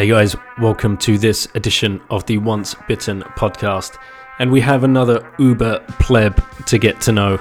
[0.00, 3.98] Hey guys, welcome to this edition of the Once Bitten podcast.
[4.38, 7.38] And we have another uber pleb to get to know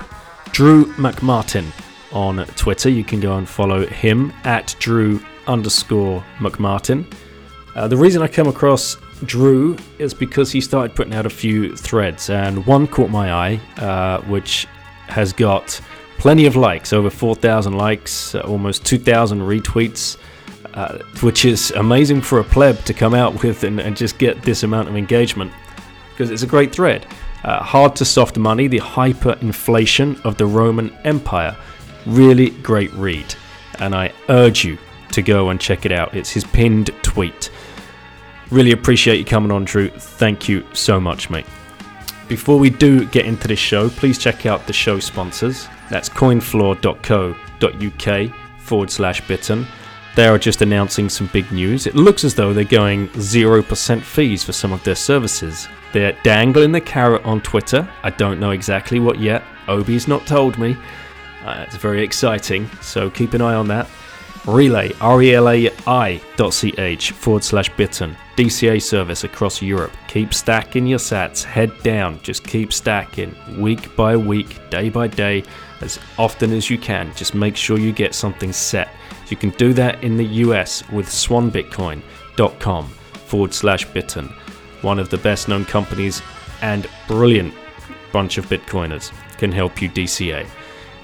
[0.51, 1.67] Drew McMartin
[2.11, 2.89] on Twitter.
[2.89, 7.09] You can go and follow him at Drew underscore McMartin.
[7.75, 11.77] Uh, the reason I came across Drew is because he started putting out a few
[11.77, 14.67] threads, and one caught my eye, uh, which
[15.07, 15.79] has got
[16.17, 20.17] plenty of likes over 4,000 likes, uh, almost 2,000 retweets.
[20.73, 24.41] Uh, which is amazing for a pleb to come out with and, and just get
[24.44, 25.52] this amount of engagement
[26.11, 27.05] because it's a great thread.
[27.44, 31.55] Uh, hard to soft money, the hyperinflation of the Roman Empire.
[32.05, 33.33] Really great read,
[33.79, 34.77] and I urge you
[35.13, 36.13] to go and check it out.
[36.13, 37.49] It's his pinned tweet.
[38.51, 39.89] Really appreciate you coming on, Drew.
[39.89, 41.45] Thank you so much, mate.
[42.27, 45.67] Before we do get into this show, please check out the show sponsors.
[45.89, 49.66] That's coinfloor.co.uk forward slash bitten.
[50.20, 51.88] They are just announcing some big news.
[51.88, 55.70] It looks as though they're going 0% fees for some of their services.
[55.94, 57.89] They're dangling the carrot on Twitter.
[58.03, 59.44] I don't know exactly what yet.
[59.70, 60.75] Obi's not told me.
[61.45, 63.88] Uh, it's very exciting, so keep an eye on that.
[64.44, 68.17] Relai, R-E-L-A-I dot C-H forward slash bitten.
[68.36, 69.95] DCA service across Europe.
[70.09, 75.45] Keep stacking your sats, head down, just keep stacking week by week, day by day,
[75.80, 77.16] as often as you can.
[77.16, 78.90] Just make sure you get something set.
[79.30, 84.25] You can do that in the US with swanbitcoin.com forward slash bitten.
[84.81, 86.22] One of the best known companies
[86.62, 87.53] and brilliant
[88.12, 90.47] bunch of Bitcoiners can help you DCA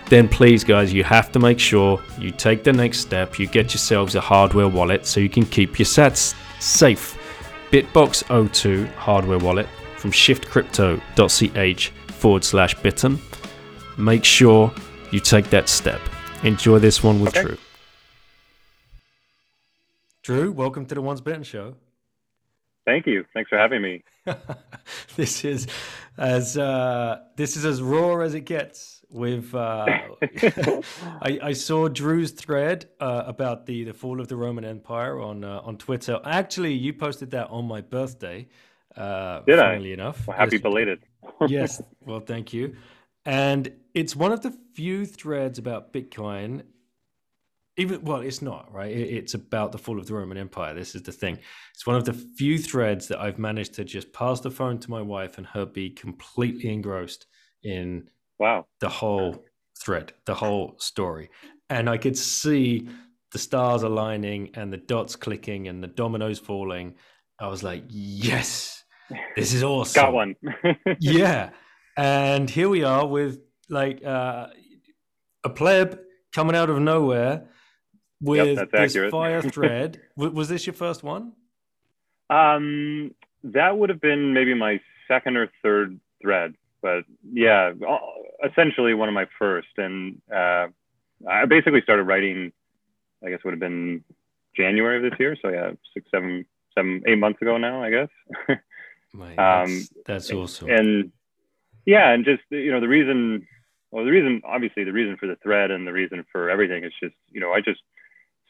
[0.09, 3.39] then please, guys, you have to make sure you take the next step.
[3.39, 7.17] You get yourselves a hardware wallet so you can keep your sats safe.
[7.71, 13.19] BitBox02 hardware wallet from shiftcrypto.ch forward slash bitten.
[13.97, 14.71] Make sure
[15.11, 16.01] you take that step.
[16.43, 17.47] Enjoy this one with Okay.
[17.47, 17.57] Drew.
[20.25, 21.75] Drew, welcome to the Once Bitten Show.
[22.83, 23.25] Thank you.
[23.35, 24.03] Thanks for having me.
[25.15, 25.67] this is
[26.17, 29.03] as uh, this is as raw as it gets.
[29.11, 29.85] With uh,
[31.21, 35.43] I, I saw Drew's thread uh, about the the fall of the Roman Empire on
[35.43, 36.19] uh, on Twitter.
[36.25, 38.47] Actually, you posted that on my birthday.
[38.97, 39.75] Uh, Did I?
[39.75, 41.03] enough, Well, happy Yes, belated.
[41.47, 41.81] yes.
[42.03, 42.75] Well, thank you.
[43.25, 46.63] And it's one of the few threads about Bitcoin.
[47.77, 48.91] Even well, it's not right.
[48.91, 50.73] It- It's about the fall of the Roman Empire.
[50.73, 51.39] This is the thing.
[51.73, 54.89] It's one of the few threads that I've managed to just pass the phone to
[54.89, 57.25] my wife and her be completely engrossed
[57.63, 58.09] in
[58.39, 58.67] Wow.
[58.79, 59.45] the whole
[59.77, 61.29] thread, the whole story.
[61.69, 62.87] And I could see
[63.31, 66.95] the stars aligning and the dots clicking and the dominoes falling.
[67.39, 68.83] I was like, yes,
[69.35, 70.35] this is awesome Got one.
[70.99, 71.49] yeah
[71.97, 74.47] and here we are with like uh,
[75.43, 75.99] a pleb
[76.33, 77.49] coming out of nowhere
[78.25, 79.11] with that's this accurate.
[79.11, 81.33] fire thread was this your first one
[82.29, 83.13] um,
[83.43, 87.73] that would have been maybe my second or third thread, but yeah,
[88.43, 89.67] essentially one of my first.
[89.77, 90.67] And uh,
[91.29, 92.51] I basically started writing.
[93.23, 94.03] I guess would have been
[94.55, 95.37] January of this year.
[95.41, 97.83] So yeah, six, seven, seven, eight months ago now.
[97.83, 98.09] I guess.
[99.13, 101.11] Mate, Um, that's, that's awesome and
[101.85, 103.47] yeah and just you know the reason
[103.91, 106.91] well the reason obviously the reason for the thread and the reason for everything is
[107.01, 107.79] just you know i just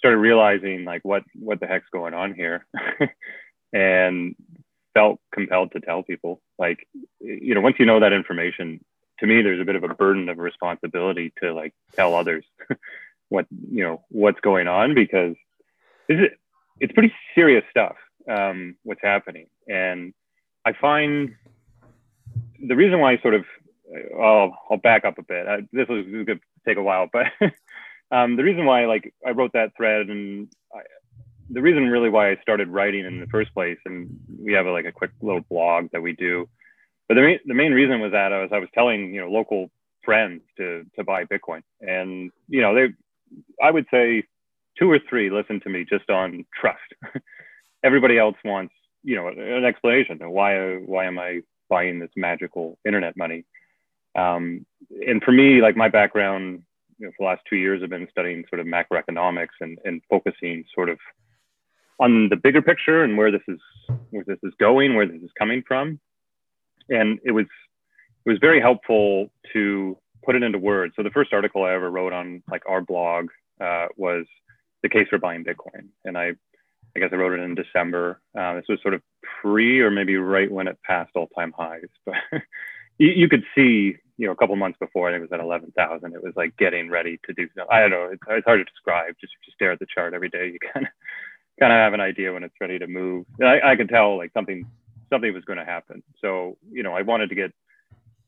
[0.06, 2.66] started realizing like what what the heck's going on here
[3.74, 4.36] and
[4.94, 6.88] felt compelled to tell people like
[7.20, 8.84] you know once you know that information
[9.20, 12.46] to me there's a bit of a burden of responsibility to like tell others
[13.30, 15.36] what you know what's going on because
[16.08, 16.30] is
[16.80, 17.96] it's pretty serious stuff
[18.30, 20.14] um, what's happening and
[20.66, 21.36] I find
[22.60, 23.46] the reason why I sort of,
[24.20, 25.48] I'll, I'll back up a bit.
[25.48, 27.28] Uh, this was going to take a while, but
[28.12, 30.80] um, the reason why, like, I wrote that thread and I,
[31.50, 34.10] the reason really why I started writing in the first place, and
[34.40, 36.48] we have a, like a quick little blog that we do,
[37.08, 39.30] but the, main the main reason was that I was I was telling you know
[39.30, 39.70] local
[40.04, 42.88] friends to to buy Bitcoin, and you know they,
[43.64, 44.24] I would say
[44.78, 46.80] two or three listen to me just on trust.
[47.84, 48.74] Everybody else wants
[49.04, 53.46] you know an explanation why why am I buying this magical internet money?
[54.16, 54.66] Um,
[55.06, 56.64] and for me, like my background,
[56.98, 60.02] you know, for the last two years, I've been studying sort of macroeconomics and, and
[60.10, 60.98] focusing sort of
[62.00, 63.60] on the bigger picture and where this is
[64.12, 66.00] where this is going, where this is coming from,
[66.90, 67.46] and it was
[68.26, 70.94] it was very helpful to put it into words.
[70.96, 73.30] So the first article I ever wrote on like our blog
[73.62, 74.26] uh, was
[74.82, 76.34] the case for buying Bitcoin, and I
[76.96, 78.22] I guess I wrote it in December.
[78.38, 79.02] Uh, this was sort of
[79.42, 82.16] pre or maybe right when it passed all time highs, but
[82.98, 85.44] you, you, could see you know a couple months before I think it was at
[85.44, 86.14] eleven thousand.
[86.14, 87.48] It was like getting ready to do.
[87.70, 88.10] I don't know.
[88.12, 89.16] It's, it's hard to describe.
[89.20, 90.52] Just just stare at the chart every day.
[90.54, 90.92] You kind of
[91.60, 93.26] kind of have an idea when it's ready to move.
[93.40, 94.66] And I, I could tell like something
[95.10, 96.04] something was going to happen.
[96.22, 97.52] So you know I wanted to get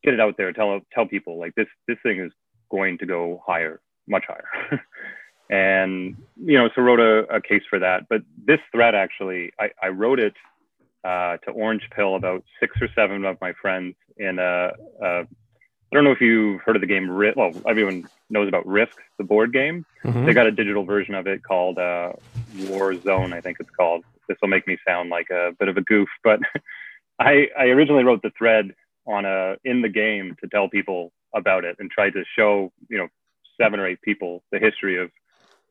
[0.03, 2.31] get it out there, tell tell people like this this thing is
[2.69, 4.81] going to go higher, much higher.
[5.49, 8.07] and you know, so wrote a, a, case for that.
[8.09, 10.33] But this thread actually, I, I wrote it
[11.03, 15.27] uh, to Orange Pill about six or seven of my friends in a, a
[15.91, 17.37] I don't know if you've heard of the game Risk.
[17.37, 19.85] Well, everyone knows about Risk, the board game.
[20.03, 20.25] Mm-hmm.
[20.25, 22.13] They got a digital version of it called uh,
[22.67, 24.03] War Zone, I think it's called.
[24.27, 26.39] This will make me sound like a bit of a goof, but
[27.19, 28.73] I, I originally wrote the thread
[29.05, 32.97] on a in the game to tell people about it and tried to show you
[32.97, 33.07] know
[33.59, 35.09] seven or eight people the history of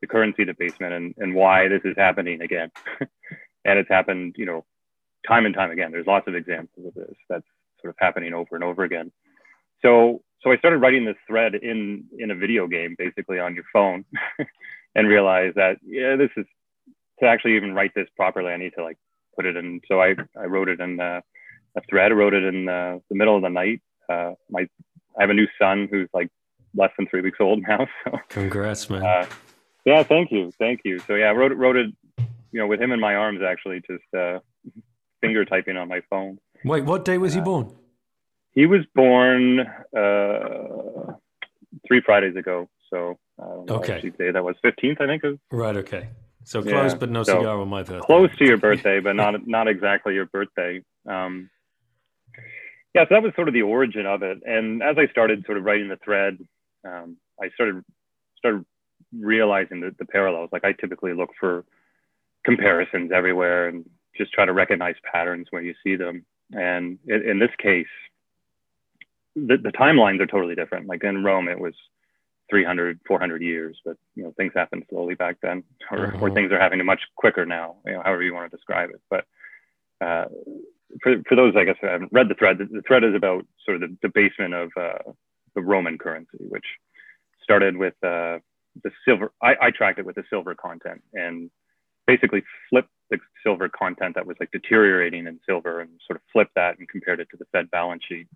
[0.01, 2.71] the currency debasement and, and why this is happening again.
[3.01, 4.65] and it's happened, you know,
[5.27, 5.91] time and time again.
[5.91, 7.47] There's lots of examples of this that's
[7.81, 9.11] sort of happening over and over again.
[9.83, 13.65] So so I started writing this thread in in a video game, basically on your
[13.73, 14.05] phone,
[14.95, 16.47] and realized that yeah, this is
[17.21, 18.53] to actually even write this properly.
[18.53, 18.99] I need to like
[19.35, 19.81] put it in.
[19.89, 21.21] So I I wrote it in uh,
[21.77, 22.13] a thread.
[22.13, 23.83] I wrote it in uh, the middle of the night.
[24.09, 24.67] Uh, my
[25.19, 26.31] I have a new son who's like
[26.75, 27.87] less than three weeks old now.
[28.05, 29.03] So congrats, man.
[29.05, 29.27] Uh,
[29.85, 30.99] yeah, thank you, thank you.
[31.01, 33.81] So yeah, I wrote it, wrote it, you know, with him in my arms, actually,
[33.89, 34.41] just uh,
[35.21, 36.39] finger typing on my phone.
[36.65, 37.73] Wait, what day was he uh, born?
[38.57, 41.13] He was born uh,
[41.87, 42.69] three Fridays ago.
[42.91, 45.23] So okay, day that was fifteenth, I think.
[45.53, 45.77] Right.
[45.77, 46.09] Okay.
[46.43, 48.07] So close, yeah, but no so cigar on my birthday.
[48.07, 50.83] Close to your birthday, but not not exactly your birthday.
[51.07, 51.51] Um,
[52.95, 54.39] yeah, so that was sort of the origin of it.
[54.47, 56.39] And as I started sort of writing the thread,
[56.83, 57.85] um, I started
[58.39, 58.65] started
[59.13, 60.49] realizing the, the parallels.
[60.51, 61.67] Like I typically look for
[62.47, 63.85] comparisons everywhere and
[64.17, 66.25] just try to recognize patterns when you see them.
[66.53, 67.87] And in, in this case,
[69.37, 70.89] the, the timelines are totally different.
[70.89, 71.75] Like in Rome, it was
[72.51, 76.23] 300, 400 years, but you know things happened slowly back then, or, mm-hmm.
[76.23, 77.77] or things are happening much quicker now.
[77.85, 79.01] You know, however you want to describe it.
[79.11, 79.25] But
[80.01, 80.27] uh,
[81.03, 83.47] for for those, I guess, who haven't read the thread, the, the thread is about
[83.65, 85.13] sort of the debasement of uh,
[85.55, 86.65] the Roman currency, which
[87.43, 88.39] started with uh,
[88.83, 91.51] the silver I, I tracked it with the silver content and
[92.07, 96.55] basically flipped the silver content that was like deteriorating in silver and sort of flipped
[96.55, 98.29] that and compared it to the Fed balance sheet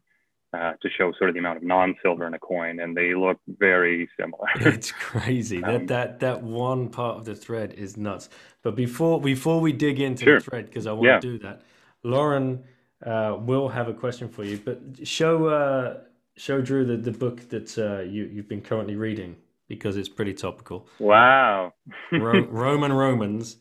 [0.52, 3.38] uh, to show sort of the amount of non-silver in a coin, and they look
[3.46, 4.48] very similar.
[4.56, 8.28] it's crazy um, that that that one part of the thread is nuts.
[8.62, 10.38] But before before we dig into sure.
[10.38, 11.20] the thread, because I want yeah.
[11.20, 11.62] to do that,
[12.02, 12.64] Lauren
[13.04, 14.58] uh, will have a question for you.
[14.58, 16.00] But show uh,
[16.36, 19.36] show Drew the, the book that uh, you you've been currently reading
[19.68, 20.88] because it's pretty topical.
[20.98, 21.74] Wow.
[22.12, 23.56] Ro- Roman Romans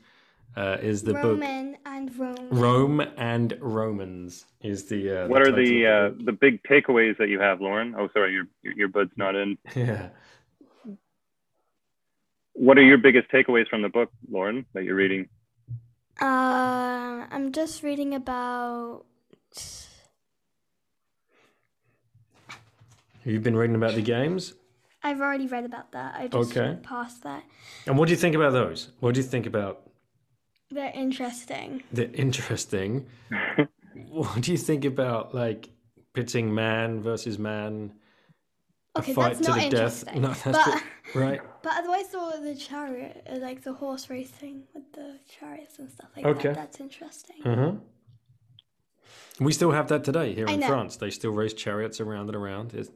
[0.56, 1.81] uh, is the Roman book.
[1.86, 2.48] and Rome.
[2.51, 5.24] Rome and Romans is the.
[5.24, 7.96] Uh, what the are the uh, the big takeaways that you have, Lauren?
[7.98, 9.57] Oh, sorry, your your bud's not in.
[9.75, 10.10] Yeah.
[12.54, 15.30] What are your biggest takeaways from the book, Lauren, that you're reading?
[16.19, 19.06] Uh, I'm just reading about.
[23.24, 24.56] You've been reading about the games.
[25.02, 26.16] I've already read about that.
[26.16, 26.78] I just okay.
[26.83, 27.44] passed that.
[27.88, 28.90] And what do you think about those?
[29.00, 29.89] What do you think about?
[30.71, 31.83] They're interesting.
[31.92, 33.07] They're interesting.
[34.09, 35.69] what do you think about like
[36.14, 37.94] pitting man versus man?
[38.97, 40.21] Okay, fight that's to not the interesting.
[40.21, 40.45] death.
[40.45, 40.81] No, that's
[41.14, 41.42] but, right.
[41.61, 46.09] But otherwise, the the chariot, uh, like the horse racing with the chariots and stuff
[46.16, 46.49] like okay.
[46.49, 47.42] that, that's interesting.
[47.44, 49.44] Mm-hmm.
[49.44, 50.97] We still have that today here in France.
[50.97, 52.73] They still race chariots around and around.
[52.73, 52.92] It's,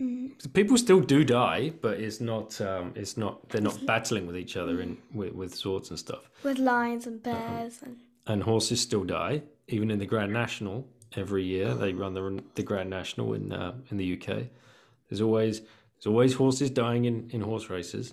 [0.00, 0.52] Mm.
[0.52, 2.60] People still do die, but it's not.
[2.60, 3.48] Um, it's not.
[3.48, 6.30] They're not battling with each other in with, with swords and stuff.
[6.42, 7.98] With lions and bears and.
[8.28, 10.86] And horses still die, even in the Grand National.
[11.14, 14.48] Every year they run the the Grand National in uh, in the UK.
[15.08, 18.12] There's always there's always horses dying in, in horse races,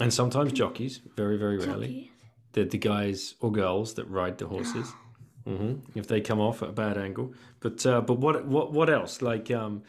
[0.00, 1.00] and sometimes jockeys.
[1.16, 2.12] Very very rarely.
[2.52, 4.92] They're the guys or girls that ride the horses.
[5.46, 5.98] mm-hmm.
[5.98, 9.22] If they come off at a bad angle, but uh, but what what what else
[9.22, 9.82] like um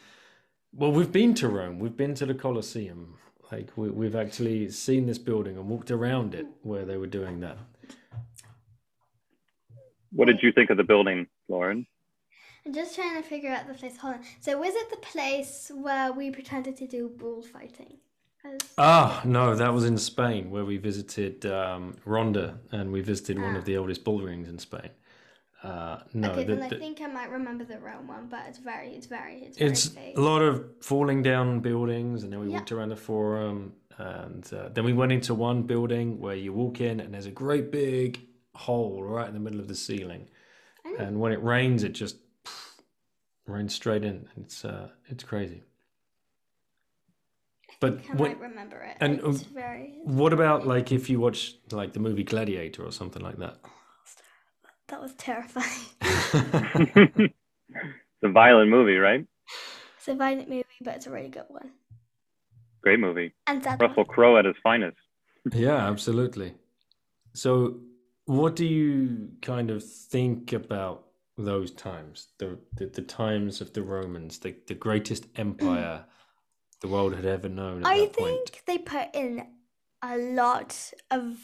[0.72, 1.78] well, we've been to Rome.
[1.78, 3.14] We've been to the Colosseum.
[3.50, 7.40] Like we, we've actually seen this building and walked around it where they were doing
[7.40, 7.58] that.
[10.12, 11.86] What did you think of the building, Lauren?
[12.66, 13.96] I'm just trying to figure out the place.
[13.96, 14.20] Hold on.
[14.40, 17.98] So, was it the place where we pretended to do bullfighting?
[18.44, 23.38] As- Ah, no, that was in Spain where we visited um, Ronda and we visited
[23.40, 23.58] one Ah.
[23.58, 24.90] of the oldest bull rings in Spain.
[25.62, 28.44] Uh, no, okay, the- then I the- think I might remember the Rome one, but
[28.48, 30.16] it's very, it's very, it's very it's fake.
[30.16, 34.70] a lot of falling down buildings, and then we walked around the forum, and uh,
[34.70, 38.20] then we went into one building where you walk in, and there's a great big
[38.54, 40.28] hole right in the middle of the ceiling,
[40.98, 42.16] and when it rains, it just
[43.46, 44.28] rains straight in.
[44.38, 45.62] It's uh, it's crazy.
[47.80, 48.96] But I when, might remember it.
[49.00, 50.00] and, it's very.
[50.04, 53.56] what about like if you watch like the movie Gladiator or something like that?
[54.90, 55.66] That was terrifying.
[56.00, 57.32] it's
[58.24, 59.24] a violent movie, right?
[59.96, 61.70] it's a violent movie, but it's a really good one.
[62.82, 63.32] Great movie.
[63.46, 64.06] And sad Russell one.
[64.06, 64.96] Crowe at his finest.
[65.52, 66.54] Yeah, absolutely.
[67.34, 67.78] So,
[68.24, 71.04] what do you kind of think about
[71.38, 76.04] those times, the the, the times of the Romans, the, the greatest empire
[76.80, 78.62] the world had ever known at I that think point?
[78.66, 79.46] they put in
[80.02, 81.38] a lot of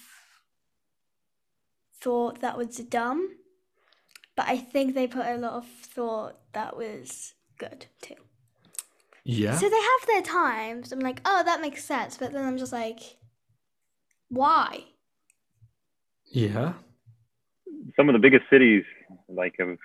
[2.01, 3.37] thought that was dumb,
[4.37, 8.15] but I think they put a lot of thought that was good too.
[9.25, 10.93] Yeah, So they have their times.
[10.93, 13.01] I'm like, oh, that makes sense, but then I'm just like,
[14.29, 14.85] why?
[16.33, 16.75] yeah,
[17.97, 18.85] Some of the biggest cities,
[19.29, 19.79] like of,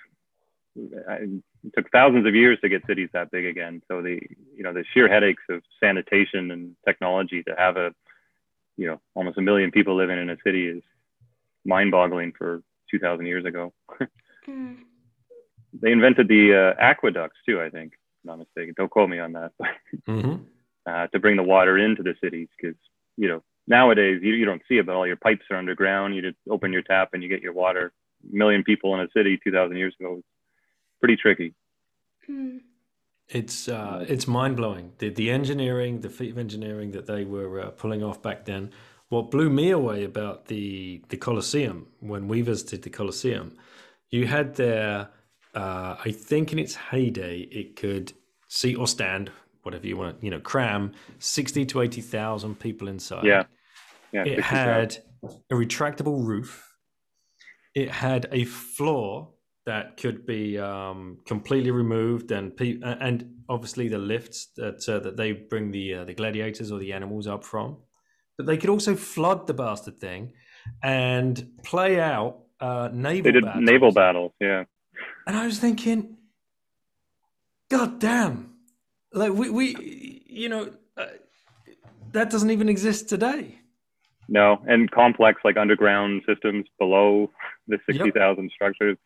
[1.09, 1.27] I-
[1.63, 3.81] it took thousands of years to get cities that big again.
[3.87, 4.19] So the
[4.55, 7.93] you know the sheer headaches of sanitation and technology to have a
[8.77, 10.83] you know almost a million people living in a city is
[11.65, 13.73] mind-boggling for 2,000 years ago.
[14.47, 14.77] Mm.
[15.79, 17.93] They invented the uh, aqueducts too, I think.
[17.93, 18.73] If I'm not mistaken.
[18.75, 19.51] Don't quote me on that.
[20.07, 20.37] hmm
[20.85, 22.75] uh, to bring the water into the cities because
[23.17, 26.21] you know nowadays you, you don't see it but all your pipes are underground you
[26.21, 27.93] just open your tap and you get your water
[28.31, 30.23] a million people in a city 2000 years ago was
[30.99, 31.53] pretty tricky
[32.29, 32.59] Mm.
[33.29, 34.91] it's uh, it's mind blowing.
[34.99, 38.69] The the engineering, the feat of engineering that they were uh, pulling off back then.
[39.11, 43.57] What blew me away about the the Colosseum when we visited the Colosseum,
[44.09, 45.09] you had there.
[45.53, 48.13] Uh, I think in its heyday, it could
[48.47, 49.29] seat or stand,
[49.63, 53.25] whatever you want, you know, cram sixty to eighty thousand people inside.
[53.25, 53.43] yeah
[54.13, 54.45] yeah It 60,000.
[54.47, 54.97] had
[55.51, 56.51] a retractable roof.
[57.75, 59.33] It had a floor
[59.65, 63.17] that could be um, completely removed, and pe- and
[63.49, 67.27] obviously the lifts that uh, that they bring the uh, the gladiators or the animals
[67.27, 67.75] up from.
[68.37, 70.33] But they could also flood the bastard thing
[70.83, 73.23] and play out uh, naval.
[73.31, 73.65] they did battles.
[73.69, 74.63] naval battles yeah
[75.27, 76.17] And I was thinking,
[77.69, 78.53] God damn,
[79.13, 81.05] like we we you know uh,
[82.13, 83.57] that doesn't even exist today.
[84.29, 87.29] no and complex like underground systems below
[87.67, 87.95] the Yep.
[87.95, 88.97] 60000 structures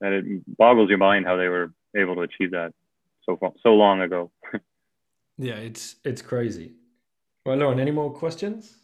[0.00, 2.72] and it boggles your mind how they were able to achieve that
[3.24, 4.30] so far, so long ago
[5.38, 6.74] Yeah, it's it's crazy.
[7.44, 8.76] Well, Lauren, any more questions?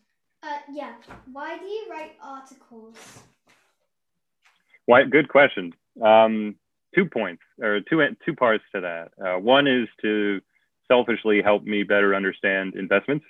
[0.43, 0.95] Uh, yeah.
[1.33, 2.97] Why do you write articles?
[4.87, 5.05] Why?
[5.05, 5.75] Good question.
[6.03, 6.57] Um,
[6.93, 9.13] two points or two two parts to that.
[9.25, 10.41] Uh, one is to
[10.89, 13.25] selfishly help me better understand investments.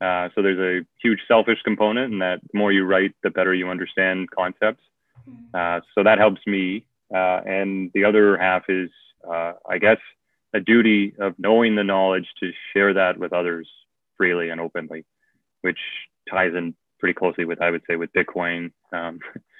[0.00, 3.54] Uh, so there's a huge selfish component, and that the more you write, the better
[3.54, 4.82] you understand concepts.
[5.54, 6.84] Uh, so that helps me.
[7.14, 8.90] Uh, and the other half is,
[9.26, 9.98] uh, I guess,
[10.52, 13.68] a duty of knowing the knowledge to share that with others
[14.20, 15.06] freely and openly,
[15.62, 15.78] which
[16.28, 18.72] ties in pretty closely with, I would say, with Bitcoin.
[18.92, 19.20] Um,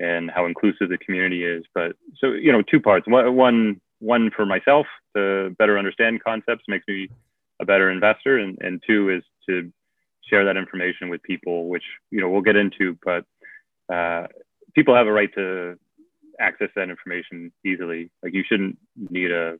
[0.00, 1.62] and how inclusive the community is.
[1.74, 3.06] But so you know, two parts.
[3.06, 7.08] One, one, for myself to better understand concepts makes me
[7.60, 9.70] a better investor, and and two is to
[10.28, 12.98] share that information with people, which you know we'll get into.
[13.04, 13.24] But
[13.94, 14.26] uh,
[14.74, 15.78] people have a right to
[16.40, 18.10] access that information easily.
[18.22, 19.58] Like you shouldn't need a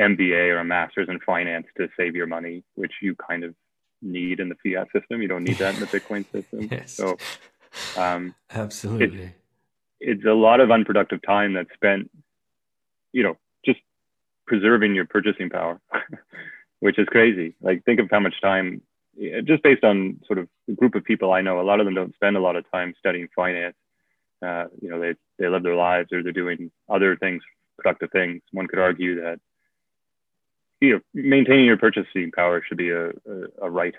[0.00, 3.54] MBA or a master's in finance to save your money, which you kind of
[4.02, 5.22] need in the fiat system.
[5.22, 6.68] You don't need that in the Bitcoin system.
[6.70, 6.92] Yes.
[6.92, 7.16] So
[7.96, 9.32] um, Absolutely.
[10.00, 12.10] it's a lot of unproductive time that's spent,
[13.12, 13.80] you know, just
[14.46, 15.80] preserving your purchasing power,
[16.80, 17.54] which is crazy.
[17.60, 18.82] Like, think of how much time,
[19.44, 21.94] just based on sort of the group of people I know, a lot of them
[21.94, 23.76] don't spend a lot of time studying finance.
[24.42, 27.42] Uh, you know, they, they live their lives or they're doing other things,
[27.78, 28.42] productive things.
[28.52, 29.40] One could argue that,
[30.80, 33.12] you know, maintaining your purchasing power should be a, a,
[33.62, 33.94] a right,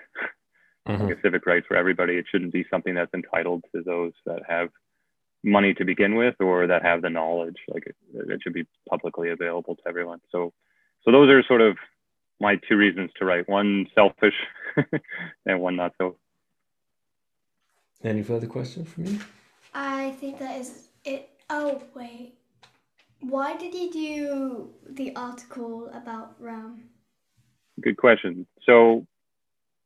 [0.86, 1.00] Mhm.
[1.08, 2.16] like a civic right for everybody.
[2.16, 4.70] It shouldn't be something that's entitled to those that have
[5.44, 7.56] money to begin with or that have the knowledge.
[7.68, 10.20] Like it, it should be publicly available to everyone.
[10.30, 10.52] So,
[11.04, 11.76] so those are sort of
[12.40, 13.48] my two reasons to write.
[13.48, 14.34] One selfish,
[15.46, 16.16] and one not so.
[18.02, 19.18] Any further questions for you?
[19.74, 21.28] I think that is it.
[21.50, 22.34] Oh wait,
[23.20, 26.84] why did you do the article about Rome?
[27.80, 28.46] Good question.
[28.64, 29.06] So,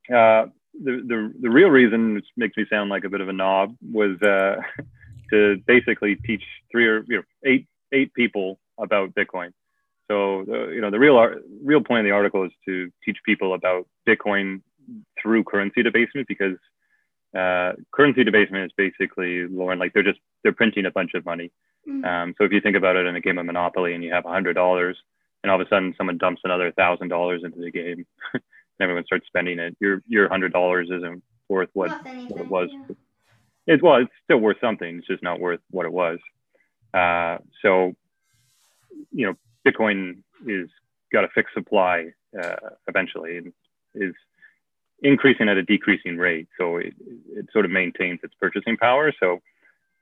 [0.09, 3.33] uh, the, the the real reason, which makes me sound like a bit of a
[3.33, 4.57] knob, was uh,
[5.31, 9.53] to basically teach three or you know eight eight people about Bitcoin.
[10.11, 11.19] So uh, you know the real
[11.63, 14.63] real point of the article is to teach people about Bitcoin
[15.21, 16.57] through currency debasement because
[17.37, 21.51] uh, currency debasement is basically Lauren like they're just they're printing a bunch of money.
[21.89, 22.05] Mm-hmm.
[22.05, 24.25] Um, so if you think about it in a game of Monopoly and you have
[24.25, 24.97] hundred dollars
[25.43, 28.43] and all of a sudden someone dumps another thousand dollars into the game and
[28.81, 31.91] everyone starts spending it, your your hundred dollars isn't worth what,
[32.29, 32.71] what it was.
[32.73, 32.95] Yeah.
[33.67, 34.99] It's well, it's still worth something.
[34.99, 36.19] It's just not worth what it was.
[36.93, 37.95] Uh, so,
[39.13, 39.35] you know,
[39.67, 40.69] Bitcoin is
[41.13, 42.09] got a fixed supply
[42.41, 42.57] uh,
[42.89, 43.53] eventually and
[43.95, 44.15] is
[45.03, 46.49] increasing at a decreasing rate.
[46.59, 46.95] So it,
[47.31, 49.13] it sort of maintains its purchasing power.
[49.21, 49.41] So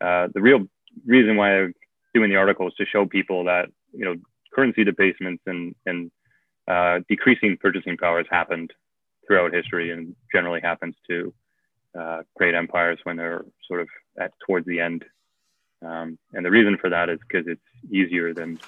[0.00, 0.66] uh, the real
[1.06, 1.74] reason why I'm
[2.14, 4.16] doing the article is to show people that you know
[4.54, 6.10] currency debasements and and
[6.68, 8.72] uh, decreasing purchasing power has happened
[9.26, 11.32] throughout history and generally happens to
[11.98, 15.04] uh, great empires when they're sort of at towards the end.
[15.84, 18.60] Um, and the reason for that is because it's easier than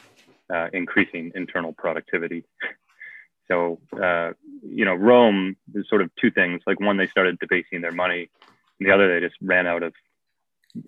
[0.53, 2.45] uh, increasing internal productivity.
[3.49, 6.63] so, uh, you know, Rome is sort of two things.
[6.67, 8.31] Like one, they started debasing their money,
[8.79, 9.93] and the other, they just ran out of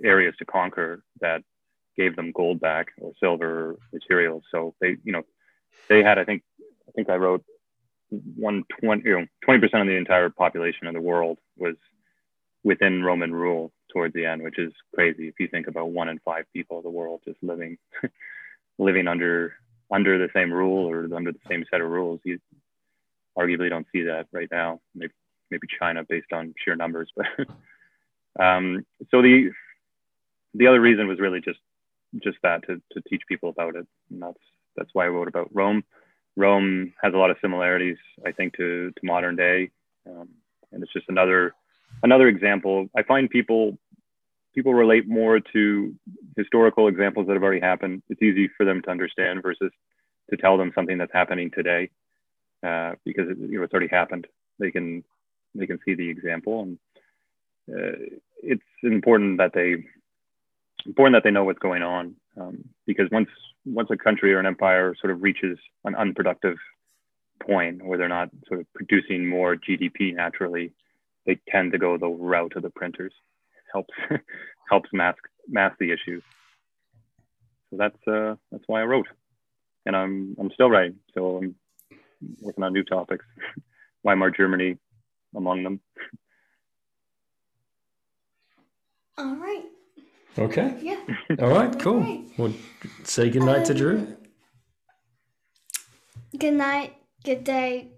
[0.02, 1.42] areas to conquer that
[1.96, 4.42] gave them gold back or silver materials.
[4.50, 5.22] So they, you know,
[5.88, 6.42] they had, I think,
[6.88, 7.44] I think I wrote
[8.36, 11.76] one twenty, you know, twenty percent of the entire population of the world was
[12.62, 16.18] within Roman rule towards the end, which is crazy if you think about one in
[16.20, 17.78] five people of the world just living
[18.78, 19.54] living under
[19.90, 22.20] under the same rule or under the same set of rules.
[22.24, 22.38] You
[23.38, 24.80] arguably don't see that right now.
[24.94, 25.12] Maybe
[25.50, 27.26] maybe China based on sheer numbers, but
[28.44, 29.50] um, so the
[30.54, 31.58] the other reason was really just
[32.22, 34.38] just that to, to teach people about it, and that's
[34.76, 35.84] that's why I wrote about Rome.
[36.36, 37.96] Rome has a lot of similarities,
[38.26, 39.70] I think, to to modern day,
[40.08, 40.28] um,
[40.72, 41.54] and it's just another
[42.02, 42.88] another example.
[42.96, 43.78] I find people
[44.54, 45.94] people relate more to
[46.36, 48.02] historical examples that have already happened.
[48.08, 49.72] It's easy for them to understand versus
[50.30, 51.90] to tell them something that's happening today
[52.64, 54.26] uh, because it, you know it's already happened.
[54.58, 55.04] They can
[55.54, 56.78] they can see the example, and
[57.70, 57.96] uh,
[58.42, 59.84] it's important that they
[60.86, 63.28] important that they know what's going on um, because once
[63.64, 66.56] once a country or an empire sort of reaches an unproductive
[67.42, 70.72] point where they're not sort of producing more GDP naturally,
[71.26, 73.12] they tend to go the route of the printers
[73.72, 73.94] helps
[74.70, 75.18] helps mask
[75.48, 76.22] mask the issues.
[77.70, 79.08] So that's uh, that's why I wrote,
[79.84, 80.96] and I'm I'm still writing.
[81.14, 81.54] So I'm
[82.40, 83.24] working on new topics.
[84.04, 84.76] Weimar Germany,
[85.34, 85.80] among them.
[89.16, 89.64] All right.
[90.38, 90.76] Okay.
[90.80, 91.00] Yeah.
[91.40, 91.78] All right.
[91.78, 91.94] Cool.
[91.94, 92.24] All right.
[92.38, 92.52] Well,
[93.04, 94.16] say good night um, to Drew.
[96.36, 96.96] Good night.
[97.22, 97.88] Good day.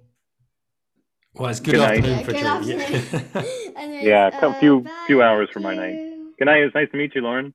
[1.35, 2.49] Well, it's good, good afternoon for good Drew.
[2.49, 3.75] Afternoon.
[3.77, 5.97] Anyways, yeah, a uh, few few hours from my night.
[6.39, 6.63] Good night.
[6.63, 7.55] It's nice to meet you, Lauren.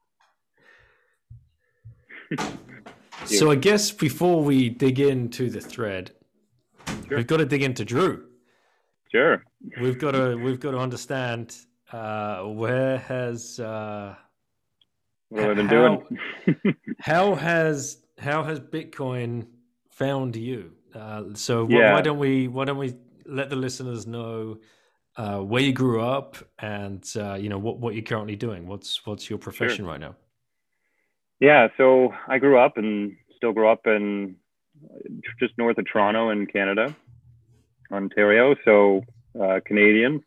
[3.26, 6.12] so I guess before we dig into the thread,
[7.08, 7.18] sure.
[7.18, 8.26] we've got to dig into Drew.
[9.12, 9.44] Sure.
[9.80, 11.56] We've got to we've got to understand
[11.92, 14.16] uh, where has uh,
[15.32, 16.04] what have I been how,
[16.46, 16.78] doing?
[17.00, 19.48] how has how has Bitcoin
[19.90, 20.74] found you?
[20.94, 21.94] Uh, so yeah.
[21.94, 24.58] why don't we why don't we let the listeners know
[25.16, 28.68] uh, where you grew up and uh, you know what, what you're currently doing.
[28.68, 29.88] What's what's your profession sure.
[29.88, 30.16] right now?
[31.40, 34.36] Yeah, so I grew up and still grow up in
[35.40, 36.94] just north of Toronto in Canada,
[37.92, 38.56] Ontario.
[38.66, 39.04] So
[39.42, 40.24] uh, Canadian,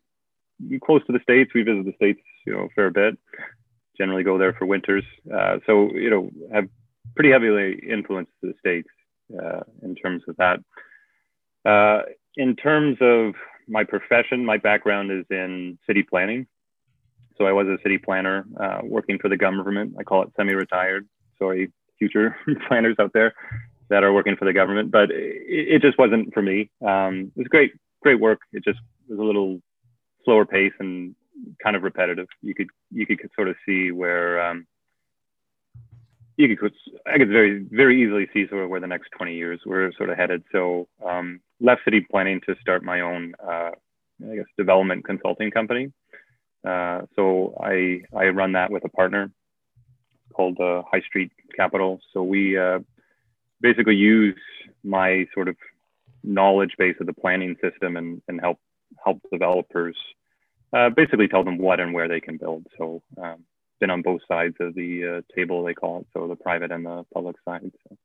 [0.83, 1.51] close to the states.
[1.55, 3.19] We visit the states, you know, a fair bit.
[3.96, 5.04] Generally go there for winters.
[5.33, 6.68] Uh, so you know, have
[7.14, 8.88] pretty heavily influenced the states
[9.38, 10.61] uh, in terms of that.
[11.64, 12.02] Uh,
[12.37, 13.35] in terms of
[13.68, 16.46] my profession, my background is in city planning.
[17.38, 19.94] So I was a city planner uh, working for the government.
[19.98, 21.09] I call it semi-retired.
[21.38, 22.37] Sorry, future
[22.68, 23.35] planners out there
[23.90, 26.70] that are working for the government, but it, it just wasn't for me.
[26.87, 28.40] Um, it was great, great work.
[28.52, 28.78] It just
[29.09, 29.61] was a little
[30.24, 31.14] slower pace and
[31.62, 32.28] kind of repetitive.
[32.42, 34.66] You could you could sort of see where um,
[36.37, 36.72] you could
[37.07, 40.11] I could very very easily see sort of where the next 20 years were sort
[40.11, 40.42] of headed.
[40.52, 43.70] So um, left city planning to start my own uh,
[44.30, 45.92] I guess development consulting company.
[46.64, 49.30] Uh, so I I run that with a partner
[50.33, 52.00] called uh, High Street Capital.
[52.12, 52.80] So we uh,
[53.61, 54.38] basically use
[54.83, 55.57] my sort of
[56.22, 58.59] knowledge base of the planning system and, and help
[59.04, 59.96] help developers
[60.75, 62.67] uh, basically tell them what and where they can build.
[62.77, 63.45] So um,
[63.81, 66.85] been on both sides of the uh, table, they call it, so the private and
[66.87, 67.71] the public side.
[67.89, 67.97] So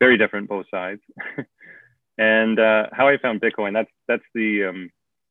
[0.00, 1.00] very different both sides.
[2.18, 4.90] and uh, how I found Bitcoin, that's that's the um,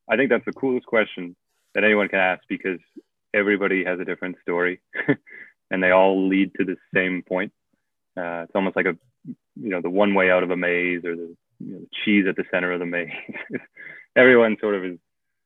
[0.09, 1.35] I think that's the coolest question
[1.73, 2.79] that anyone can ask because
[3.33, 4.81] everybody has a different story
[5.71, 7.51] and they all lead to the same point.
[8.15, 11.15] Uh, it's almost like a, you know, the one way out of a maze or
[11.15, 13.09] the, you know, the cheese at the center of the maze.
[14.15, 14.99] Everyone sort of is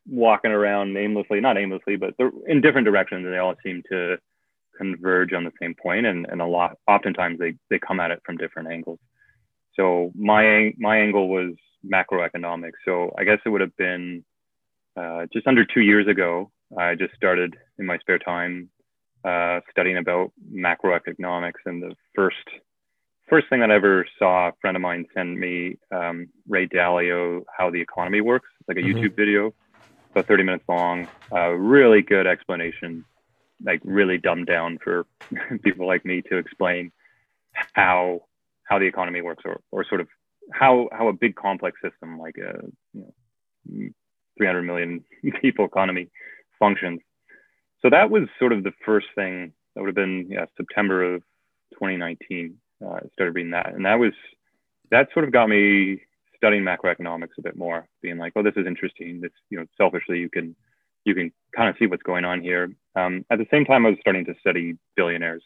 [0.10, 4.18] walking around aimlessly, not aimlessly, but they're in different directions and they all seem to
[4.78, 8.22] converge on the same point and, and a lot, oftentimes they, they come at it
[8.26, 9.00] from different angles.
[9.76, 11.54] So my, my angle was
[11.86, 12.80] macroeconomics.
[12.86, 14.24] So I guess it would have been
[14.96, 18.70] uh, just under two years ago, I just started in my spare time
[19.24, 21.62] uh, studying about macroeconomics.
[21.66, 22.36] And the first
[23.30, 27.44] first thing that I ever saw a friend of mine send me um, Ray Dalio,
[27.56, 28.50] How the Economy Works.
[28.68, 29.00] Like a mm-hmm.
[29.00, 29.54] YouTube video,
[30.18, 31.08] about 30 minutes long.
[31.32, 33.06] Uh, really good explanation,
[33.64, 35.06] like really dumbed down for
[35.64, 36.92] people like me to explain
[37.74, 38.22] how
[38.64, 40.08] how the economy works or, or sort of
[40.52, 43.14] how how a big complex system like a you
[43.66, 43.90] know,
[44.38, 45.04] 300 million
[45.42, 46.10] people economy
[46.60, 47.00] functions.
[47.82, 51.22] So that was sort of the first thing that would have been yeah September of
[51.74, 52.58] 2019.
[52.84, 54.14] Uh, I started reading that, and that was
[54.90, 56.02] that sort of got me
[56.38, 59.20] studying macroeconomics a bit more, being like, oh, this is interesting.
[59.22, 60.56] This you know selfishly you can
[61.06, 62.70] you can kind of see what's going on here.
[62.96, 65.44] Um, at the same time, I was starting to study billionaires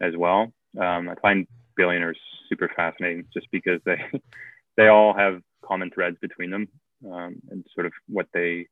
[0.00, 0.52] as well.
[0.78, 3.98] Um, I find billionaires super fascinating just because they
[4.76, 6.68] they all have common threads between them
[7.10, 8.66] um, and sort of what they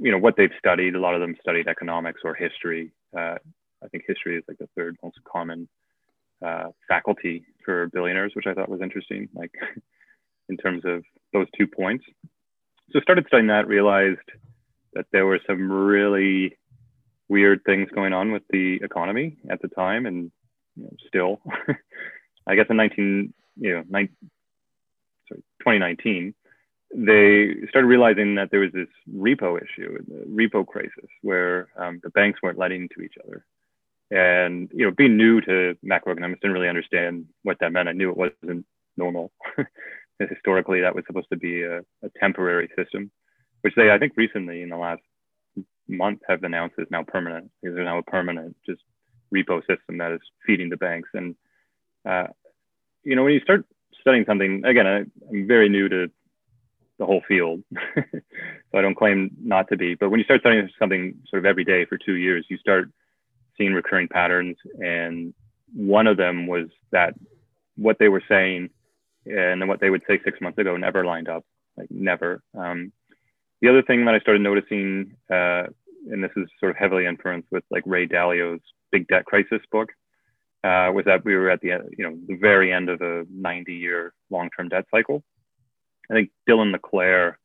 [0.00, 0.94] you know what they've studied.
[0.94, 2.92] A lot of them studied economics or history.
[3.16, 3.36] Uh,
[3.82, 5.68] I think history is like the third most common
[6.44, 9.28] uh, faculty for billionaires, which I thought was interesting.
[9.34, 9.52] Like
[10.50, 12.04] in terms of those two points.
[12.92, 13.68] So started studying that.
[13.68, 14.18] Realized
[14.94, 16.58] that there were some really
[17.28, 20.30] weird things going on with the economy at the time, and
[20.76, 21.40] you know, still.
[22.46, 24.16] I guess in 19, you know, 19,
[25.28, 26.34] sorry, 2019,
[26.92, 32.10] they started realizing that there was this repo issue, the repo crisis, where um, the
[32.10, 33.44] banks weren't lending to each other.
[34.10, 37.88] And you know, being new to macroeconomics, didn't really understand what that meant.
[37.88, 39.30] I knew it wasn't normal.
[40.28, 43.10] Historically, that was supposed to be a, a, temporary system,
[43.62, 45.02] which they, I think, recently in the last
[45.88, 47.50] month have announced is now permanent.
[47.62, 48.82] There's now a permanent just
[49.34, 51.08] repo system that is feeding the banks.
[51.14, 51.36] And
[52.04, 52.28] uh,
[53.02, 53.64] you know, when you start
[54.00, 54.98] studying something, again, I,
[55.30, 56.10] I'm very new to
[56.98, 57.62] the whole field.
[57.94, 59.94] so I don't claim not to be.
[59.94, 62.90] But when you start studying something sort of every day for two years, you start
[63.56, 64.56] seeing recurring patterns.
[64.78, 65.34] And
[65.74, 67.14] one of them was that
[67.76, 68.70] what they were saying
[69.26, 71.44] and what they would say six months ago never lined up,
[71.76, 72.42] like never.
[72.56, 72.92] Um,
[73.60, 75.64] the other thing that I started noticing, uh,
[76.10, 79.90] and this is sort of heavily influenced with like Ray Dalio's Big Debt Crisis book,
[80.64, 83.74] uh, was that we were at the you know the very end of a 90
[83.74, 85.22] year long term debt cycle
[86.10, 87.38] I think Dylan LeClair,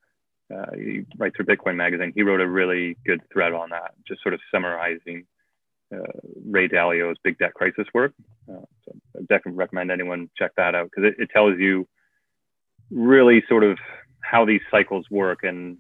[0.54, 2.12] uh, he writes for Bitcoin Magazine.
[2.16, 5.26] He wrote a really good thread on that, just sort of summarizing
[6.46, 8.14] Ray Dalio's big debt crisis work.
[8.50, 11.88] Uh, so I definitely recommend anyone check that out because it, it tells you
[12.92, 13.78] really sort of
[14.22, 15.40] how these cycles work.
[15.44, 15.78] And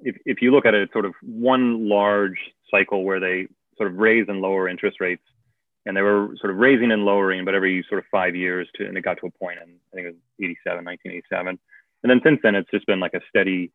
[0.00, 2.38] if, if you look at it, it's sort of one large
[2.70, 5.22] cycle where they sort of raise and lower interest rates
[5.86, 8.86] and they were sort of raising and lowering, but every sort of five years to,
[8.86, 11.58] and it got to a point in, I think it was 87, 1987.
[12.02, 13.72] And then since then, it's just been like a steady,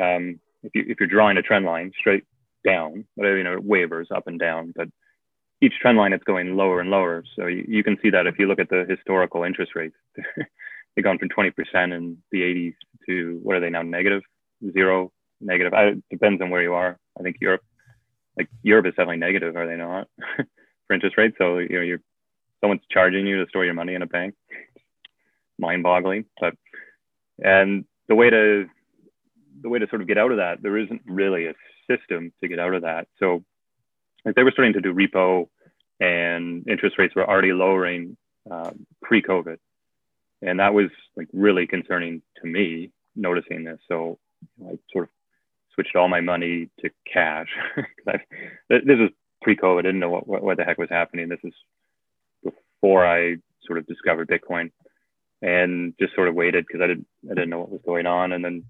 [0.00, 2.24] um, if, you, if you're drawing a trend line straight
[2.64, 4.88] down, but you know, it wavers up and down, but
[5.60, 7.24] each trend line it's going lower and lower.
[7.36, 9.96] So you, you can see that if you look at the historical interest rates,
[10.96, 11.52] they've gone from 20%
[11.96, 12.74] in the 80s
[13.06, 13.82] to what are they now?
[13.82, 14.22] Negative,
[14.72, 15.72] zero, negative.
[15.72, 16.98] I, it depends on where you are.
[17.18, 17.62] I think Europe,
[18.36, 20.08] like Europe is definitely negative, are they not?
[20.86, 21.36] for interest rates.
[21.38, 22.00] So you know, you're
[22.60, 24.34] someone's charging you to store your money in a bank.
[25.58, 26.54] Mind-boggling, but
[27.38, 28.66] and the way to
[29.60, 31.54] the way to sort of get out of that, there isn't really a
[31.96, 33.08] system to get out of that.
[33.18, 33.44] So
[34.24, 35.48] like they were starting to do repo,
[36.00, 38.16] and interest rates were already lowering
[38.50, 39.58] um, pre-COVID,
[40.42, 43.78] and that was like really concerning to me noticing this.
[43.88, 44.18] So
[44.66, 45.10] I sort of
[45.74, 47.48] switched all my money to cash.
[48.08, 48.18] I,
[48.68, 49.10] this was
[49.42, 51.28] pre-COVID, I didn't know what, what, what the heck was happening.
[51.28, 51.54] This is
[52.44, 54.70] before I sort of discovered Bitcoin
[55.40, 58.32] and just sort of waited because I didn't, I didn't know what was going on.
[58.32, 58.64] And then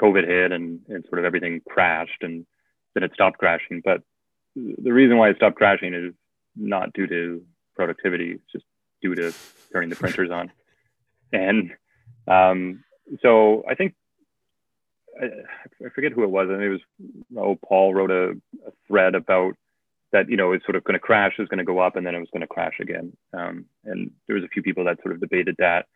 [0.00, 2.46] COVID hit and, and sort of everything crashed and
[2.96, 3.82] then it stopped crashing.
[3.84, 4.02] But
[4.56, 6.14] the reason why it stopped crashing is
[6.56, 8.64] not due to productivity, it's just
[9.02, 9.32] due to
[9.70, 10.50] turning the printers on.
[11.32, 11.72] And
[12.28, 12.84] um,
[13.20, 13.94] so I think
[15.20, 15.24] I,
[15.84, 16.46] I, forget who it was.
[16.48, 16.80] I think it was
[17.36, 18.30] oh Paul wrote a,
[18.64, 19.54] a thread about
[20.12, 22.06] that you know it's sort of going to crash, is going to go up, and
[22.06, 23.12] then it was going to crash again.
[23.36, 25.86] Um, and there was a few people that sort of debated that.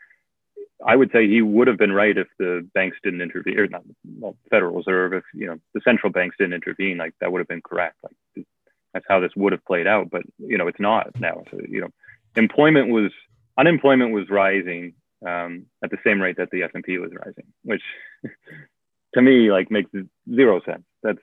[0.87, 3.83] I would say he would have been right if the banks didn't intervene, or not
[4.19, 7.49] well, Federal Reserve, if you know the central banks didn't intervene, like that would have
[7.49, 7.97] been correct.
[8.03, 8.47] Like
[8.93, 11.45] that's how this would have played out, but you know it's not now.
[11.51, 11.91] So you know,
[12.37, 13.11] employment was
[13.59, 14.95] unemployment was rising
[15.27, 17.83] um, at the same rate that the S and P was rising, which
[19.15, 19.91] to me like makes
[20.33, 20.85] zero sense.
[21.03, 21.19] That's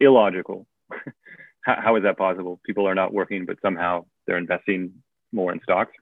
[0.00, 0.66] illogical.
[1.62, 2.60] how, how is that possible?
[2.64, 4.94] People are not working, but somehow they're investing
[5.32, 5.92] more in stocks.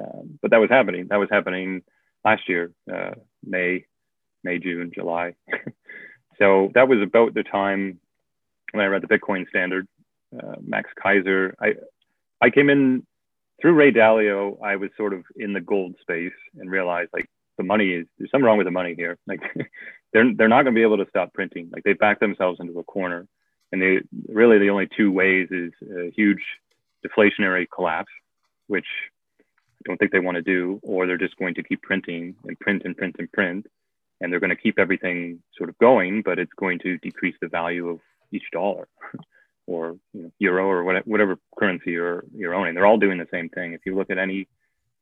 [0.00, 1.06] Um, but that was happening.
[1.10, 1.82] That was happening
[2.26, 3.12] last year, uh,
[3.44, 3.86] May,
[4.42, 5.34] May, June, July.
[6.38, 8.00] so that was about the time
[8.72, 9.86] when I read the Bitcoin Standard.
[10.36, 11.74] Uh, Max Keiser, I
[12.40, 13.06] I came in
[13.62, 14.60] through Ray Dalio.
[14.62, 18.30] I was sort of in the gold space and realized like the money is there's
[18.32, 19.16] something wrong with the money here.
[19.28, 19.40] Like
[20.12, 21.70] they're they're not going to be able to stop printing.
[21.72, 23.28] Like they back themselves into a corner,
[23.70, 26.42] and they really the only two ways is a huge
[27.06, 28.12] deflationary collapse,
[28.66, 28.86] which
[29.86, 32.82] don't think they want to do, or they're just going to keep printing and print
[32.84, 33.66] and print and print.
[34.20, 37.48] And they're going to keep everything sort of going, but it's going to decrease the
[37.48, 38.00] value of
[38.32, 38.88] each dollar
[39.66, 42.74] or you know, euro or whatever, whatever currency you're, you're owning.
[42.74, 43.74] They're all doing the same thing.
[43.74, 44.48] If you look at any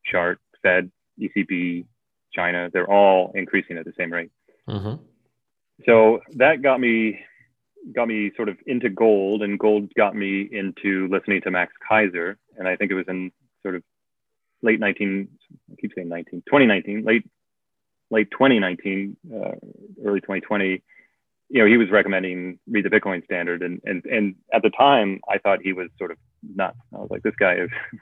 [0.05, 1.85] chart, Fed, ECB,
[2.33, 4.31] China, they're all increasing at the same rate.
[4.67, 5.01] Mm-hmm.
[5.85, 7.19] So that got me
[7.93, 12.35] got me sort of into gold and gold got me into listening to Max Keiser.
[12.57, 13.83] And I think it was in sort of
[14.65, 15.29] late 19,
[15.71, 17.23] I keep saying 19, 2019, late,
[18.09, 19.51] late 2019, uh,
[20.03, 20.83] early 2020,
[21.49, 23.61] you know, he was recommending read the Bitcoin standard.
[23.61, 26.17] And, and, and at the time I thought he was sort of
[26.55, 26.77] nuts.
[26.93, 27.69] I was like, this guy is,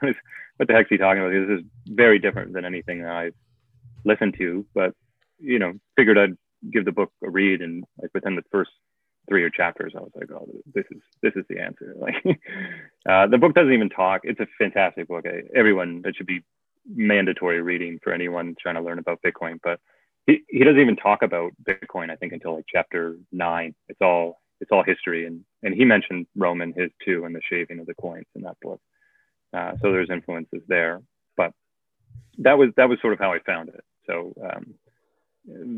[0.56, 1.32] what the heck's he talking about?
[1.32, 3.34] This is very different than anything that I've
[4.04, 4.94] listened to, but,
[5.38, 6.36] you know, figured I'd
[6.72, 7.60] give the book a read.
[7.60, 8.70] And like within the first
[9.28, 11.94] three or chapters, I was like, oh, this is this is the answer.
[12.00, 12.40] Like,
[13.08, 14.22] uh, the book doesn't even talk.
[14.24, 15.24] It's a fantastic book.
[15.54, 16.42] Everyone that should be
[16.86, 19.58] mandatory reading for anyone trying to learn about Bitcoin.
[19.62, 19.80] But
[20.26, 22.10] he, he doesn't even talk about Bitcoin.
[22.10, 23.74] I think until like chapter nine.
[23.88, 27.40] It's all it's all history, and and he mentioned Rome and his too, and the
[27.48, 28.80] shaving of the coins in that book.
[29.52, 31.00] Uh, so there's influences there,
[31.36, 31.52] but
[32.38, 33.84] that was that was sort of how I found it.
[34.06, 34.73] So um,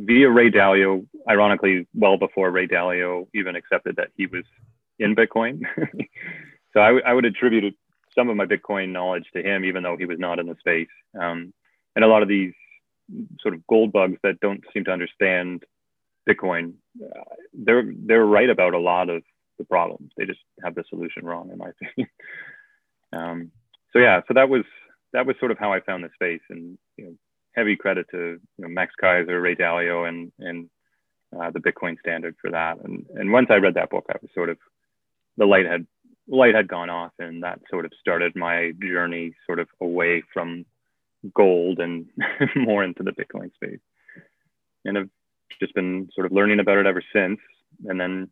[0.07, 4.45] via Ray Dalio, ironically, well before Ray Dalio even accepted that he was
[4.99, 5.62] in Bitcoin.
[6.73, 7.75] so I, I, would attribute
[8.14, 10.88] some of my Bitcoin knowledge to him, even though he was not in the space.
[11.21, 11.53] Um,
[11.95, 12.55] and a lot of these
[13.40, 15.64] sort of gold bugs that don't seem to understand
[16.29, 19.23] Bitcoin, uh, they're they're right about a lot of
[19.59, 20.11] the problems.
[20.16, 22.11] They just have the solution wrong, in my opinion.
[23.12, 23.51] um,
[23.92, 24.64] so yeah, so that was
[25.12, 27.14] that was sort of how I found the space, and you know,
[27.57, 30.69] heavy credit to you know, Max Keiser, Ray Dalio, and and
[31.38, 32.79] uh, the Bitcoin Standard for that.
[32.85, 34.59] And and once I read that book, I was sort of
[35.37, 35.87] the light had
[36.29, 40.64] light had gone off, and that sort of started my journey sort of away from
[41.35, 42.07] gold and
[42.57, 43.81] more into the Bitcoin space.
[44.85, 45.11] And I've
[45.61, 47.40] just been sort of learning about it ever since.
[47.87, 48.29] And then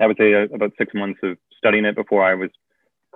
[0.00, 2.50] I would say uh, about six months of studying it before I was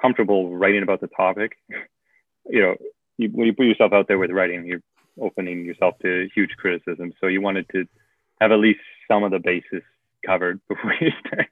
[0.00, 1.52] comfortable writing about the topic.
[2.48, 2.76] you know,
[3.18, 4.82] you, when you put yourself out there with writing, you're
[5.20, 7.12] opening yourself to huge criticism.
[7.20, 7.84] So you wanted to
[8.40, 9.82] have at least some of the bases
[10.24, 11.46] covered before you start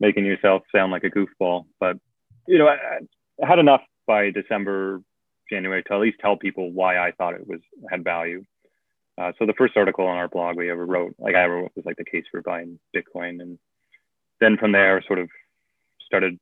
[0.00, 1.66] making yourself sound like a goofball.
[1.80, 1.98] But
[2.46, 3.00] you know, I,
[3.42, 5.02] I had enough by December,
[5.50, 8.44] January to at least tell people why I thought it was had value.
[9.18, 11.84] Uh, so the first article on our blog we ever wrote, like I wrote, was
[11.84, 13.58] like the case for buying Bitcoin, and
[14.40, 15.28] then from there, sort of
[16.06, 16.38] started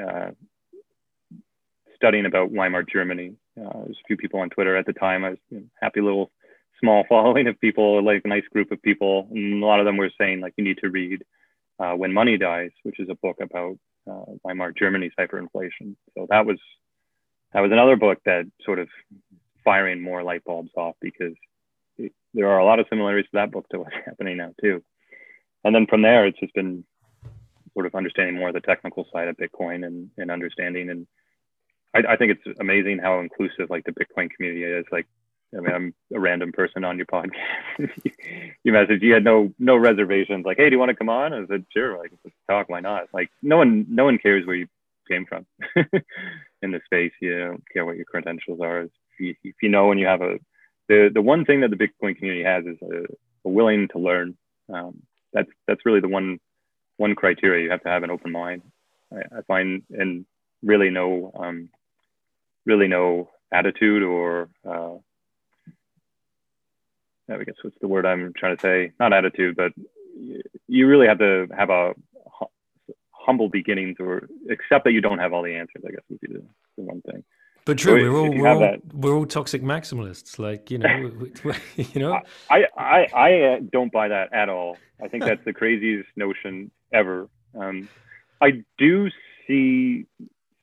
[0.00, 0.30] uh,
[1.96, 5.24] studying about Weimar Germany uh, there's a few people on Twitter at the time.
[5.24, 6.30] I was you know, happy little
[6.80, 9.28] small following of people, like a nice group of people.
[9.30, 11.24] And a lot of them were saying like you need to read
[11.78, 13.78] uh, When Money Dies, which is a book about
[14.10, 15.96] uh, Weimar Germany's hyperinflation.
[16.14, 16.58] So that was
[17.52, 18.88] that was another book that sort of
[19.64, 21.34] firing more light bulbs off because
[21.96, 24.82] it, there are a lot of similarities to that book to what's happening now too.
[25.62, 26.84] And then from there, it's just been
[27.72, 31.06] sort of understanding more of the technical side of Bitcoin and, and understanding and
[31.94, 34.84] I, I think it's amazing how inclusive like the Bitcoin community is.
[34.90, 35.06] Like,
[35.56, 37.32] I mean, I'm a random person on your podcast.
[38.64, 40.44] you message, you had no no reservations.
[40.44, 41.32] Like, hey, do you want to come on?
[41.32, 41.98] I said, sure.
[41.98, 42.68] Like, let's talk.
[42.68, 43.04] Why not?
[43.12, 44.66] Like, no one no one cares where you
[45.08, 45.46] came from
[46.62, 47.12] in the space.
[47.20, 48.82] You don't care what your credentials are.
[48.82, 50.38] If you, if you know and you have a
[50.88, 53.04] the the one thing that the Bitcoin community has is a,
[53.46, 54.36] a willing to learn.
[54.72, 55.02] Um,
[55.32, 56.40] that's that's really the one
[56.96, 58.62] one criteria you have to have an open mind.
[59.12, 60.26] I, I find and
[60.62, 61.68] really no um,
[62.66, 64.94] really no attitude or uh,
[67.30, 68.92] I guess what's the word I'm trying to say?
[69.00, 69.72] Not attitude, but
[70.68, 71.94] you really have to have a
[73.10, 75.82] humble beginnings or accept that you don't have all the answers.
[75.86, 76.44] I guess would be the,
[76.76, 77.24] the one thing.
[77.64, 80.38] But true, we're all we're all, we're all, toxic maximalists.
[80.38, 82.20] Like you know, we, we, you know.
[82.50, 84.76] I I I uh, don't buy that at all.
[85.02, 87.28] I think that's the craziest notion ever.
[87.58, 87.88] Um,
[88.42, 89.08] I do
[89.46, 90.06] see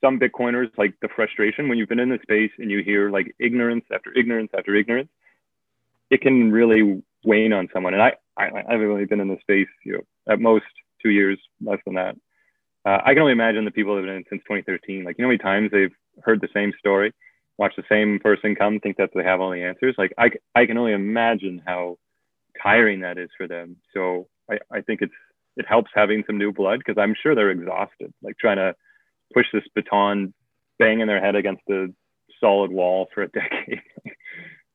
[0.01, 3.35] some Bitcoiners like the frustration when you've been in the space and you hear like
[3.39, 5.09] ignorance after ignorance after ignorance.
[6.09, 7.93] It can really wane on someone.
[7.93, 10.65] And I, I I've only been in the space, you know, at most
[11.01, 12.15] two years, less than that.
[12.85, 15.03] Uh, I can only imagine the people that have been in since 2013.
[15.03, 17.13] Like, you know, how many times they've heard the same story,
[17.57, 19.95] watched the same person come, think that they have all the answers.
[19.97, 21.97] Like, I, I can only imagine how
[22.61, 23.77] tiring that is for them.
[23.93, 25.13] So I, I think it's
[25.57, 28.73] it helps having some new blood because I'm sure they're exhausted, like trying to
[29.33, 30.33] push this baton,
[30.79, 31.93] banging their head against the
[32.39, 33.81] solid wall for a decade.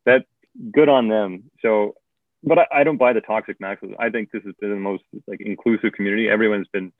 [0.04, 0.24] That's
[0.72, 1.50] good on them.
[1.62, 1.94] So,
[2.42, 3.90] but I, I don't buy the toxic maxes.
[3.98, 6.28] I think this has been the most like inclusive community.
[6.28, 6.92] Everyone's been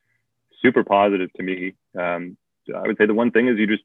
[0.63, 1.75] super positive to me.
[1.99, 2.37] Um,
[2.75, 3.85] I would say the one thing is you just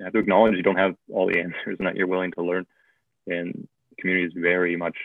[0.00, 2.66] have to acknowledge you don't have all the answers and that you're willing to learn.
[3.26, 4.96] And the community is very much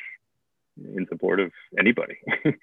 [0.77, 2.17] in support of anybody.
[2.43, 2.53] so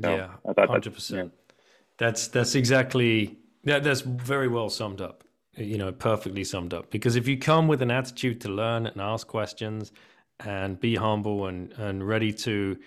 [0.00, 0.28] yeah,
[0.66, 1.32] hundred percent.
[1.32, 1.54] Yeah.
[1.98, 3.82] That's that's exactly that.
[3.84, 5.24] That's very well summed up.
[5.56, 6.90] You know, perfectly summed up.
[6.90, 9.92] Because if you come with an attitude to learn and ask questions
[10.38, 12.78] and be humble and and ready to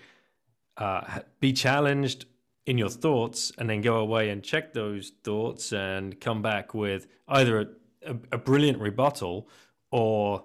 [0.76, 2.26] uh, be challenged
[2.66, 7.06] in your thoughts and then go away and check those thoughts and come back with
[7.28, 7.66] either a,
[8.06, 9.48] a, a brilliant rebuttal
[9.90, 10.42] or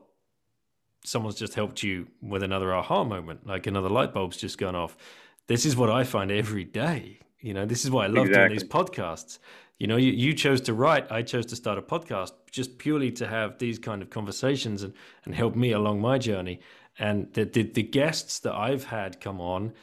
[1.03, 4.97] someone's just helped you with another aha moment, like another light bulb's just gone off.
[5.47, 7.19] This is what I find every day.
[7.39, 8.49] You know, this is why I love exactly.
[8.49, 9.39] doing these podcasts.
[9.79, 13.11] You know, you, you chose to write, I chose to start a podcast just purely
[13.13, 14.93] to have these kind of conversations and,
[15.25, 16.59] and help me along my journey.
[16.99, 19.73] And the, the, the guests that I've had come on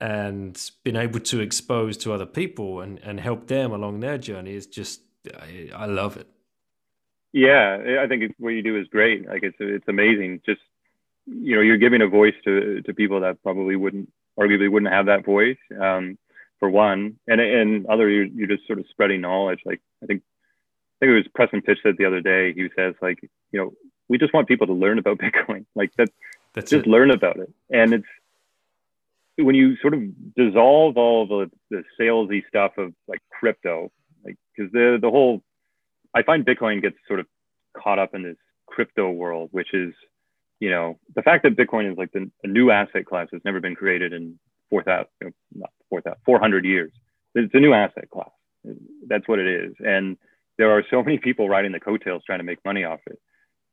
[0.00, 4.54] and been able to expose to other people and, and help them along their journey
[4.54, 5.02] is just,
[5.36, 6.28] I, I love it.
[7.32, 9.28] Yeah, I think what you do is great.
[9.28, 10.40] Like it's it's amazing.
[10.44, 10.60] Just
[11.26, 15.06] you know, you're giving a voice to to people that probably wouldn't, arguably wouldn't have
[15.06, 15.58] that voice.
[15.80, 16.18] Um,
[16.60, 19.60] for one, and and other, you're, you're just sort of spreading knowledge.
[19.64, 20.22] Like I think
[21.00, 22.52] I think it was Preston Pysh said the other day.
[22.52, 23.18] He says like,
[23.50, 23.72] you know,
[24.08, 25.66] we just want people to learn about Bitcoin.
[25.74, 26.10] Like that,
[26.54, 26.90] that's just it.
[26.90, 27.52] learn about it.
[27.70, 28.06] And it's
[29.36, 30.02] when you sort of
[30.36, 33.90] dissolve all the the salesy stuff of like crypto,
[34.24, 35.42] like because the the whole
[36.14, 37.26] I find Bitcoin gets sort of
[37.76, 39.92] caught up in this crypto world, which is,
[40.58, 43.60] you know, the fact that Bitcoin is like the, a new asset class has never
[43.60, 44.38] been created in
[44.70, 46.92] 4,000, know, not 4,000, 400 years.
[47.34, 48.30] It's a new asset class.
[49.06, 49.74] That's what it is.
[49.78, 50.16] And
[50.58, 53.18] there are so many people riding the coattails trying to make money off it.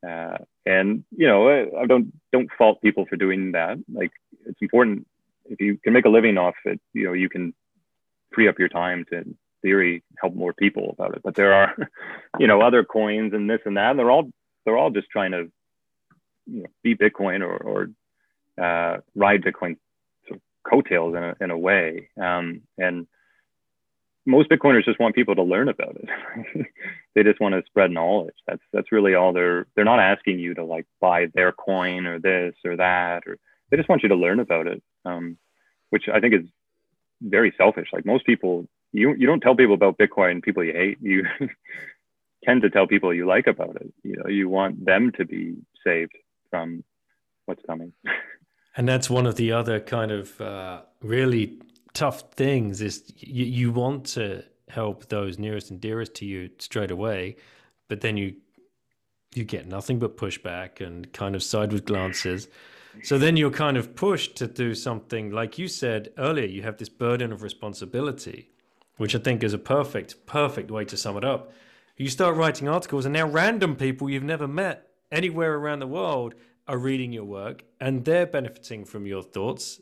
[0.08, 3.78] Uh, and you know, I, I don't don't fault people for doing that.
[3.92, 4.12] Like,
[4.46, 5.08] it's important
[5.46, 6.80] if you can make a living off it.
[6.94, 7.54] You know, you can
[8.32, 9.26] free up your time to
[9.64, 11.22] theory help more people about it.
[11.24, 11.76] But there are,
[12.40, 14.30] you know, other coins and this and that, and they're all
[14.66, 15.52] they're all just trying to
[16.46, 19.78] you know, be Bitcoin or, or uh, ride Bitcoin
[20.70, 22.10] coattails in a in a way.
[22.22, 23.08] Um, and
[24.26, 26.68] most Bitcoiners just want people to learn about it.
[27.16, 28.36] they just want to spread knowledge.
[28.46, 32.20] That's that's really all they're they're not asking you to like buy their coin or
[32.20, 33.38] this or that or
[33.70, 34.84] they just want you to learn about it.
[35.06, 35.38] Um,
[35.90, 36.46] which I think is
[37.22, 37.90] very selfish.
[37.94, 40.98] Like most people you you don't tell people about Bitcoin people you hate.
[41.02, 41.24] You
[42.44, 43.94] tend to tell people you like about it.
[44.04, 46.14] You know, you want them to be saved
[46.50, 46.84] from
[47.46, 47.94] what's coming.
[48.78, 51.60] and that's one of the other kind of uh, really
[51.94, 56.92] tough things is you, you want to help those nearest and dearest to you straight
[56.92, 57.36] away,
[57.90, 58.36] but then you
[59.36, 62.48] you get nothing but pushback and kind of sideward glances.
[63.04, 66.46] So then you're kind of pushed to do something like you said earlier.
[66.46, 68.50] You have this burden of responsibility
[68.98, 71.54] which I think is a perfect, perfect way to sum it up.
[71.96, 76.36] You start writing articles, and now random people you've never met anywhere around the world
[76.68, 79.82] are reading your work and they're benefiting from your thoughts.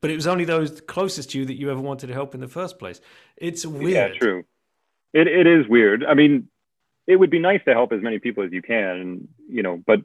[0.00, 2.40] But it was only those closest to you that you ever wanted to help in
[2.40, 3.00] the first place.
[3.36, 4.12] It's weird.
[4.12, 4.44] Yeah, true.
[5.12, 6.04] It, it is weird.
[6.04, 6.48] I mean,
[7.06, 10.00] it would be nice to help as many people as you can, you know, but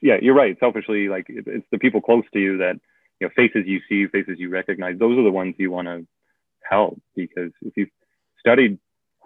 [0.00, 0.56] yeah, you're right.
[0.60, 2.74] Selfishly, like it's the people close to you that,
[3.18, 4.98] you know, faces you see, faces you recognize.
[4.98, 6.06] Those are the ones you want to
[6.68, 7.90] help because if you've
[8.38, 8.78] studied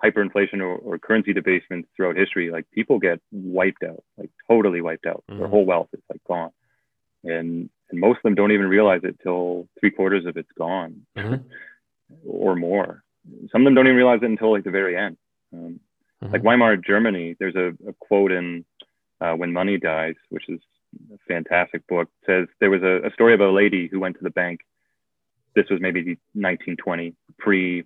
[0.04, 5.06] hyperinflation or, or currency debasement throughout history, like people get wiped out, like totally wiped
[5.06, 5.24] out.
[5.30, 5.40] Mm-hmm.
[5.40, 6.50] Their whole wealth is like gone.
[7.24, 11.02] And and most of them don't even realize it till three quarters of it's gone
[11.16, 11.42] mm-hmm.
[12.26, 13.02] or more.
[13.50, 15.16] Some of them don't even realize it until like the very end.
[15.52, 15.80] Um,
[16.22, 16.32] mm-hmm.
[16.32, 18.64] Like Weimar Germany, there's a, a quote in
[19.20, 20.60] uh, When Money Dies, which is
[21.12, 22.08] a fantastic book.
[22.22, 24.60] It says there was a, a story about a lady who went to the bank
[25.54, 27.84] this was maybe 1920 pre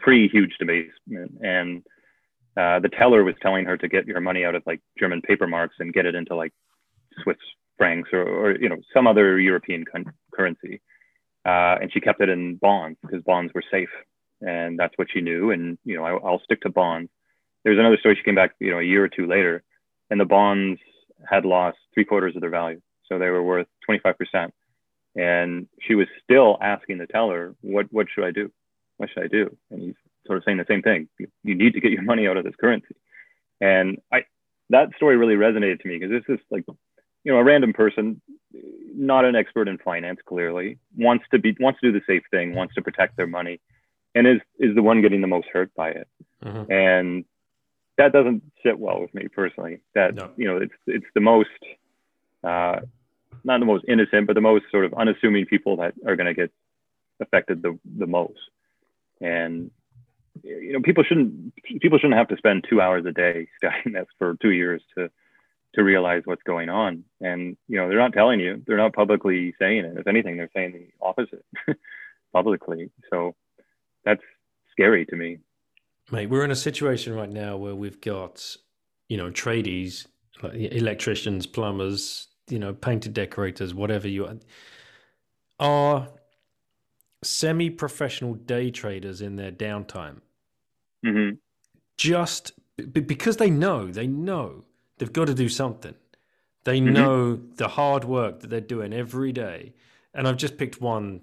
[0.00, 1.82] pre huge debasement and
[2.56, 5.46] uh, the teller was telling her to get your money out of like German paper
[5.46, 6.52] marks and get it into like
[7.22, 7.36] Swiss
[7.78, 10.80] francs or, or you know some other European con- currency,
[11.46, 13.88] uh, and she kept it in bonds because bonds were safe,
[14.40, 15.52] and that's what she knew.
[15.52, 17.10] And you know, I, I'll stick to bonds.
[17.64, 18.16] There's another story.
[18.16, 19.62] She came back, you know, a year or two later,
[20.10, 20.80] and the bonds
[21.28, 24.54] had lost three quarters of their value, so they were worth 25 percent.
[25.16, 28.50] And she was still asking the teller, "What what should I do?
[29.00, 29.94] What should I do?" And he's
[30.26, 31.08] sort of saying the same thing.
[31.18, 32.94] You, you need to get your money out of this currency.
[33.60, 34.24] And I
[34.68, 36.64] that story really resonated to me because this is like
[37.24, 38.20] you know, a random person,
[38.94, 42.54] not an expert in finance, clearly wants to be wants to do the safe thing,
[42.54, 43.60] wants to protect their money,
[44.14, 46.08] and is is the one getting the most hurt by it.
[46.44, 46.72] Mm-hmm.
[46.72, 47.24] And
[47.98, 49.80] that doesn't sit well with me personally.
[49.94, 50.30] That no.
[50.36, 51.48] you know, it's it's the most
[52.42, 52.80] uh,
[53.44, 56.34] not the most innocent, but the most sort of unassuming people that are going to
[56.34, 56.50] get
[57.20, 58.38] affected the the most.
[59.20, 59.70] And
[60.42, 64.06] you know, people shouldn't people shouldn't have to spend two hours a day studying this
[64.18, 65.10] for two years to
[65.74, 67.04] to realize what's going on.
[67.20, 69.98] And you know, they're not telling you, they're not publicly saying it.
[69.98, 71.44] If anything, they're saying the opposite
[72.32, 72.90] publicly.
[73.10, 73.34] So
[74.04, 74.22] that's
[74.72, 75.38] scary to me.
[76.10, 78.56] Mate, we're in a situation right now where we've got,
[79.08, 80.06] you know, tradies,
[80.42, 84.36] like electricians, plumbers, you know, painted decorators, whatever you are,
[85.60, 86.08] are
[87.22, 90.20] semi-professional day traders in their downtime.
[91.04, 91.36] Mm-hmm.
[91.96, 92.52] Just
[92.92, 94.64] because they know, they know
[95.00, 95.94] They've got to do something.
[96.64, 96.92] They mm-hmm.
[96.92, 99.72] know the hard work that they're doing every day.
[100.12, 101.22] And I've just picked one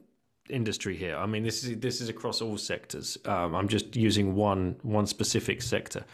[0.49, 1.15] industry here.
[1.15, 3.19] I mean, this is this is across all sectors.
[3.25, 6.05] Um, I'm just using one one specific sector.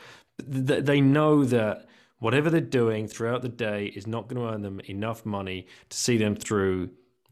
[0.45, 1.87] They know that
[2.19, 5.97] whatever they're doing throughout the day is not going to earn them enough money to
[5.97, 6.89] see them through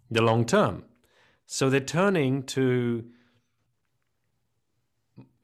[0.09, 0.85] the long term.
[1.51, 3.03] So they're turning to.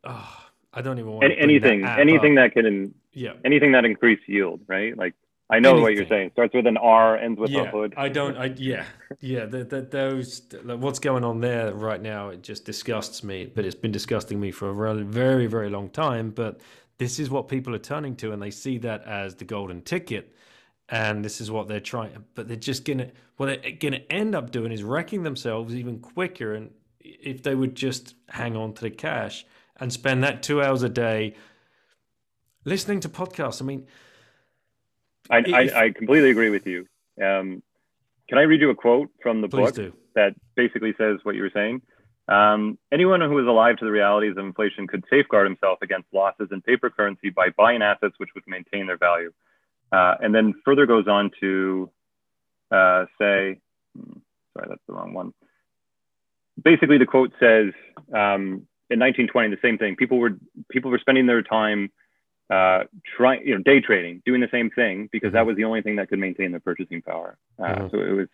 [0.06, 0.38] Oh,
[0.74, 3.34] I don't even want Any, anything anything that can yeah.
[3.44, 4.98] Anything that increase yield, right?
[4.98, 5.16] Like
[5.50, 5.84] I know Anything.
[5.84, 6.30] what you're saying.
[6.32, 7.94] Starts with an R, ends with yeah, a hood.
[7.98, 8.38] I don't.
[8.46, 8.86] I yeah,
[9.20, 9.48] yeah.
[9.48, 12.30] The, the, those like, what's going on there right now?
[12.30, 13.52] It just disgusts me.
[13.54, 16.30] But it's been disgusting me for a really, very, very long time.
[16.30, 16.62] But
[17.00, 20.34] this is what people are turning to, and they see that as the golden ticket.
[20.90, 22.26] And this is what they're trying.
[22.36, 23.10] But they're just gonna.
[23.36, 26.54] What they're gonna end up doing is wrecking themselves even quicker.
[26.54, 26.72] And
[27.02, 30.90] if they would just hang on to the cash and spend that two hours a
[30.90, 31.36] day
[32.66, 33.62] listening to podcasts.
[33.62, 33.88] I mean,
[35.30, 36.88] I, if, I, I, completely agree with you.
[37.22, 37.64] Um,
[38.30, 39.94] can I read you a quote from the book do.
[40.16, 41.82] that basically says what you were saying?
[42.28, 46.50] Um, anyone who is alive to the realities of inflation could safeguard himself against losses
[46.52, 49.32] in paper currency by buying assets which would maintain their value.
[49.92, 51.90] Uh, and then further goes on to
[52.72, 53.60] uh, say,
[53.96, 54.20] hmm,
[54.54, 55.34] sorry, that's the wrong one.
[56.62, 57.74] Basically, the quote says,
[58.14, 59.96] um, in 1920, the same thing.
[59.96, 60.38] People were
[60.72, 61.92] people were spending their time
[62.50, 62.84] uh,
[63.18, 65.48] trying, you know, day trading, doing the same thing because that mm-hmm.
[65.48, 67.38] was the only thing that could maintain their purchasing power.
[67.60, 67.88] Uh, mm-hmm.
[67.92, 68.28] So it was,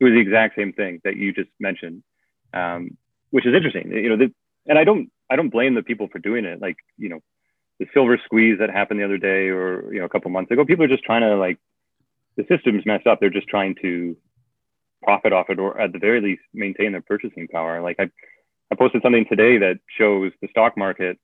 [0.00, 2.02] it was the exact same thing that you just mentioned,
[2.54, 2.96] um,
[3.30, 3.92] which is interesting.
[3.92, 4.32] You know, the,
[4.66, 6.62] and I don't, I don't blame the people for doing it.
[6.62, 7.20] Like, you know,
[7.80, 10.64] the silver squeeze that happened the other day, or you know, a couple months ago,
[10.64, 11.58] people are just trying to like,
[12.36, 13.18] the system's messed up.
[13.18, 14.16] They're just trying to
[15.02, 17.82] profit off it, or at the very least, maintain their purchasing power.
[17.82, 18.10] Like I,
[18.70, 21.18] I posted something today that shows the stock market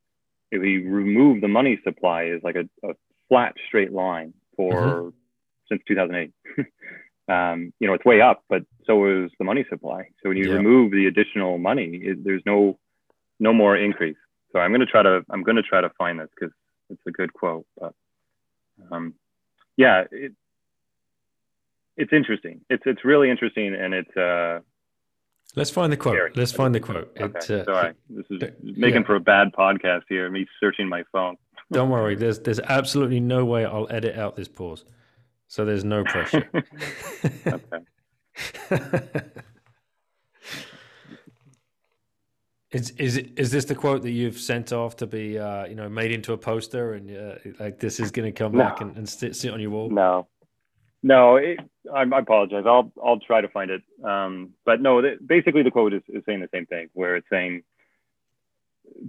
[0.50, 2.94] if we remove the money supply is like a, a
[3.28, 5.08] flat straight line for mm-hmm.
[5.68, 6.32] since 2008
[7.28, 10.48] um, you know it's way up but so is the money supply so when you
[10.48, 10.56] yeah.
[10.56, 12.78] remove the additional money it, there's no
[13.40, 14.16] no more increase
[14.52, 16.54] so i'm going to try to i'm going to try to find this because
[16.90, 17.94] it's a good quote but
[18.90, 19.14] um,
[19.76, 20.32] yeah it,
[21.96, 24.60] it's interesting it's it's really interesting and it's uh
[25.54, 26.16] Let's find the quote.
[26.16, 26.32] Scary.
[26.34, 27.16] Let's find the quote.
[27.18, 27.38] Okay.
[27.38, 29.06] It, uh, Sorry, this is making yeah.
[29.06, 30.30] for a bad podcast here.
[30.30, 31.36] Me searching my phone.
[31.72, 32.14] Don't worry.
[32.14, 34.84] There's there's absolutely no way I'll edit out this pause,
[35.48, 36.48] so there's no pressure.
[42.72, 45.88] is is is this the quote that you've sent off to be uh, you know
[45.88, 48.58] made into a poster and uh, like this is going to come no.
[48.58, 49.88] back and, and sit, sit on your wall?
[49.88, 50.26] No,
[51.02, 51.60] no, it,
[51.92, 52.64] I, I, apologize.
[52.66, 53.82] I'll I'll try to find it.
[54.02, 57.28] Um, but no, the, basically the quote is, is saying the same thing, where it's
[57.30, 57.62] saying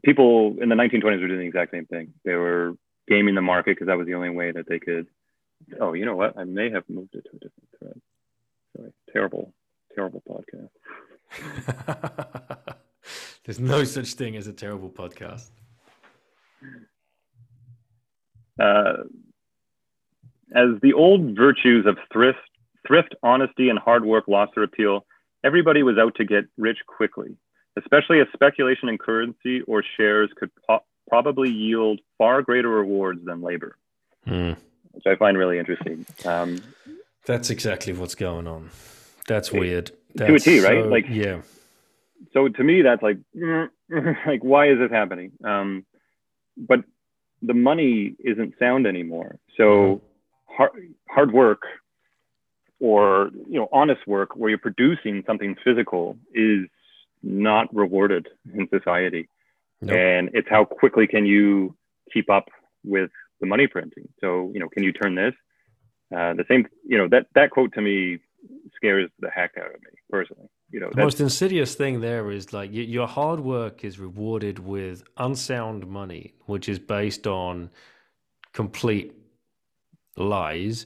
[0.06, 2.14] people in the 1920s were doing the exact same thing.
[2.24, 2.76] They were
[3.08, 5.08] gaming the market because that was the only way that they could.
[5.82, 6.38] Oh, you know what?
[6.38, 8.02] I may have moved it to a different thread.
[8.76, 9.54] Sorry, terrible,
[9.96, 10.70] terrible podcast.
[13.48, 15.50] There's no such thing as a terrible podcast.
[18.60, 19.04] Uh,
[20.54, 22.40] as the old virtues of thrift,
[22.86, 25.06] thrift, honesty, and hard work lost their appeal,
[25.46, 27.38] everybody was out to get rich quickly,
[27.78, 30.52] especially as speculation in currency or shares could
[31.08, 33.78] probably yield far greater rewards than labor,
[34.26, 34.52] Hmm.
[34.92, 36.06] which I find really interesting.
[36.26, 36.60] Um,
[37.26, 38.72] That's exactly what's going on.
[39.26, 39.92] That's weird.
[40.18, 40.84] to a T, That's right?
[40.84, 41.42] so- Like- yeah,
[42.34, 43.18] so to me, that's like,
[44.26, 45.32] like why is this happening?
[45.44, 45.86] Um,
[46.58, 46.84] but
[47.42, 49.40] the money isn't sound anymore.
[49.58, 50.02] So
[50.46, 50.72] hard,
[51.08, 51.62] hard work
[52.80, 56.68] or you know honest work where you're producing something physical is
[57.24, 59.28] not rewarded in society
[59.82, 59.98] Nope.
[59.98, 61.76] and it's how quickly can you
[62.14, 62.50] keep up
[62.84, 63.10] with
[63.40, 65.34] the money printing so you know can you turn this
[66.16, 68.20] uh, the same you know that that quote to me
[68.76, 72.54] scares the heck out of me personally you know The most insidious thing there is
[72.54, 77.70] like your hard work is rewarded with unsound money, which is based on
[78.54, 79.14] complete
[80.18, 80.86] lies,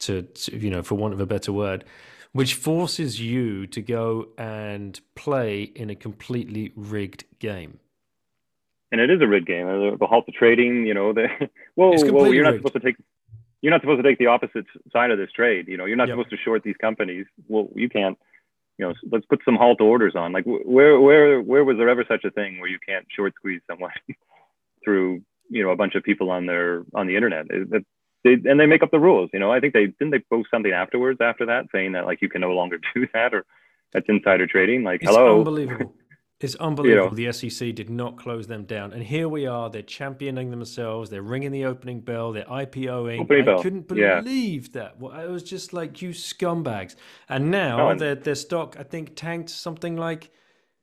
[0.00, 1.84] to, to you know, for want of a better word,
[2.32, 7.78] which forces you to go and play in a completely rigged game.
[8.92, 9.66] and it is a rigged game.
[9.66, 11.28] The, the halt to trading, you know, the
[11.74, 12.58] whoa, whoa, you're not rigged.
[12.58, 12.96] supposed to take,
[13.62, 15.68] you're not supposed to take the opposite side of this trade.
[15.68, 16.12] You know, you're not Yep.
[16.12, 17.26] supposed to short these companies.
[17.48, 18.18] Well, you can't.
[18.78, 20.32] You know, let's put some halt orders on.
[20.32, 23.62] Like, where, where, where was there ever such a thing where you can't short squeeze
[23.70, 23.90] someone
[24.84, 27.46] through, you know, a bunch of people on their on the internet?
[27.50, 27.86] It- it-
[28.24, 29.30] they, and they make up the rules.
[29.32, 32.20] You know, I think they didn't they post something afterwards after that saying that like
[32.20, 33.44] you can no longer do that or
[33.92, 34.82] that's insider trading.
[34.82, 35.94] Like, It's hello, unbelievable.
[36.38, 37.16] It's unbelievable.
[37.16, 39.70] The SEC did not close them down, and here we are.
[39.70, 41.08] They're championing themselves.
[41.08, 42.32] They're ringing the opening bell.
[42.32, 43.20] They're IPOing.
[43.20, 44.20] Opening I bell, couldn't yeah.
[44.20, 45.00] believe that.
[45.00, 46.94] Well, I was just like, you scumbags.
[47.30, 50.30] And now No, their their stock, I think, tanked something like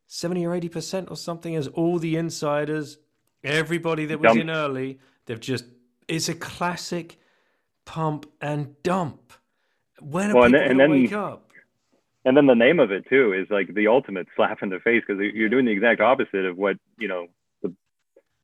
[0.08, 1.56] seventy or eighty percent or something.
[1.56, 2.98] As all the insiders,
[3.44, 5.66] everybody that was in early, they've just.
[6.08, 7.20] It's a classic
[7.86, 9.34] pump and dump.
[10.02, 11.53] When are Well, and people going to wake up?
[12.26, 15.04] And then the name of it too is like the ultimate slap in the face
[15.06, 17.28] because you're doing the exact opposite of what you know
[17.62, 17.74] the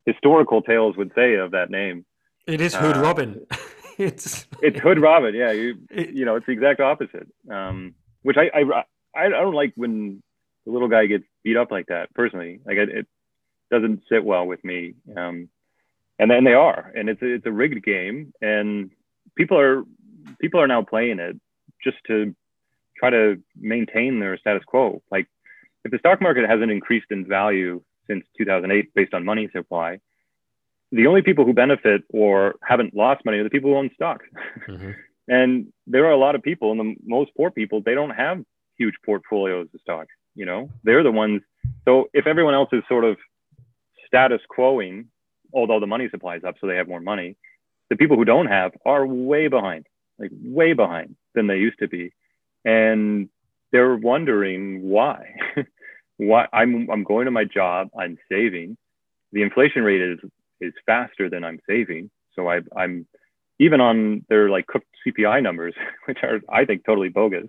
[0.05, 2.05] historical tales would say of that name.
[2.47, 3.45] It is Hood uh, Robin.
[3.97, 5.51] it's It's Hood Robin, yeah.
[5.51, 7.27] You It- you know it's the exact opposite.
[7.49, 8.83] Um, which I, I
[9.15, 10.21] I don't like when
[10.65, 12.13] the little guy gets beat up like that.
[12.13, 13.07] Personally, like it, it
[13.71, 14.95] doesn't sit well with me.
[15.15, 15.49] Um,
[16.17, 18.91] and then they are, and it's it's a rigged game, and
[19.35, 19.83] people are
[20.41, 21.39] people are now playing it
[21.83, 22.35] just to
[22.99, 25.01] try to maintain their status quo.
[25.11, 25.27] Like
[25.85, 29.99] if the stock market hasn't increased in value since 2008 based on money supply,
[30.91, 34.25] the only people who benefit or haven't lost money are the people who own stocks.
[34.67, 34.95] Mhm.
[35.31, 38.43] And there are a lot of people, and the most poor people, they don't have
[38.79, 40.15] huge portfolios of stocks.
[40.33, 41.43] You know, they're the ones.
[41.85, 43.15] So if everyone else is sort of
[44.07, 45.05] status quoing,
[45.53, 47.35] although the money supply is up, so they have more money,
[47.91, 49.85] the people who don't have are way behind,
[50.17, 52.11] like way behind than they used to be,
[52.65, 53.29] and
[53.71, 55.35] they're wondering why.
[56.17, 58.77] why I'm I'm going to my job, I'm saving.
[59.31, 60.19] The inflation rate is
[60.61, 63.07] is faster than I'm saving, so I, I'm
[63.59, 65.73] even on their like cooked CPI numbers,
[66.05, 67.47] which are I think totally bogus.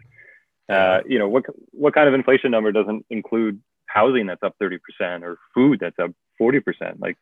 [0.69, 4.79] Uh, you know what what kind of inflation number doesn't include housing that's up 30%
[5.23, 6.63] or food that's up 40%?
[7.01, 7.17] Like,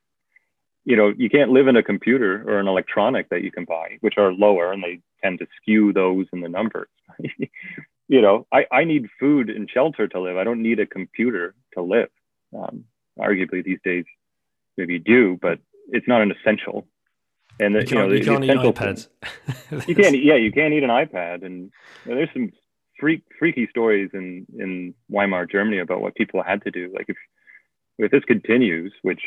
[0.89, 3.99] you know, you can't live in a computer or an electronic that you can buy,
[4.01, 6.89] which are lower and they tend to skew those in the numbers.
[8.09, 10.39] you know, I, I need food and shelter to live.
[10.39, 12.09] I don't need a computer to live.
[12.59, 12.85] Um,
[13.21, 14.07] arguably these days,
[14.79, 15.59] maybe you do, but
[15.91, 16.87] it's not an essential.
[17.61, 19.09] And the, You you, know, the, you can't the eat iPads.
[19.89, 21.71] you can't yeah you can't eat an ipad and
[22.07, 22.51] you know, there's some
[22.99, 27.17] freak freaky stories in in weimar germany about what people had to do like if
[27.99, 29.21] if this continues which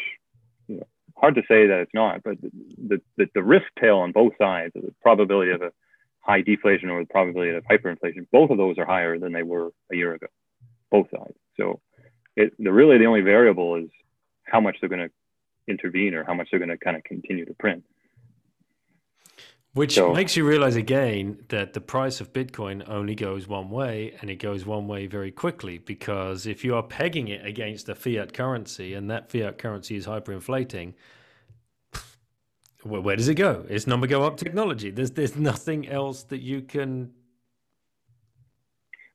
[0.67, 0.87] you know
[1.21, 4.73] hard to say that it's not but the the, the risk tail on both sides
[4.73, 5.71] the probability of a
[6.19, 9.71] high deflation or the probability of hyperinflation both of those are higher than they were
[9.91, 10.27] a year ago
[10.91, 11.33] both sides.
[11.57, 11.79] So
[12.35, 13.89] it the really the only variable is
[14.43, 15.11] how much they're going to
[15.67, 17.83] intervene or how much they're going to kind of continue to print
[19.73, 24.13] Which So- makes you realize again that the price of Bitcoin only goes one way
[24.19, 27.95] and it goes one way very quickly because if you are pegging it against a
[27.95, 30.93] fiat currency and that fiat currency is hyperinflating,
[32.83, 33.65] where, does it go?
[33.69, 34.89] Its number go up technology.
[34.89, 37.13] There's there's nothing else that you can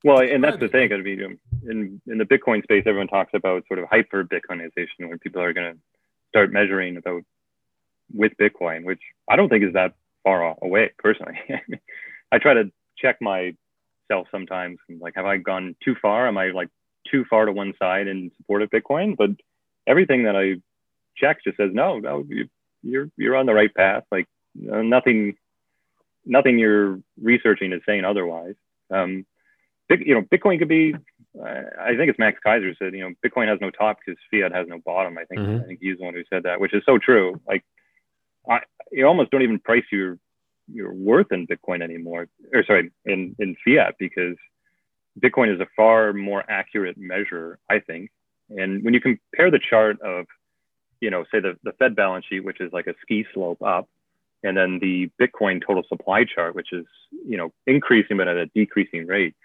[0.03, 0.91] Well, and that's the thing.
[0.93, 1.39] I mean, um,
[1.69, 5.53] in in the Bitcoin space, everyone talks about sort of hyper Bitcoinization, where people are
[5.53, 5.79] going to
[6.29, 7.23] start measuring about
[8.13, 9.93] with Bitcoin, which I don't think is that
[10.27, 10.91] far away.
[10.97, 11.39] Personally,
[12.31, 14.77] I try to check myself sometimes.
[14.99, 16.27] Like, have I gone too far?
[16.27, 16.69] Am I like
[17.09, 19.15] too far to one side in support of Bitcoin?
[19.15, 19.29] But
[19.87, 20.55] everything that I
[21.15, 21.99] check just says no.
[21.99, 22.49] No, you,
[22.83, 24.03] you're you're on the right path.
[24.11, 24.27] Like
[24.71, 25.35] uh, nothing,
[26.25, 28.55] nothing you're researching is saying otherwise.
[28.91, 29.25] Um,
[29.89, 30.93] you know, Bitcoin could be
[31.43, 34.67] I think it's Max Keiser said, you know, Bitcoin has no top because fiat has
[34.67, 35.17] no bottom.
[35.17, 35.63] I think Mhm.
[35.63, 37.39] I think he's the one who said that, which is so true.
[37.47, 37.63] Like,
[38.49, 38.61] I
[38.91, 40.17] you almost don't even price your
[40.71, 44.35] your worth in Bitcoin anymore, or sorry, in in fiat because
[45.19, 48.11] Bitcoin is a far more accurate measure, I think.
[48.49, 50.25] And when you compare the chart of,
[51.01, 53.87] you know, say the the Fed balance sheet, which is like a ski slope up,
[54.43, 58.47] and then the Bitcoin total supply chart, which is you know increasing but at a
[58.47, 59.35] decreasing rate.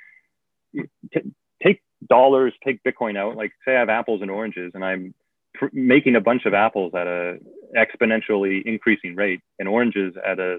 [0.74, 1.32] T-
[1.62, 3.36] take dollars, take Bitcoin out.
[3.36, 5.14] Like say I have apples and oranges, and I'm
[5.54, 7.38] pr- making a bunch of apples at a
[7.76, 10.58] exponentially increasing rate, and oranges at a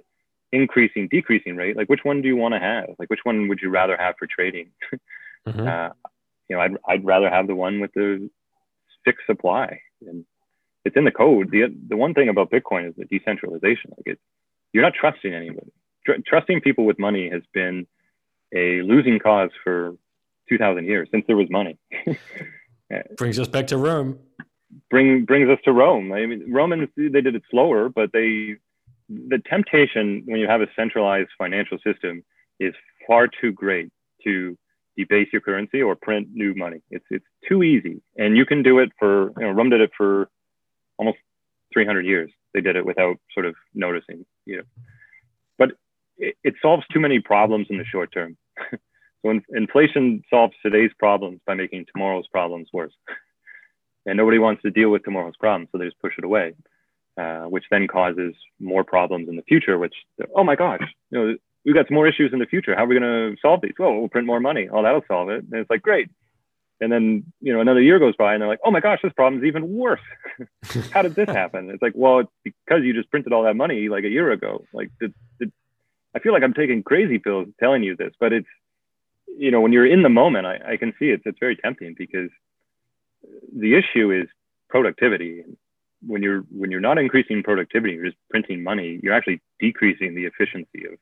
[0.51, 1.75] increasing decreasing rate.
[1.75, 2.85] Like which one do you want to have?
[2.99, 4.71] Like which one would you rather have for trading?
[5.45, 5.67] Mhm.
[5.67, 5.91] Uh,
[6.47, 8.29] you know, I'd I'd rather have the one with the
[9.03, 10.23] fixed supply, and
[10.85, 11.51] it's in the code.
[11.51, 13.91] the The one thing about Bitcoin is the decentralization.
[13.97, 14.19] Like it,
[14.71, 15.71] you're not trusting anybody.
[16.05, 17.87] Tr- trusting people with money has been
[18.55, 19.97] a losing cause for
[20.47, 21.77] 2,000 years since there was money.
[23.17, 24.19] Brings us back to Rome.
[24.89, 26.11] Bring brings us to Rome.
[26.11, 28.57] I mean, Romans they did it slower, but they
[29.09, 32.23] the temptation when you have a centralized financial system
[32.59, 32.73] is
[33.07, 33.91] far too great
[34.23, 34.57] to
[34.97, 36.81] debase your currency or print new money.
[36.89, 39.91] It's it's too easy, and you can do it for you know Rome did it
[39.97, 40.29] for
[40.97, 41.17] almost
[41.73, 42.31] 300 years.
[42.53, 44.63] They did it without sort of noticing, you know.
[45.57, 45.71] But
[46.17, 48.37] it, it solves too many problems in the short term.
[48.71, 52.93] so in, inflation solves today's problems by making tomorrow's problems worse.
[54.05, 56.53] and nobody wants to deal with tomorrow's problems, so they just push it away,
[57.17, 59.77] uh, which then causes more problems in the future.
[59.77, 59.95] Which
[60.35, 61.35] oh my gosh, you know
[61.65, 62.75] we've got some more issues in the future.
[62.75, 63.73] How are we going to solve these?
[63.77, 64.67] Well, we'll print more money.
[64.71, 65.43] Oh, that'll solve it.
[65.43, 66.09] And it's like great.
[66.81, 69.13] And then you know another year goes by, and they're like, oh my gosh, this
[69.13, 70.01] problem's even worse.
[70.91, 71.69] How did this happen?
[71.69, 74.65] It's like, well, it's because you just printed all that money like a year ago.
[74.73, 75.51] Like, did, did,
[76.15, 78.47] I feel like I'm taking crazy pills telling you this, but it's
[79.37, 81.95] you know when you're in the moment, I, I can see it's it's very tempting
[81.97, 82.29] because
[83.55, 84.27] the issue is
[84.69, 85.43] productivity.
[86.05, 88.99] When you're when you're not increasing productivity, you're just printing money.
[89.01, 90.99] You're actually decreasing the efficiency of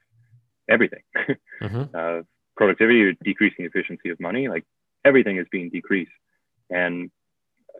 [0.69, 1.03] everything.
[1.61, 2.21] hmm uh,
[2.55, 4.47] productivity, you're decreasing efficiency of money.
[4.47, 4.65] Like
[5.03, 6.11] everything is being decreased.
[6.69, 7.09] And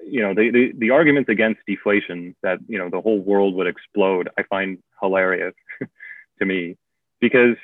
[0.03, 3.67] you know the, the the arguments against deflation that you know the whole world would
[3.67, 5.53] explode, I find hilarious
[6.39, 6.77] to me
[7.19, 7.55] because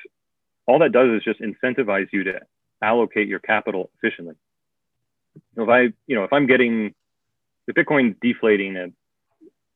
[0.66, 2.40] all that does is just incentivize you to
[2.82, 4.36] allocate your capital efficiently.
[5.56, 6.94] If I you know if I'm getting
[7.66, 8.92] the Bitcoin deflating and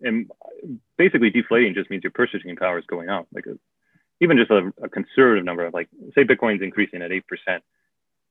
[0.01, 0.31] and
[0.97, 3.27] basically deflating just means your purchasing power is going up.
[3.33, 3.57] Like a,
[4.21, 7.63] even just a, a conservative number of like say Bitcoin's increasing at eight percent.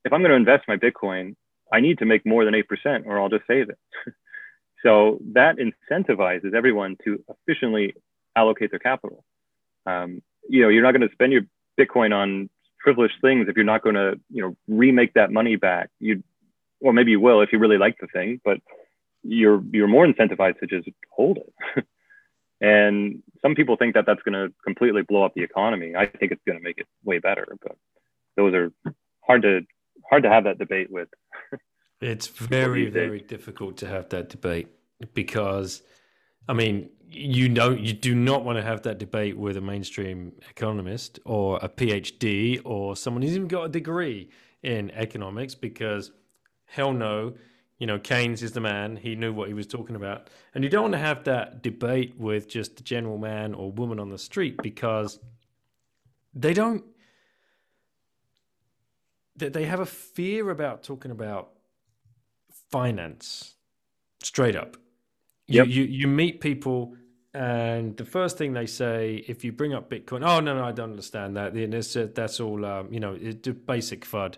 [0.04, 1.36] If I'm going to invest my Bitcoin,
[1.72, 3.78] I need to make more than eight percent, or I'll just save it.
[4.82, 7.94] so that incentivizes everyone to efficiently
[8.36, 9.24] allocate their capital.
[9.86, 11.42] Um, you know, you're not going to spend your
[11.78, 12.50] Bitcoin on
[12.82, 15.90] frivolous things if you're not going to, you know, remake that money back.
[16.00, 16.22] You,
[16.82, 18.58] or maybe you will if you really like the thing, but
[19.22, 21.86] you're you're more incentivized to just hold it.
[22.60, 25.94] and some people think that that's going to completely blow up the economy.
[25.96, 27.76] I think it's going to make it way better, but
[28.36, 28.72] those are
[29.20, 29.60] hard to
[30.08, 31.08] hard to have that debate with.
[32.02, 34.66] It's very, very difficult to have that debate
[35.14, 35.82] because,
[36.48, 40.32] I mean, you know, you do not want to have that debate with a mainstream
[40.50, 44.30] economist or a PhD or someone who's even got a degree
[44.64, 46.10] in economics because,
[46.72, 47.34] hell no,
[47.78, 48.96] you know, Keynes is the man.
[48.96, 50.30] He knew what he was talking about.
[50.54, 54.00] And you don't want to have that debate with just the general man or woman
[54.00, 55.18] on the street because
[56.34, 56.84] they don't
[59.36, 61.50] they have a fear about talking about
[62.70, 63.54] finance
[64.22, 64.76] straight up
[65.48, 65.66] you, Yep.
[65.68, 66.94] you you meet people
[67.34, 70.72] and the first thing they say if you bring up bitcoin oh no no i
[70.72, 74.36] don't understand that Then it's, uh, that's all um, you know it's basic fud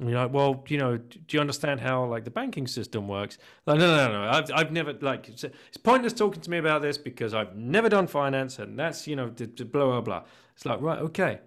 [0.00, 3.38] and you're like well you know do you understand how like the banking system works
[3.66, 6.58] like no no no no i've, I've never like it's, it's pointless talking to me
[6.58, 10.00] about this because i've never done finance and that's you know d- d- blah blah
[10.00, 10.22] blah
[10.54, 11.40] it's like right okay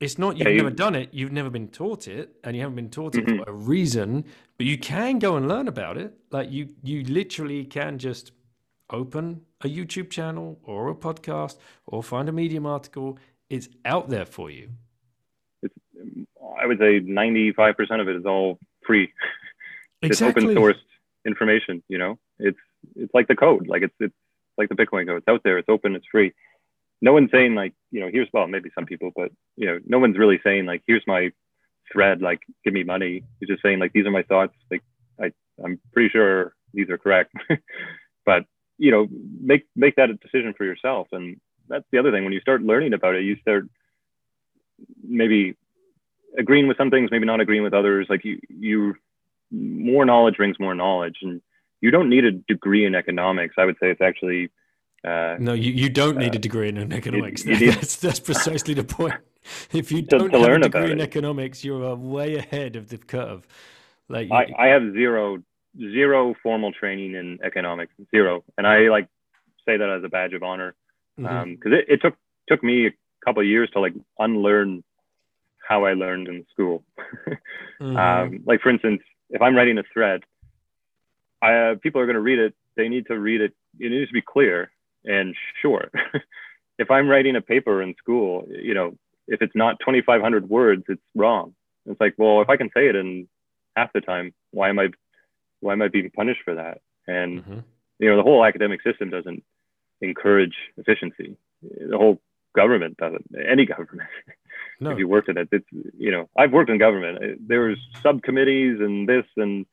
[0.00, 2.62] it's not you've Yeah, you- never done it, you've never been taught it, and you
[2.62, 3.38] haven't been taught it Mhm.
[3.44, 4.24] for a reason,
[4.56, 6.16] but you can go and learn about it.
[6.30, 8.30] Like you you literally can just
[8.90, 13.18] open a YouTube channel or a podcast or find a Medium article.
[13.50, 14.68] It's out there for you.
[16.60, 19.12] I would say 95% of it is all free.
[20.00, 20.76] It's open source
[21.26, 22.20] information, you know.
[22.38, 22.60] It's
[22.94, 24.14] it's like the code, like it's it's
[24.56, 25.18] like the Bitcoin code.
[25.18, 26.32] It's out there, it's open, it's free.
[27.02, 29.98] No one's saying like, you know, here's well, maybe some people, but you know, no
[29.98, 31.32] one's really saying like, here's my
[31.92, 33.24] thread, like give me money.
[33.40, 34.54] You're just saying like these are my thoughts.
[34.70, 34.84] Like
[35.20, 35.32] I
[35.64, 37.32] I'm pretty sure these are correct.
[38.24, 38.44] but
[38.78, 39.08] you know,
[39.40, 41.08] make make that a decision for yourself.
[41.10, 42.22] And that's the other thing.
[42.22, 43.68] When you start learning about it, you start
[45.02, 45.56] maybe
[46.36, 48.06] agreeing with some things, maybe not agreeing with others.
[48.10, 48.94] Like you you
[49.50, 51.40] more knowledge brings more knowledge, and
[51.80, 53.54] you don't need a degree in economics.
[53.58, 54.50] I would say it's actually
[55.04, 57.44] uh, no, you, you don't need uh, a degree in economics.
[57.44, 59.14] You, you that's, that's precisely the point.
[59.72, 62.98] If you don't to have learn a degree in economics, you're way ahead of the
[62.98, 63.46] curve.
[64.08, 65.38] Like I, I have zero
[65.76, 69.08] zero formal training in economics, zero, and I like
[69.66, 70.74] say that as a badge of honor
[71.16, 71.52] because mm-hmm.
[71.64, 72.14] um, it, it took
[72.48, 72.90] took me a
[73.24, 74.82] couple of years to like unlearn
[75.68, 76.82] how I learned in school.
[77.80, 77.96] mm-hmm.
[77.96, 80.22] um, like for instance, if I'm writing a thread,
[81.42, 82.54] I, uh, people are going to read it.
[82.76, 83.52] They need to read it.
[83.78, 84.70] It needs to be clear
[85.04, 85.92] and short.
[86.78, 88.96] if I'm writing a paper in school, you know,
[89.26, 91.54] if it's not 2,500 words, it's wrong.
[91.84, 93.28] It's like, well, if I can say it in
[93.76, 94.88] half the time, why am I,
[95.60, 96.80] why am I being punished for that?
[97.06, 97.58] And mm-hmm.
[97.98, 99.44] you know, the whole academic system doesn't
[100.00, 101.36] encourage efficiency.
[101.62, 102.20] The whole
[102.54, 103.26] government doesn't.
[103.50, 104.08] Any government.
[104.80, 104.90] No.
[104.90, 105.66] if you worked in it, it's
[105.96, 107.48] you know, I've worked in government.
[107.48, 109.66] There was subcommittees and this and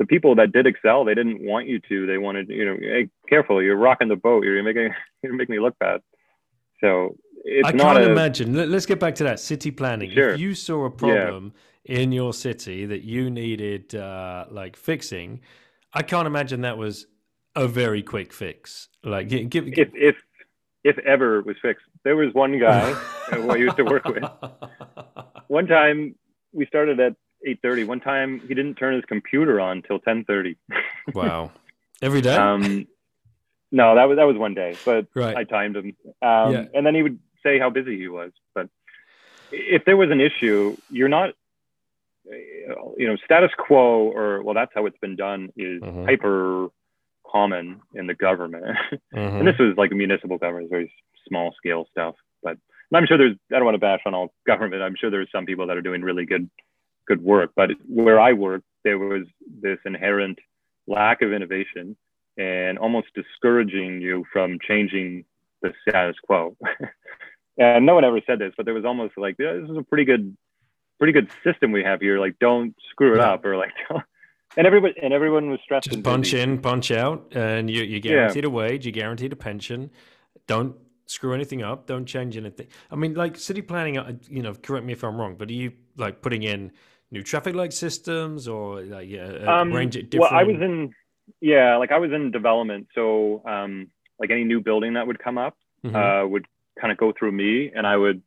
[0.00, 2.06] the people that did excel, they didn't want you to.
[2.06, 4.44] They wanted, you know, hey, careful, you're rocking the boat.
[4.44, 6.00] You're making you're making me look bad.
[6.80, 8.70] So it's I can't a, imagine.
[8.70, 10.10] Let's get back to that city planning.
[10.10, 10.30] Sure.
[10.30, 11.52] If you saw a problem
[11.84, 11.98] yeah.
[11.98, 15.40] in your city that you needed uh, like fixing,
[15.92, 17.06] I can't imagine that was
[17.54, 18.88] a very quick fix.
[19.04, 20.16] Like, give, give, if if
[20.82, 22.92] if ever it was fixed, there was one guy
[23.30, 24.24] who I used to work with.
[25.48, 26.14] One time
[26.52, 27.86] we started at 8:30.
[27.86, 30.56] One time he didn't turn his computer on till 10:30.
[31.14, 31.50] wow.
[32.00, 32.36] Every day?
[32.36, 32.86] Um,
[33.72, 35.36] no, that was that was one day, but right.
[35.36, 35.96] I timed him.
[36.22, 36.64] Um, yeah.
[36.72, 38.32] and then he would say how busy he was.
[38.54, 38.68] But
[39.50, 41.34] if there was an issue, you're not
[42.96, 46.04] you know, status quo or well that's how it's been done is mm-hmm.
[46.04, 46.68] hyper
[47.30, 48.64] common in the government.
[49.14, 49.38] Mm-hmm.
[49.38, 50.92] and this was like a municipal government, very
[51.28, 52.14] small scale stuff.
[52.44, 52.58] But
[52.94, 54.82] I'm sure there's I don't want to bash on all government.
[54.82, 56.48] I'm sure there's some people that are doing really good
[57.08, 57.50] good work.
[57.56, 59.26] But where I worked, there was
[59.60, 60.38] this inherent
[60.86, 61.96] lack of innovation
[62.36, 65.24] and almost discouraging you from changing
[65.62, 66.56] the status quo.
[67.58, 69.82] and no one ever said this, but there was almost like, yeah, this is a
[69.82, 70.36] pretty good,
[70.98, 72.18] pretty good system we have here.
[72.18, 73.32] Like, don't screw it yeah.
[73.32, 73.72] up, or like,
[74.56, 75.90] and everybody and everyone was stressed.
[75.90, 76.40] Just punch busy.
[76.40, 78.48] in, punch out, and you you guaranteed yeah.
[78.48, 79.90] a wage, you're guaranteed a pension.
[80.46, 80.76] Don't
[81.06, 81.86] screw anything up.
[81.86, 82.68] Don't change anything.
[82.90, 83.98] I mean, like city planning.
[83.98, 86.72] Uh, you know, correct me if I'm wrong, but are you like putting in
[87.10, 90.32] new traffic light systems or like yeah, um, range it different?
[90.32, 90.94] Well, I was in
[91.40, 93.88] yeah, like I was in development, so um,
[94.18, 95.94] like any new building that would come up mm-hmm.
[95.94, 96.46] uh, would
[96.80, 98.22] kind of go through me, and I would,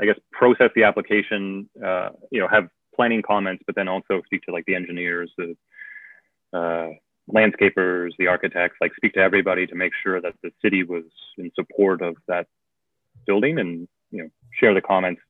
[0.00, 1.68] I guess, process the application.
[1.84, 5.56] Uh, you know, have planning comments, but then also speak to like the engineers, the
[6.52, 6.88] uh,
[7.32, 11.04] landscapers, the architects, like speak to everybody to make sure that the city was
[11.38, 12.46] in support of that
[13.26, 15.20] building, and you know, share the comments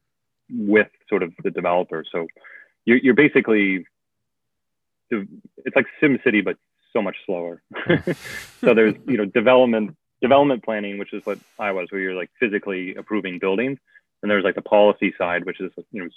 [0.51, 2.05] with sort of the developer.
[2.11, 2.29] So
[2.87, 3.85] you're, you're basically
[5.11, 6.57] it's like sim city but
[6.93, 7.63] so much slower
[8.61, 12.31] so there's you know development development planning which is what i was where you're like
[12.41, 13.79] physically approving buildings
[14.23, 16.09] and there's like the policy side which is you know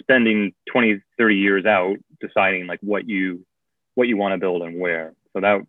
[0.00, 3.44] spending 20 30 years out deciding like what you
[3.94, 5.60] what you want to build and where so that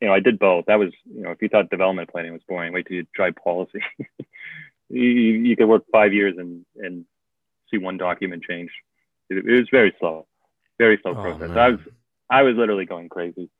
[0.00, 2.42] you know i did both that was you know if you thought development planning was
[2.48, 3.80] boring wait till you try policy
[4.88, 7.04] you, you could work five years and and
[7.70, 8.70] see one document change
[9.32, 10.26] it, it was very slow,
[10.78, 11.48] very slow oh, process.
[11.48, 11.58] Man.
[11.58, 11.80] I was
[12.30, 13.50] I was literally going crazy.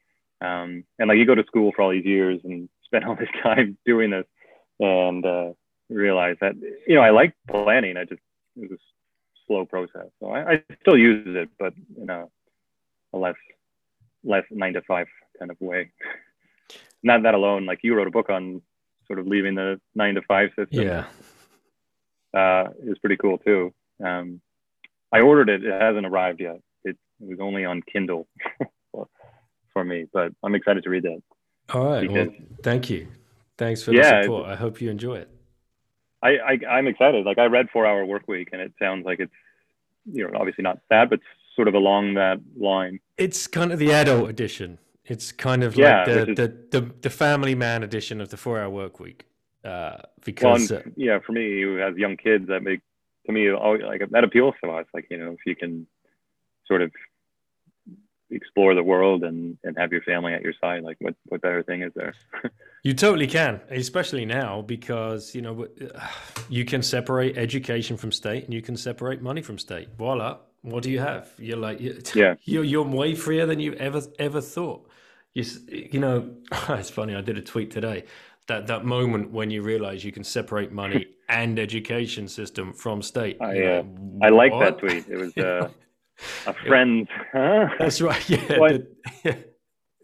[0.40, 3.28] Um, and like you go to school for all these years and spend all this
[3.42, 4.26] time doing this,
[4.80, 5.52] and uh,
[5.88, 6.54] realize that
[6.86, 7.96] you know I like planning.
[7.96, 8.22] I just
[8.56, 8.80] it was
[9.52, 10.08] slow process.
[10.20, 12.26] So I, I still use it, but in a,
[13.12, 13.36] a less
[14.24, 15.06] less nine to five
[15.38, 15.90] kind of way.
[17.02, 17.66] Not that alone.
[17.66, 18.62] Like you wrote a book on
[19.06, 20.82] sort of leaving the nine to five system.
[20.82, 21.04] Yeah,
[22.34, 23.74] uh, is pretty cool too.
[24.02, 24.40] Um,
[25.12, 25.64] I ordered it.
[25.64, 26.60] It hasn't arrived yet.
[26.84, 28.28] It, it was only on Kindle
[29.72, 31.22] for, me, but I'm excited to read that.
[31.74, 32.10] All right.
[32.10, 32.28] Well,
[32.62, 33.08] thank you.
[33.58, 34.48] Thanks for yeah, the support.
[34.48, 35.30] I hope you enjoy it.
[36.22, 36.36] I,
[36.68, 37.26] I am excited.
[37.26, 39.32] Like I read Four Hour Work Week, and it sounds like it's
[40.10, 41.20] you know obviously not that, but
[41.54, 43.00] sort of along that line.
[43.18, 44.78] It's kind of the adult edition.
[45.04, 48.36] It's kind of yeah, like the, is, the, the the family man edition of the
[48.36, 49.26] Four Hour Work Week.
[49.64, 52.80] Uh, because well, uh, yeah, for me who has young kids, that make
[53.26, 54.86] to me, like that appeals to us.
[54.94, 55.86] Like you know, if you can
[56.66, 56.92] sort of
[58.32, 61.62] explore the world and and have your family at your side, like what what better
[61.62, 62.14] thing is there?
[62.82, 65.66] you totally can, especially now because you know
[66.48, 69.88] you can separate education from state and you can separate money from state.
[69.96, 70.38] Voila!
[70.62, 71.30] What do you have?
[71.38, 71.80] You're like
[72.14, 74.88] yeah, you're you're way freer than you ever ever thought.
[75.34, 76.34] You you know,
[76.70, 77.14] it's funny.
[77.14, 78.04] I did a tweet today
[78.48, 83.36] that that moment when you realize you can separate money and education system from state.
[83.40, 83.82] I uh,
[84.20, 85.08] I like that tweet.
[85.08, 85.68] It was uh,
[86.46, 87.08] a friend.
[87.32, 87.68] Huh?
[87.78, 88.28] That's right.
[88.28, 88.58] Yeah.
[88.58, 88.78] Well,
[89.24, 89.34] yeah.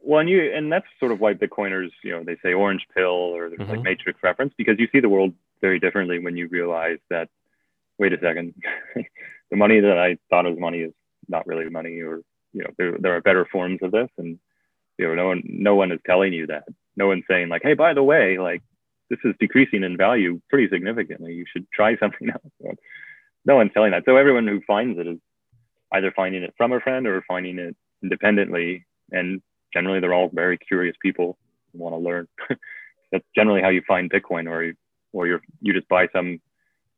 [0.02, 3.06] Well, and you, and that's sort of why Bitcoiners, you know, they say orange pill
[3.36, 3.84] or there's like Mhm.
[3.84, 7.28] matrix reference because you see the world very differently when you realize that,
[7.98, 8.54] wait a second,
[9.50, 10.92] the money that I thought was money is
[11.28, 12.22] not really money, or
[12.54, 14.38] you know, there there are better forms of this, and
[14.96, 16.64] you know, no one no one is telling you that.
[16.96, 18.62] No one's saying like, hey, by the way, like
[19.10, 21.34] this is decreasing in value pretty significantly.
[21.34, 22.76] You should try something else.
[23.44, 24.04] No one's telling that.
[24.06, 25.18] So everyone who finds it is
[25.92, 30.58] either finding it from a friend or finding it independently and generally they're all very
[30.58, 31.38] curious people
[31.72, 32.28] who want to learn.
[33.12, 34.74] That's generally how you find Bitcoin, or you,
[35.12, 36.40] or you you just buy some,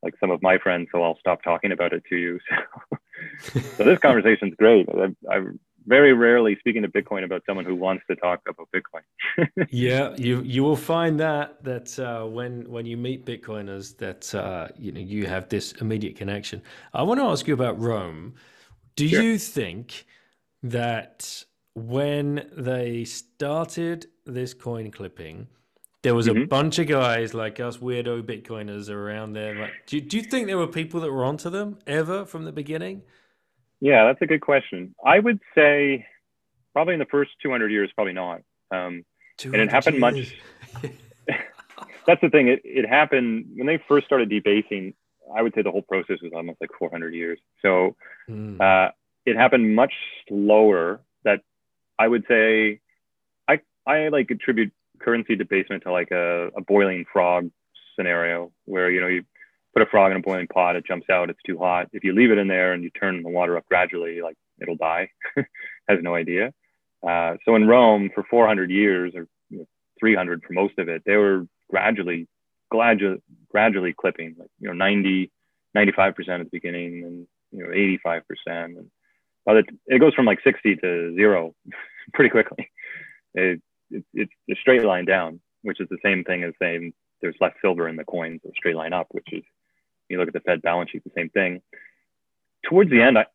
[0.03, 2.39] like some of my friends, so I'll stop talking about it to you.
[3.39, 4.87] So, so this conversation's great.
[4.89, 9.67] I, I'm very rarely speaking to Bitcoin about someone who wants to talk about Bitcoin.
[9.69, 14.69] yeah, you you will find that that uh, when when you meet Bitcoiners, that uh,
[14.75, 16.63] you know you have this immediate connection.
[16.95, 18.33] I want to ask you about Rome.
[18.95, 19.21] Do Sure.
[19.21, 20.05] you think
[20.63, 25.47] that when they started this coin clipping,
[26.03, 26.49] there was a Mhm.
[26.49, 29.55] bunch of guys like us weirdo Bitcoiners around there?
[29.55, 32.43] Like, do you, do you think there were people that were onto them ever from
[32.45, 33.03] the beginning?
[33.79, 34.93] Yeah, that's a good question.
[35.03, 36.05] I would say
[36.73, 38.41] probably in the first 200 years, probably not.
[38.71, 39.03] Um,
[39.43, 40.35] And it 200 happened much-
[42.05, 42.47] that's the thing.
[42.47, 44.93] It, it happened when they first started debasing.
[45.35, 47.39] I would say the whole process was almost like 400 years.
[47.61, 47.95] So
[48.29, 48.61] Mm.
[48.61, 48.91] uh,
[49.25, 49.93] it happened much
[50.27, 51.01] slower.
[51.23, 51.41] That
[51.99, 52.79] I would say,
[53.47, 57.49] I I like attribute currency debasement to like a, a boiling frog
[57.95, 59.23] scenario where you know you
[59.73, 61.87] put a frog in a boiling pot, it jumps out, it's too hot.
[61.93, 64.75] If you leave it in there and you turn the water up gradually, like it'll
[64.75, 65.09] die.
[65.87, 66.53] Has no idea.
[67.07, 69.27] Uh, so in Rome for 400 years or
[69.99, 72.27] 300 for most of it, they were gradually,
[72.71, 75.31] gradually, gradually clipping, like you know 90,
[75.75, 78.91] 95 percent at the beginning, and you know 85 percent, and
[79.45, 81.53] by the it goes from like 60 to zero
[82.13, 82.71] pretty quickly.
[83.35, 83.61] It,
[83.91, 87.53] it, it's a straight line down, which is the same thing as saying there's less
[87.61, 89.43] silver in the coins, or straight line up, which is
[90.09, 91.61] you look at the Fed balance sheet, the same thing.
[92.67, 93.25] Towards the end, I,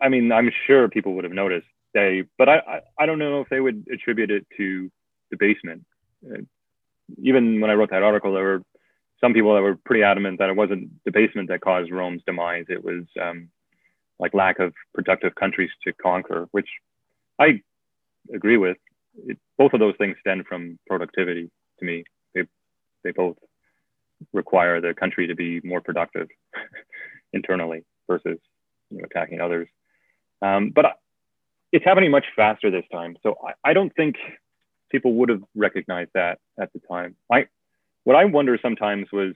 [0.00, 3.40] I mean, I'm sure people would have noticed they, but I, I, I don't know
[3.40, 4.90] if they would attribute it to
[5.30, 5.84] debasement.
[6.24, 6.42] Uh,
[7.22, 8.62] even when I wrote that article, there were
[9.20, 12.66] some people that were pretty adamant that it wasn't debasement that caused Rome's demise.
[12.68, 13.48] It was um,
[14.18, 16.68] like lack of productive countries to conquer, which
[17.38, 17.62] I
[18.32, 18.76] agree with.
[19.26, 22.04] It, both of those things stem from productivity to me.
[22.34, 22.42] They,
[23.04, 23.36] they both
[24.32, 26.28] require the country to be more productive
[27.32, 28.38] internally versus
[28.90, 29.68] you know, attacking others.
[30.42, 30.98] Um, but
[31.72, 33.16] it's happening much faster this time.
[33.22, 34.16] So I, I don't think
[34.96, 37.14] people would have recognized that at the time.
[37.30, 37.46] I,
[38.04, 39.34] what I wonder sometimes was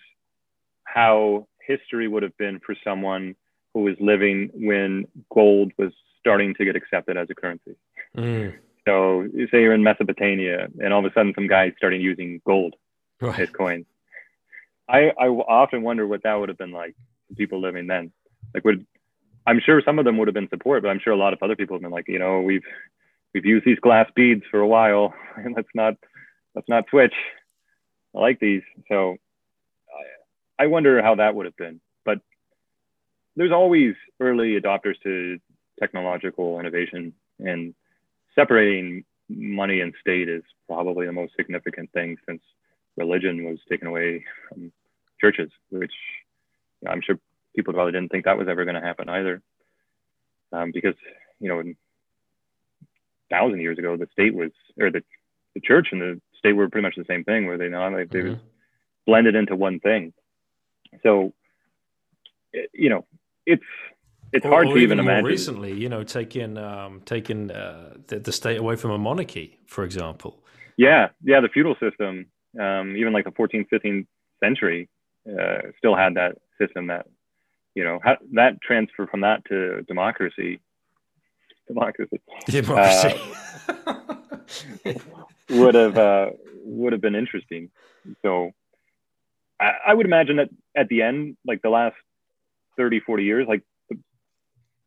[0.84, 3.36] how history would have been for someone
[3.74, 7.76] who was living when gold was starting to get accepted as a currency.
[8.16, 8.54] Mm.
[8.86, 12.40] So you say you're in Mesopotamia and all of a sudden some guy starting using
[12.46, 12.74] gold
[13.20, 13.38] Right.
[13.38, 13.84] as coins.
[14.88, 16.94] I, I often wonder what that would have been like
[17.28, 18.12] for people living then.
[18.54, 18.86] Like would
[19.46, 21.42] I'm sure some of them would have been support, but I'm sure a lot of
[21.42, 22.64] other people have been like, you know, we've
[23.35, 25.95] we've used these glass beads for a while and let's not
[26.55, 27.14] let's not switch.
[28.14, 28.62] I like these.
[28.89, 29.16] So
[30.59, 31.81] I, wonder how that would have been.
[32.05, 32.18] But
[33.37, 35.39] there's always early adopters to
[35.78, 37.74] technological innovation and
[38.35, 42.43] separating money and state is probably the most significant thing since
[42.97, 44.72] religion was taken away from
[45.20, 45.93] churches, which
[46.87, 47.18] I'm sure
[47.55, 49.41] people probably didn't think that was ever going to happen either.
[50.53, 50.95] Um, because,
[51.39, 51.62] you know,
[53.31, 55.03] thousand years ago, the state was, or the,
[55.55, 58.11] the church and the state were pretty much the same thing, where they not like
[58.11, 58.28] they Mhm.
[58.31, 58.39] was
[59.07, 60.12] blended into one thing.
[61.03, 61.33] So,
[62.72, 63.07] you know,
[63.47, 63.62] it's
[64.33, 65.24] it's Or- hard or to even more imagine.
[65.24, 69.83] recently, you know, taking um, taking uh, the, the state away from a monarchy, for
[69.85, 70.45] example.
[70.76, 72.26] Yeah, yeah, the feudal system,
[72.59, 74.07] um, even like the 14th, 15th
[74.43, 74.89] century,
[75.28, 77.07] uh, still had that system that,
[77.74, 80.61] you know, ha- that transfer from that to democracy,
[81.73, 83.21] democracy Democracy.
[85.51, 86.31] would have uh,
[86.64, 87.71] would have been interesting.
[88.23, 88.53] So,
[89.61, 91.97] I, I would imagine that at the end, like the last
[92.77, 93.99] 30, 40 years, like the,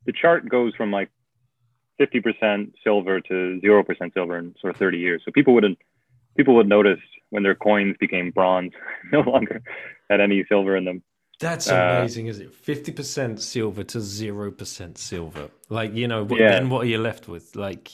[0.06, 1.10] the chart goes from like
[2.00, 5.22] 50% silver to 0% silver in sort of 30 years.
[5.26, 5.78] So people wouldn't
[6.36, 8.72] people would notice when their coins became bronze,
[9.12, 9.62] no longer
[10.10, 11.04] had any silver in them.
[11.40, 12.54] That's uh, amazing, is it?
[12.54, 15.50] Fifty percent silver to zero percent silver.
[15.70, 16.52] Like you know, Yeah.
[16.60, 17.56] then what are you left with?
[17.56, 17.90] Like,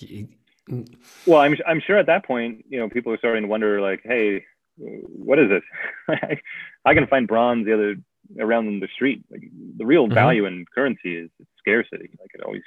[1.26, 4.02] Well, I'm I'm sure at that point, you know, people are starting to wonder, like,
[4.04, 4.46] hey,
[4.78, 5.64] what is this?
[6.86, 7.96] I can find bronze the other
[8.40, 9.24] around the street.
[9.32, 9.42] Like
[9.78, 10.14] the real Mhm.
[10.14, 12.10] value in currency is its scarcity.
[12.20, 12.64] Like it always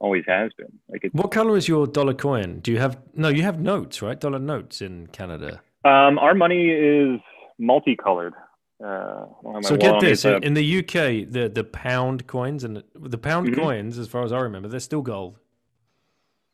[0.00, 0.72] always has been.
[0.88, 2.60] Like What color is your dollar coin?
[2.60, 3.28] Do you have no?
[3.28, 4.18] You have notes, right?
[4.18, 5.60] Dollar notes in Canada.
[5.84, 7.20] um, our money is
[7.58, 8.34] multicolored.
[8.82, 11.64] Uh, I don't have my So get this: a- in in the UK, the the
[11.64, 13.56] pound coins and the, pound Mhm.
[13.56, 15.38] coins, as far as I remember, they're still gold.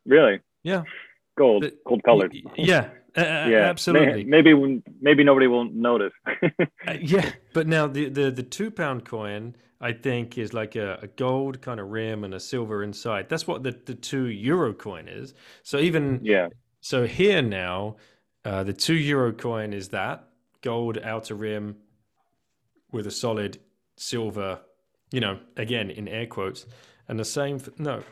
[0.07, 0.85] really Yeah,
[1.37, 2.35] gold, The- gold colored.
[2.57, 4.25] Yeah, uh, uh, Yeah, absolutely.
[4.25, 4.55] Maybe
[5.01, 6.13] maybe nobody will notice.
[6.87, 10.99] Uh, yeah, but now the, the, the two pound coin, I think, is like a,
[11.01, 13.31] a gold kind of rim and a silver inside.
[13.31, 15.33] That's what the, the two euro coin is.
[15.63, 16.49] So even yeah,
[16.83, 17.97] so, here now,
[18.45, 20.29] uh, the two euro coin is that
[20.61, 21.77] gold outer rim
[22.95, 23.59] with a solid
[23.97, 24.61] silver,
[25.13, 26.65] you know, again in air quotes,
[27.09, 27.59] and the same.
[27.59, 28.03] For, no,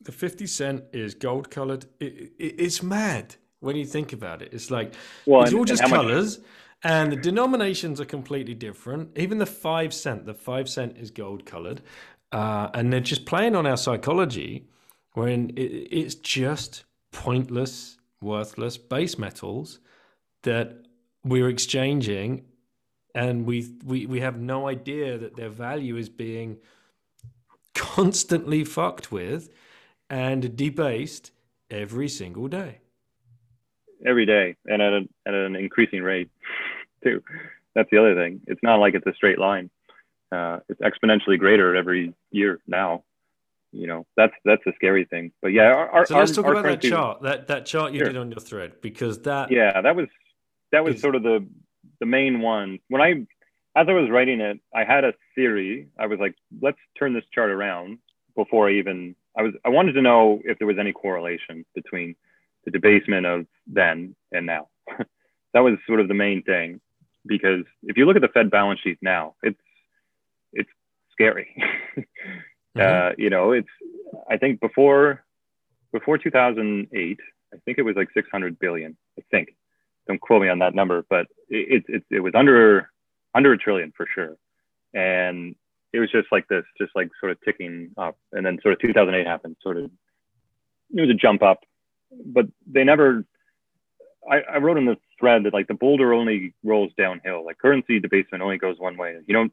[0.00, 1.84] the fifty cent is gold colored.
[1.98, 4.54] It, it, it's mad when you think about it.
[4.54, 4.94] It's like
[5.26, 6.40] Well, it's and- all and just how much- colors,
[6.82, 9.18] and the denominations are completely different.
[9.18, 11.82] Even the five cent, the five cent is gold colored,
[12.32, 14.66] uh, and they're just playing on our psychology
[15.14, 15.70] when it,
[16.00, 19.80] it's just pointless, worthless base metals
[20.42, 20.86] that
[21.24, 22.44] we're exchanging,
[23.14, 26.58] and we we we have no idea that their value is being
[27.74, 29.48] constantly fucked with
[30.08, 31.32] and debased
[31.70, 32.78] every single day.
[34.04, 36.30] every day and at, a, at an increasing rate
[37.04, 37.22] too.
[37.74, 38.40] That's the other thing.
[38.46, 39.70] It's not like it's a straight line.
[40.32, 43.04] Uh, it's exponentially greater every year now.
[43.72, 45.30] You know, that's that's the scary thing.
[45.40, 47.98] But yeah, our, our, So let's our- talk about that chart, that that chart you
[48.00, 48.08] Sure.
[48.08, 50.08] did on your thread, because that Yeah, that was
[50.72, 51.46] that was Is- sort of the
[52.00, 52.78] the main one.
[52.88, 53.26] When I
[53.76, 55.88] as I was writing it, I had a theory.
[55.98, 57.98] I was like, let's turn this chart around
[58.36, 62.16] before I even I was I wanted to know if there was any correlation between
[62.64, 64.68] the debasement of then and now.
[65.54, 66.80] that was sort of the main thing
[67.26, 69.60] because if you look at the Fed balance sheet now, it's
[70.52, 70.70] it's
[71.12, 71.48] scary.
[72.76, 73.10] Mhm.
[73.10, 73.68] uh, you know, it's
[74.30, 75.24] I think before
[75.92, 77.18] before 2008,
[77.52, 78.96] I think it was like 600 billion.
[79.18, 79.48] I think.
[80.10, 82.90] Don't quote me on that number, but it it, it, was under
[83.32, 84.36] under a trillion for sure,
[84.92, 85.54] and
[85.92, 88.18] it was just like this, just like sort of ticking up.
[88.32, 91.60] And then sort of 2008 happened, sort of it was a jump up,
[92.10, 93.24] but they never.
[94.28, 97.44] I, I wrote in the thread that like the boulder only rolls downhill.
[97.44, 99.16] Like currency debasement only goes one way.
[99.28, 99.52] You don't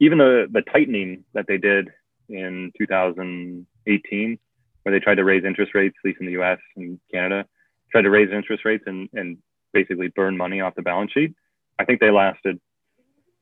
[0.00, 1.88] even the the tightening that they did
[2.28, 4.38] in 2018,
[4.82, 6.58] where they tried to raise interest rates, at least in the U.S.
[6.76, 7.46] and Canada,
[7.90, 9.38] tried to raise interest rates and and
[9.80, 11.34] basically burn money off the balance sheet.
[11.78, 12.60] I think they lasted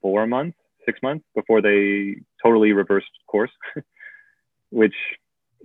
[0.03, 3.51] four months, six months before they totally reversed course,
[4.70, 4.95] which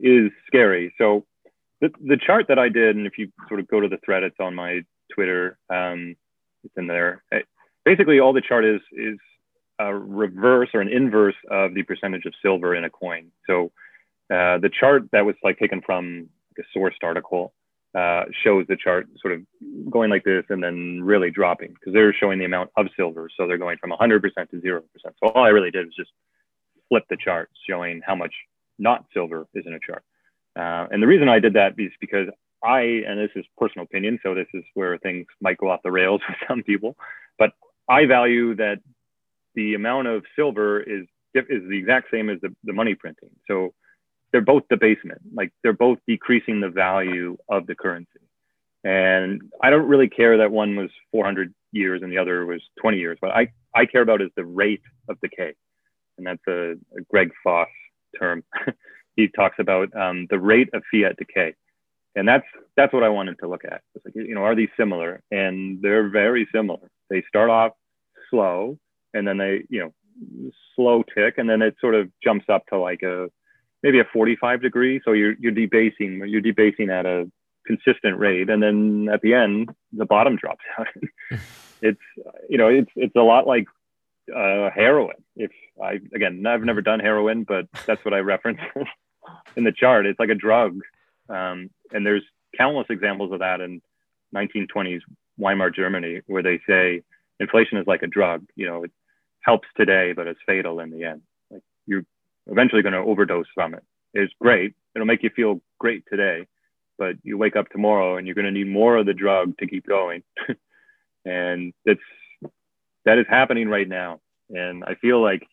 [0.01, 0.93] is scary.
[0.97, 1.25] So
[1.81, 4.23] the, the chart that I did, and if you sort of go to the thread,
[4.23, 4.81] it's on my
[5.13, 5.57] Twitter.
[5.69, 6.15] Um,
[6.63, 7.23] it's in there.
[7.31, 7.47] It-
[7.83, 9.17] basically, all the chart is is
[9.79, 13.31] a reverse or an inverse of the percentage of silver in a coin.
[13.47, 13.71] So
[14.29, 17.51] uh, the chart that was like taken from a sourced article
[17.93, 19.41] uh, shows the chart sort of
[19.89, 23.29] going like this and then really dropping because they're showing the amount of silver.
[23.35, 24.81] So they're going from 100% to 0%.
[25.03, 26.11] So all I really did was just
[26.87, 28.33] flip the chart showing how much
[28.79, 30.03] not silver is in a chart.
[30.55, 32.27] Uh, and the reason I did that is because
[32.63, 35.91] I, and this is personal opinion, so this is where things might go off the
[35.91, 36.95] rails with some people,
[37.37, 37.51] but
[37.89, 38.79] I value that
[39.55, 43.29] the amount of silver is is the exact same as the, the money printing.
[43.47, 43.73] So
[44.31, 48.19] they're both debasement, like they're both decreasing the value of the currency.
[48.83, 52.97] And I don't really care that one was 400 years and the other was 20
[52.97, 53.17] years.
[53.19, 55.53] What I, I care about is the rate of decay.
[56.17, 57.67] And that's a, a Greg Foss
[58.19, 58.43] term.
[59.15, 61.53] he talks about um, the rate of fiat decay.
[62.15, 63.81] And that's that's what I wanted to look at.
[63.95, 65.21] It's like, you know, are these similar?
[65.31, 66.91] And they're very similar.
[67.09, 67.71] They start off
[68.29, 68.77] slow
[69.13, 72.77] and then they, you know, slow tick, and then it sort of jumps up to
[72.77, 73.29] like a
[73.83, 75.01] maybe a 45 degree.
[75.03, 77.29] So you're you're debasing, you're debasing at a
[77.65, 80.87] consistent rate, and then at the end, the bottom drops out.
[81.81, 82.01] it's
[82.49, 83.65] you know, it's it's a lot like
[84.35, 85.23] uh, heroin.
[85.35, 85.51] If
[85.81, 88.59] I again, I've never done heroin, but that's what I reference
[89.55, 90.05] in the chart.
[90.05, 90.79] It's like a drug,
[91.29, 92.23] um, and there's
[92.57, 93.81] countless examples of that in
[94.35, 95.01] 1920s
[95.37, 97.01] Weimar Germany, where they say
[97.39, 98.45] inflation is like a drug.
[98.55, 98.91] You know, it
[99.41, 101.21] helps today, but it's fatal in the end.
[101.49, 102.05] Like you're
[102.47, 103.83] eventually going to overdose from it.
[104.13, 104.73] It's great.
[104.95, 106.47] It'll make you feel great today,
[106.97, 109.67] but you wake up tomorrow and you're going to need more of the drug to
[109.67, 110.23] keep going.
[111.25, 111.99] and that's
[113.05, 114.19] that is happening right now.
[114.49, 115.47] And I feel like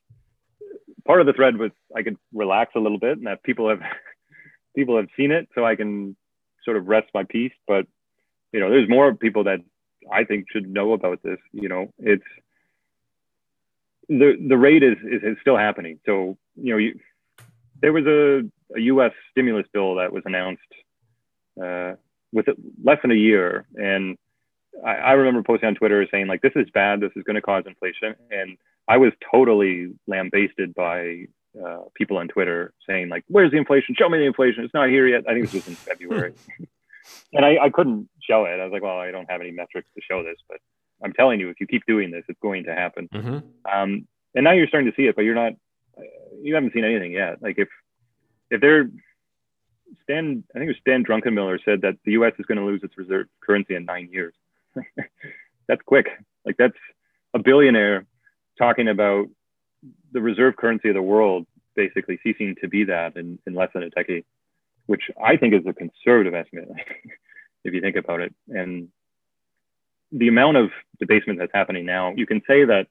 [1.06, 3.80] part of the thread was I could relax a little bit and that people have
[4.76, 6.16] people have seen it so I can
[6.64, 7.52] sort of rest my peace.
[7.66, 7.86] But
[8.52, 9.60] you know, there's more people that
[10.10, 11.38] I think should know about this.
[11.52, 12.24] You know, it's
[14.08, 16.00] the the rate is, is, is still happening.
[16.06, 16.98] So you know, you,
[17.80, 18.42] there was a
[18.76, 19.12] a U.S.
[19.30, 20.62] stimulus bill that was announced
[21.62, 21.94] uh,
[22.32, 22.46] with
[22.82, 24.16] less than a year, and
[24.84, 27.00] I, I remember posting on Twitter saying like, "This is bad.
[27.00, 28.56] This is going to cause inflation," and
[28.86, 31.26] I was totally lambasted by
[31.62, 33.94] uh, people on Twitter saying like, "Where's the inflation?
[33.98, 34.64] Show me the inflation.
[34.64, 36.34] It's not here yet." I think it was just in February,
[37.32, 38.60] and I, I couldn't show it.
[38.60, 40.58] I was like, "Well, I don't have any metrics to show this, but
[41.02, 43.38] I'm telling you, if you keep doing this, it's going to happen." Mm-hmm.
[43.70, 45.52] Um, and now you're starting to see it, but you're not.
[46.42, 47.42] You haven't seen anything yet.
[47.42, 47.68] Like if
[48.50, 48.88] if they're
[50.04, 52.34] Stan, I think it was Stan Druckenmiller said that the U.S.
[52.38, 54.34] is going to lose its reserve currency in nine years.
[55.68, 56.06] that's quick.
[56.44, 56.76] Like that's
[57.34, 58.06] a billionaire
[58.58, 59.26] talking about
[60.12, 61.46] the reserve currency of the world
[61.76, 64.24] basically ceasing to be that in, in less than a decade,
[64.86, 66.68] which I think is a conservative estimate,
[67.64, 68.34] if you think about it.
[68.48, 68.88] And
[70.12, 72.86] the amount of debasement that's happening now, you can say that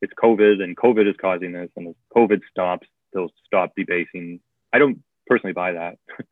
[0.00, 4.40] it's COVID and COVID is causing this, and if COVID stops, they'll stop debasing.
[4.72, 5.98] I don't personally buy that.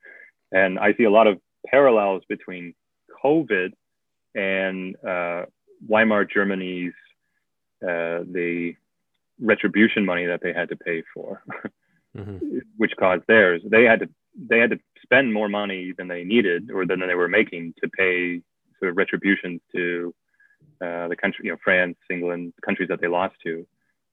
[0.53, 2.75] and I see a lot of parallels between
[3.25, 3.73] COVID
[4.35, 5.45] and uh,
[5.87, 6.93] Weimar Germany's
[7.83, 8.75] uh, the
[9.41, 11.43] retribution money that they had to pay for,
[12.17, 12.59] mm-hmm.
[12.77, 13.63] which caused theirs.
[13.65, 14.09] They had to
[14.49, 17.89] they had to spend more money than they needed or than they were making to
[17.89, 18.41] pay
[18.79, 20.15] sort of retributions to
[20.81, 23.67] uh, the country, you know, France, England, countries that they lost to.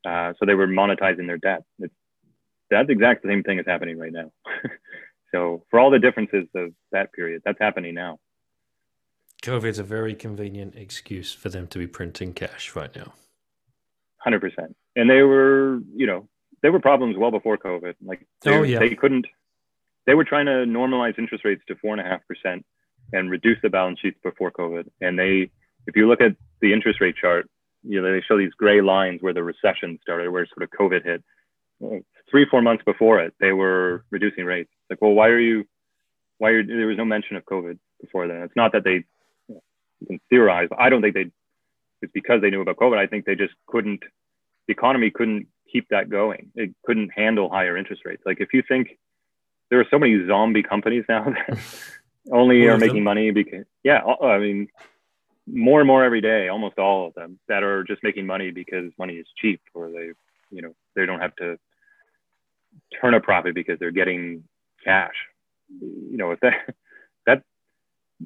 [0.06, 1.64] Uh, so they were monetizing their debt.
[1.80, 1.94] It's,
[2.70, 4.32] that's exactly the same thing is happening right now.
[5.32, 8.20] so for all the differences of that period, that's happening now.
[9.42, 13.14] COVID's a very convenient excuse for them to be printing cash right now.
[14.18, 16.28] Hundred percent, and they were, you know,
[16.62, 17.94] there were problems well before COVID.
[18.04, 19.28] Like, they, oh yeah, they couldn't.
[20.06, 22.66] They were trying to normalize interest rates to four and a half percent
[23.14, 24.90] and reduce the balance sheets before COVID.
[25.02, 25.52] And they,
[25.88, 27.50] if you look at the interest rate chart,
[27.84, 31.04] you know, they show these gray lines where the recession started, where sort of COVID
[31.04, 31.24] hit.
[32.30, 34.70] Three, four months before it, they were reducing rates.
[34.90, 35.66] Like, well, why are you?
[36.40, 38.44] Why are there was no mention of COVID before then?
[38.44, 39.06] It's not that they
[39.48, 40.70] you can theorize.
[40.78, 41.32] I don't think they.
[42.02, 42.98] It's because they knew about COVID.
[42.98, 44.02] I think they just couldn't.
[44.68, 46.52] The economy couldn't keep that going.
[46.56, 48.24] It couldn't handle higher interest rates.
[48.26, 48.98] Like if you think
[49.70, 51.60] there are so many zombie companies now that
[52.32, 54.68] only are making money because yeah, uh, I mean
[55.52, 58.92] more and more every day, almost all of them that are just making money because
[59.00, 60.12] money is cheap or they
[60.52, 61.58] you know they don't have to
[63.02, 64.44] turn a profit because they're getting
[64.84, 65.16] cash.
[65.82, 66.54] You know if that
[67.26, 67.44] that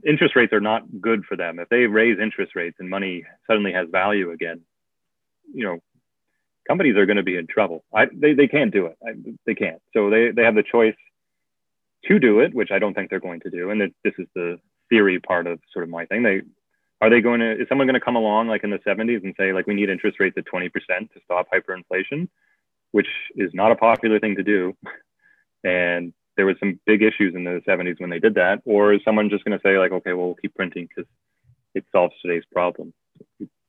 [0.05, 1.59] interest rates are not good for them.
[1.59, 4.61] If they raise interest rates and money suddenly has value again,
[5.53, 5.79] you know,
[6.67, 7.83] companies are going to be in trouble.
[7.93, 8.97] I, they, they can't do it.
[9.05, 9.11] I,
[9.45, 9.81] they can't.
[9.93, 10.95] So they, they have the choice
[12.05, 13.69] to do it, which I don't think they're going to do.
[13.69, 14.59] And it, this is the
[14.89, 16.23] theory part of sort of my thing.
[16.23, 16.41] They
[17.01, 19.33] are they going to is someone going to come along like in the 70s and
[19.37, 22.29] say like we need interest rates at 20% to stop hyperinflation,
[22.91, 24.75] which is not a popular thing to do.
[25.63, 28.61] And there was some big issues in the 70s when they did that.
[28.65, 31.09] Or is someone just going to say like okay well we'll keep printing because
[31.73, 32.93] it solves today's problem.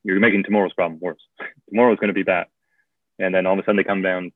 [0.03, 1.21] You're making tomorrow's problem worse.
[1.69, 2.47] Tomorrow's going to be bad.
[3.17, 4.31] And then all of a sudden they come down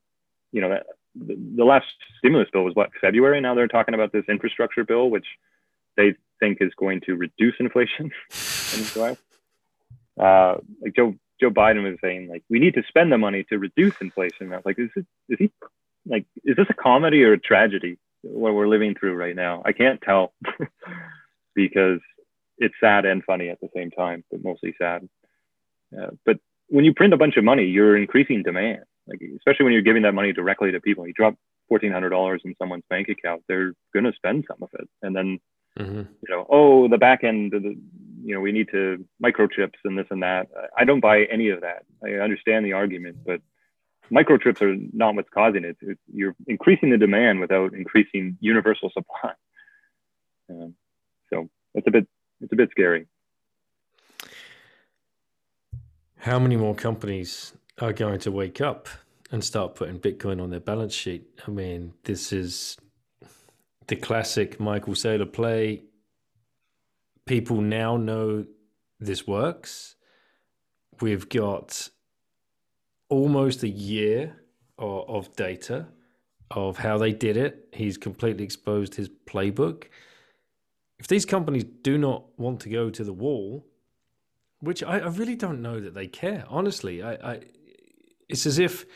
[0.50, 1.86] you know that, the, the last
[2.18, 3.40] stimulus bill was what february?
[3.40, 5.26] Now they're talking about this infrastructure bill which
[5.96, 8.10] they think is going to reduce inflation
[10.20, 13.58] Uh, like Joe Joe Biden was saying, like we need to spend the money to
[13.58, 14.50] reduce inflation.
[14.64, 15.52] Like, is it is he
[16.06, 17.98] like is this a comedy or a tragedy?
[18.22, 19.62] what we're living through right now.
[19.64, 20.32] I can't tell
[21.54, 22.00] because
[22.58, 25.08] it's sad and funny at the same time, but mostly sad.
[25.96, 26.38] Uh, but
[26.68, 28.84] when you print a bunch of money, you're increasing demand.
[29.06, 31.06] Like especially when you're giving that money directly to people.
[31.06, 31.34] You drop
[31.68, 35.40] fourteen hundred dollars in someone's bank account, they're to spend some of it, and then
[35.78, 35.98] mm-hmm.
[35.98, 37.76] you know, oh, the back end, the,
[38.24, 40.48] you know, we need to microchips and this and that.
[40.76, 41.84] I don't buy any of that.
[42.04, 43.40] I understand the argument, but
[44.10, 45.76] microchips are not what's causing it.
[45.80, 49.32] It's, you're increasing the demand without increasing universal supply.
[50.50, 50.74] Um,
[51.30, 52.06] so it's a bit
[52.40, 53.06] it's a bit scary.
[56.18, 58.88] How many more companies are going to wake up
[59.30, 61.28] and start putting Bitcoin on their balance sheet?
[61.46, 62.76] I mean, this is
[63.88, 65.82] the classic Michael Saylor play.
[67.26, 68.46] People now know
[69.00, 69.96] this works.
[71.00, 71.88] We've got
[73.08, 74.36] almost a year
[74.78, 75.88] of, of data
[76.50, 77.68] of how they did it.
[77.72, 79.84] He's completely exposed his playbook.
[80.98, 83.66] If these companies do not want to go to the wall,
[84.60, 87.40] which I, I really don't know that they care, honestly, I, I,
[88.28, 88.86] it's as if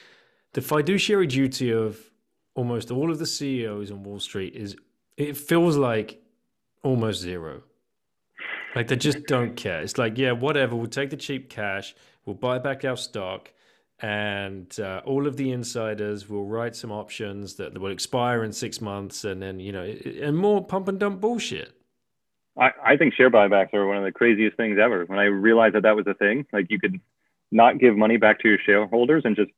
[0.55, 2.11] the fiduciary duty of
[2.55, 4.77] almost all of the CEOs on Wall Street is
[5.16, 6.23] it feels like
[6.83, 7.62] almost zero.
[8.74, 9.83] Like they just don't care.
[9.83, 13.53] It's like, yeah, whatever, we'll take the cheap cash, we'll buy back our stock,
[14.01, 18.81] and uh, all of the insiders will write some options that will expire in six
[18.81, 21.73] months, and then you know, and more pump and dump bullshit.
[22.59, 25.05] I, I think share buybacks are one of the craziest things ever.
[25.05, 27.01] When I realized that that was a thing, like you could
[27.51, 29.51] not give money back to your shareholders and just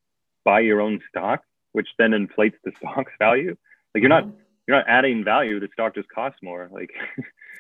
[0.45, 1.43] buy your own stock,
[1.75, 3.57] which then inflates the stock's value.
[3.95, 4.27] Like you're not
[4.67, 5.61] you're not adding value.
[5.61, 6.71] The stock just costs more.
[6.73, 6.91] Like,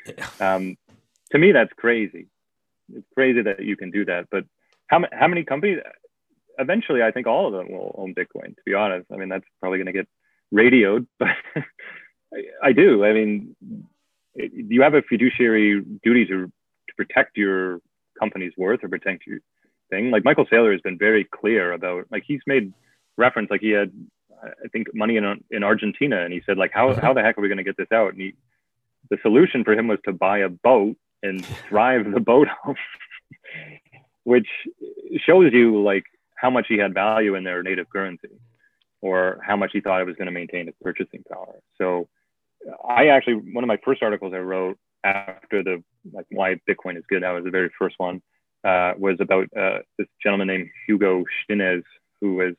[0.40, 0.76] um,
[1.32, 2.28] to me, that's crazy.
[2.94, 4.28] It's crazy that you can do that.
[4.30, 4.44] But
[4.86, 5.80] how how many companies?
[6.58, 8.56] eventually, I think all of them will own Bitcoin.
[8.56, 10.08] To be honest, I mean that's probably going to get
[10.52, 11.28] ratioed, but
[12.32, 13.04] I, I, do.
[13.04, 13.56] I mean,
[14.34, 17.80] it, you have a fiduciary duty to to protect your
[18.18, 19.38] company's worth or protect your
[19.90, 20.10] thing.
[20.10, 22.72] Like Michael Saylor has been very clear about, like he's made
[23.16, 23.92] reference, like he had,
[24.42, 27.40] I think, money in in Argentina, and he said, like, how how the heck are
[27.40, 28.12] we going to get this out?
[28.12, 28.34] And he,
[29.10, 32.76] the solution for him was to buy a boat and drive the boat home.
[34.24, 34.48] which
[35.24, 36.04] shows you like
[36.34, 38.28] how much he had value in their native currency
[39.00, 41.60] or how much he thought it was going to maintain its purchasing power.
[41.78, 42.08] So
[42.86, 47.04] I actually, one of my first articles I wrote after the, like why Bitcoin is
[47.08, 48.22] good, that was the very first one,
[48.64, 51.82] uh, was about uh, this gentleman named Hugo Stinnes,
[52.20, 52.54] who was,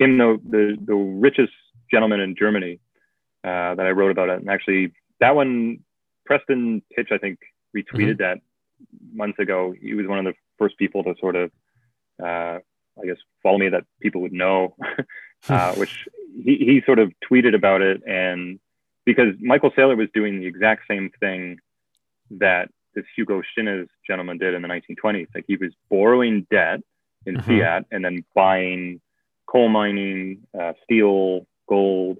[0.00, 1.52] became the, the, the richest
[1.90, 2.80] gentleman in Germany
[3.44, 4.40] uh, that I wrote about it.
[4.40, 5.80] And actually that one,
[6.24, 7.38] Preston Pysh, I think,
[7.76, 8.22] retweeted mm-hmm.
[8.22, 8.38] that
[9.12, 9.74] months ago.
[9.80, 11.50] He was one of the first people to sort of
[12.22, 12.58] uh,
[13.00, 14.76] I guess follow me that people would know,
[15.48, 16.08] uh, which
[16.44, 18.02] he, he sort of tweeted about it.
[18.06, 18.58] And
[19.04, 21.58] because Michael Saylor was doing the exact same thing
[22.32, 25.28] that this Hugo Stinnes gentleman did in the 1920s.
[25.34, 26.80] Like he was borrowing debt
[27.26, 27.60] in mm-hmm.
[27.60, 29.00] fiat and then buying
[29.50, 32.18] coal mining, uh, steel, gold.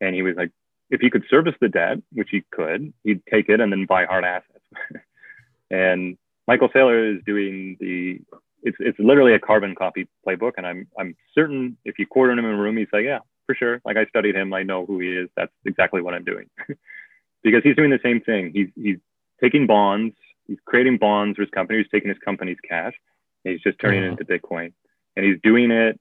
[0.00, 0.50] And he was like,
[0.90, 4.06] if he could service the debt, which he could, he'd take it and then buy
[4.06, 5.04] hard assets.
[5.70, 6.16] and
[6.48, 8.20] Michael Saylor is doing the
[8.62, 12.40] it's it's literally a carbon copy playbook, and I'm I'm certain if you quarter him
[12.40, 13.80] in a room, he's like, yeah, for sure.
[13.84, 15.28] Like I studied him, I know who he is.
[15.36, 16.50] That's exactly what I'm doing,
[17.42, 18.52] because he's doing the same thing.
[18.52, 18.98] He's he's
[19.40, 20.14] taking bonds,
[20.46, 21.78] he's creating bonds for his company.
[21.78, 22.94] He's taking his company's cash,
[23.44, 24.14] and he's just turning mm-hmm.
[24.14, 24.72] it into Bitcoin,
[25.16, 25.98] and he's doing it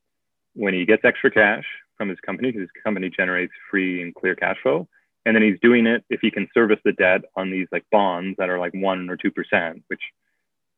[0.53, 1.65] when he gets extra cash
[1.97, 2.49] from his company.
[2.49, 4.87] Because his company generates free and clear cash flow,
[5.25, 8.37] and then he's doing it if he can service the debt on these like bonds
[8.37, 10.01] that are like one or two percent, which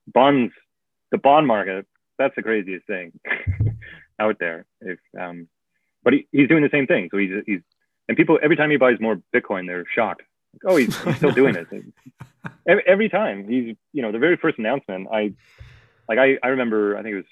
[0.08, 0.54] bonds
[1.12, 1.86] the bond market,
[2.18, 3.12] that's the craziest thing
[4.20, 4.66] out there.
[4.80, 5.48] If um,
[6.04, 7.10] but he, he's doing the same thing.
[7.12, 7.62] So he's he's
[8.08, 10.24] and people every time he buys more Bitcoin, they're shocked.
[10.54, 11.68] Like, oh, he's, he's still doing it.
[12.68, 15.34] every, every time he's you know the very first announcement, I
[16.10, 17.26] like I I remember I think it was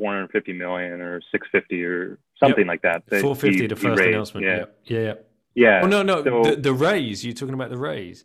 [0.00, 2.68] 450 million or 650 or something yep.
[2.68, 3.02] like that.
[3.08, 4.46] that 450 the first announcement.
[4.46, 4.64] Yeah.
[4.84, 4.98] Yeah.
[4.98, 5.14] Yeah.
[5.54, 5.80] yeah.
[5.82, 7.24] Oh no, no, so, the, the raise.
[7.24, 8.24] You're talking about the raise.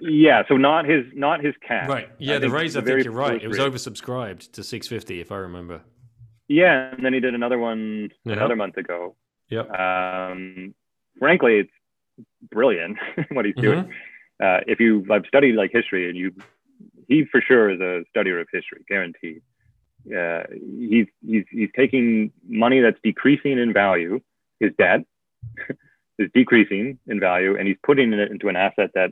[0.00, 1.88] Yeah, so not his not his cash.
[1.88, 2.08] Right.
[2.18, 2.76] Yeah, I the raise.
[2.76, 3.40] I think you're right.
[3.42, 5.82] It was oversubscribed to 650, if I remember.
[6.48, 8.32] Yeah, and then he did another one yeah.
[8.32, 9.14] another month ago.
[9.50, 9.70] Yep.
[9.70, 10.74] Um,
[11.18, 11.70] frankly, it's
[12.50, 12.98] brilliant
[13.30, 13.84] what he's doing.
[13.84, 14.44] Mm-hmm.
[14.44, 16.32] Uh, if you I've studied like history, and you,
[17.08, 19.42] he for sure is a studier of history, guaranteed.
[20.06, 24.20] Uh, he's he's he's taking money that's decreasing in value,
[24.58, 25.00] his debt
[26.18, 29.10] is decreasing in value, and he's putting it into an asset that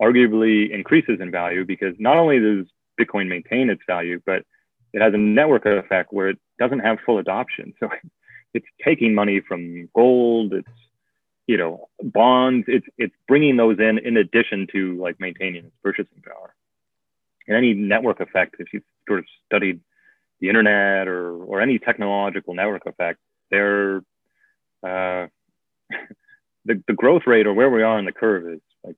[0.00, 2.66] arguably increases in value because not only does
[3.00, 4.44] Bitcoin maintain its value, but
[4.92, 7.74] it has a network effect where it doesn't have full adoption.
[7.80, 7.88] So
[8.54, 10.68] it's taking money from gold, it's
[11.46, 16.22] you know bonds, it's it's bringing those in in addition to like maintaining its purchasing
[16.22, 16.54] power.
[17.46, 19.80] And any network effect, if you've sort of studied
[20.40, 23.18] the internet or or any technological network effect,
[23.50, 23.98] they're
[24.82, 25.26] uh,
[26.64, 28.96] the the growth rate or where we are in the curve is like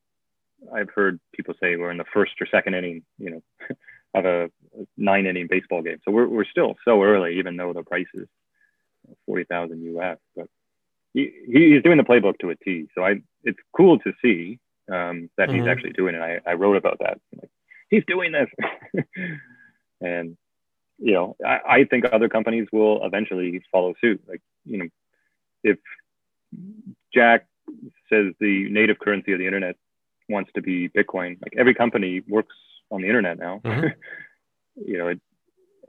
[0.74, 3.42] I've heard people say we're in the first or second inning, you know,
[4.14, 4.50] of a
[4.96, 5.98] nine inning baseball game.
[6.04, 8.26] So we're, we're still so early, even though the price is
[9.26, 10.46] 40,000 US, but
[11.14, 12.88] he, he's doing the playbook to a T.
[12.94, 14.58] So I, it's cool to see
[14.90, 15.58] um, that mm-hmm.
[15.58, 16.20] he's actually doing it.
[16.20, 17.20] I, I wrote about that.
[17.40, 17.50] Like,
[17.88, 19.04] he's doing this.
[20.00, 20.36] and,
[21.00, 24.22] you know, I, I think other companies will eventually follow suit.
[24.28, 24.88] Like, you know,
[25.64, 25.78] if
[27.12, 27.46] Jack
[28.08, 29.76] says the native currency of the internet
[30.28, 31.40] wants to be Bitcoin.
[31.42, 32.54] Like every company works
[32.90, 33.60] on the internet now.
[33.64, 33.86] Mm-hmm.
[34.86, 35.20] you know, it,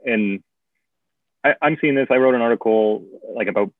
[0.04, 0.42] and
[1.44, 2.08] I, I'm seeing this.
[2.10, 3.72] I wrote an article like about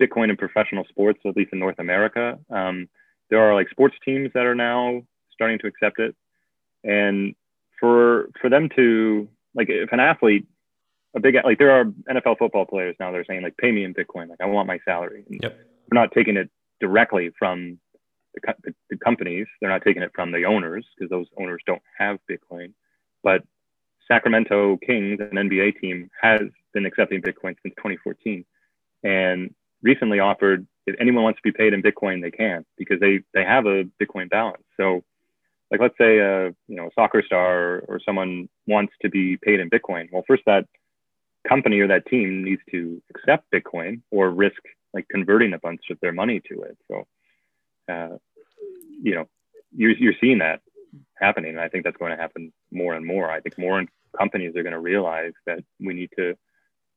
[0.00, 2.38] Bitcoin in professional sports, at least in North America.
[2.50, 2.88] Um,
[3.30, 5.02] there are like sports teams that are now
[5.32, 6.14] starting to accept it,
[6.84, 7.34] and
[7.80, 10.46] for for them to like if an athlete
[11.14, 13.94] a big like there are NFL football players now they're saying like pay me in
[13.94, 15.24] Bitcoin like I want my salary.
[15.28, 15.58] And yep.
[15.90, 17.78] We're not taking it directly from
[18.34, 19.46] the, the, the companies.
[19.60, 22.72] They're not taking it from the owners because those owners don't have Bitcoin.
[23.22, 23.42] But
[24.08, 26.40] Sacramento Kings, an NBA team, has
[26.72, 28.44] been accepting Bitcoin since 2014,
[29.04, 33.20] and recently offered if anyone wants to be paid in Bitcoin, they can because they
[33.34, 34.64] they have a Bitcoin balance.
[34.76, 35.04] So,
[35.70, 39.36] like let's say a you know a soccer star or, or someone wants to be
[39.36, 40.08] paid in Bitcoin.
[40.10, 40.66] Well, first that
[41.48, 44.60] company or that team needs to accept Bitcoin or risk
[44.94, 46.76] like converting a bunch of their money to it.
[46.88, 47.06] So,
[47.92, 48.16] uh,
[49.02, 49.28] you know,
[49.74, 50.60] you're, you're seeing that
[51.14, 51.50] happening.
[51.50, 53.30] And I think that's going to happen more and more.
[53.30, 53.84] I think more
[54.16, 56.36] companies are going to realize that we need to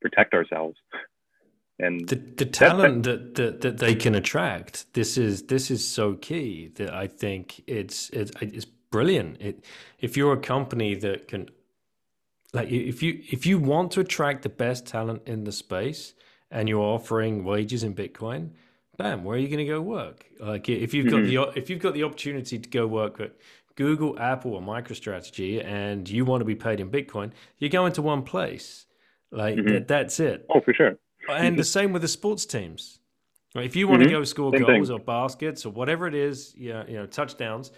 [0.01, 0.77] protect ourselves.
[1.77, 6.13] And the, the talent that, that, that they can attract, this is this is so
[6.13, 9.41] key that I think it's it's, it's brilliant.
[9.41, 9.65] It
[9.99, 11.49] if you're a company that can
[12.55, 16.13] like if you if you want to attract the best talent in the space
[16.49, 18.51] and you're offering wages in Bitcoin,
[18.97, 20.25] bam, where are you going to go work?
[20.39, 21.51] Like if you've got mm-hmm.
[21.51, 23.33] the if you've got the opportunity to go work at
[23.75, 28.01] Google, Apple, or MicroStrategy, and you want to be paid in Bitcoin, you go into
[28.01, 28.85] one place.
[29.31, 29.73] Like mm-hmm.
[29.73, 30.45] that, that's it.
[30.49, 30.97] Oh, for sure.
[31.29, 32.99] And the same with the sports teams.
[33.53, 34.11] If you want mm-hmm.
[34.11, 34.95] to go score same goals thing.
[34.95, 37.71] or baskets or whatever it is, you know, you know touchdowns,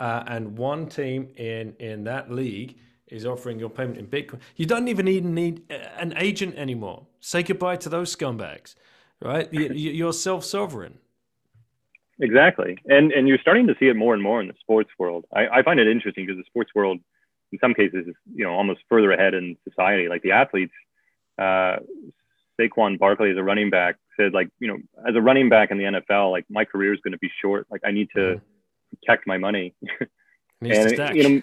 [0.00, 2.78] uh, and one team in in that league
[3.08, 4.40] is offering your payment in Bitcoin.
[4.56, 5.62] You don't even need, need
[5.98, 7.06] an agent anymore.
[7.20, 8.74] Say goodbye to those scumbags,
[9.20, 9.48] right?
[9.52, 10.98] You're self sovereign.
[12.20, 15.24] Exactly, and and you're starting to see it more and more in the sports world.
[15.34, 17.00] I, I find it interesting because the sports world,
[17.50, 20.08] in some cases, is you know almost further ahead in society.
[20.08, 20.72] Like the athletes,
[21.38, 21.78] uh,
[22.60, 24.78] Saquon Barkley as a running back said, like you know,
[25.08, 27.66] as a running back in the NFL, like my career is going to be short.
[27.68, 28.96] Like I need to mm-hmm.
[28.96, 29.74] protect my money.
[30.60, 31.42] and you know,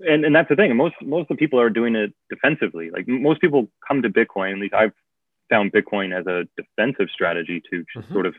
[0.00, 0.74] and, and that's the thing.
[0.76, 2.90] Most most of the people are doing it defensively.
[2.90, 4.52] Like most people come to Bitcoin.
[4.52, 4.92] At least I've
[5.50, 8.12] found Bitcoin as a defensive strategy to mm-hmm.
[8.12, 8.34] sort of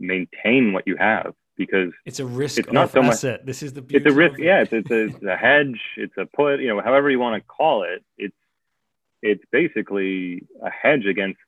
[0.00, 3.40] maintain what you have because it's a risk it's not so asset.
[3.40, 4.38] Much, this is the it's a risk.
[4.38, 5.80] Yeah, it's it's a, it's a hedge.
[5.96, 6.60] It's a put.
[6.60, 8.04] You know, however you want to call it.
[8.18, 8.34] It's
[9.22, 11.38] it's basically a hedge against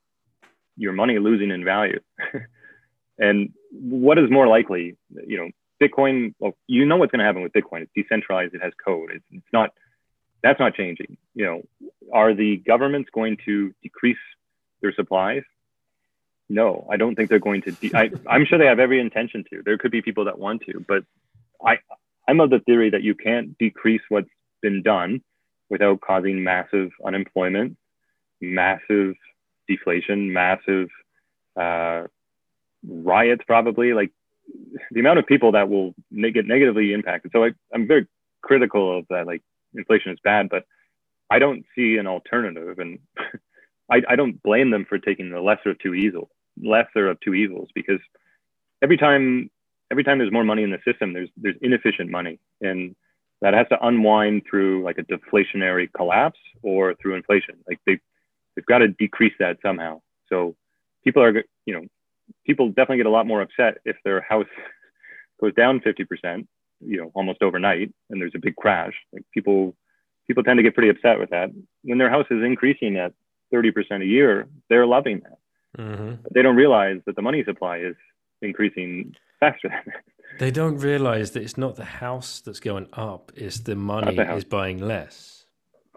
[0.76, 2.00] your money losing in value.
[3.18, 4.96] and what is more likely?
[5.26, 5.50] You know,
[5.82, 7.82] Bitcoin, well, you know what's going to happen with Bitcoin.
[7.82, 8.54] It's decentralized.
[8.54, 9.10] It has code.
[9.12, 9.70] It's, it's not,
[10.42, 11.16] that's not changing.
[11.34, 14.16] You know, are the governments going to decrease
[14.80, 15.42] their supplies?
[16.48, 17.72] No, I don't think they're going to.
[17.72, 19.62] De- I, I'm sure they have every intention to.
[19.64, 21.04] There could be people that want to, but
[21.64, 21.78] I,
[22.28, 24.30] I'm of the theory that you can't decrease what's
[24.62, 25.22] been done
[25.68, 27.76] without causing massive unemployment,
[28.40, 29.14] massive
[29.68, 30.88] deflation, massive
[31.56, 32.04] uh,
[32.86, 33.92] riots, probably.
[33.92, 34.12] Like
[34.90, 37.32] the amount of people that will get negatively impacted.
[37.32, 38.06] So I, I'm very
[38.42, 39.26] critical of that.
[39.26, 39.42] Like
[39.74, 40.64] inflation is bad, but
[41.30, 42.98] I don't see an alternative, and
[43.90, 46.28] I, I don't blame them for taking the lesser of two evils,
[46.62, 48.00] lesser of two evils, because
[48.82, 49.50] every time
[49.90, 52.94] every time there's more money in the system, there's there's inefficient money, and
[53.42, 57.56] that has to unwind through like a deflationary collapse or through inflation.
[57.68, 57.98] Like they
[58.54, 60.00] they've got to decrease that somehow.
[60.28, 60.56] So
[61.04, 61.84] people are you know
[62.46, 64.46] people definitely get a lot more upset if their house
[65.40, 66.46] goes down 50%,
[66.80, 68.94] you know, almost overnight, and there's a big crash.
[69.12, 69.76] Like people,
[70.26, 71.50] people tend to get pretty upset with that.
[71.82, 73.12] When their house is increasing at
[73.52, 75.82] 30% a year, they're loving that.
[75.82, 76.14] Mm-hmm.
[76.32, 77.96] They don't realize that the money supply is
[78.42, 80.02] increasing faster than that.
[80.38, 84.34] They don't realize that it's not the house that's going up; it's the money the
[84.34, 85.46] is buying less.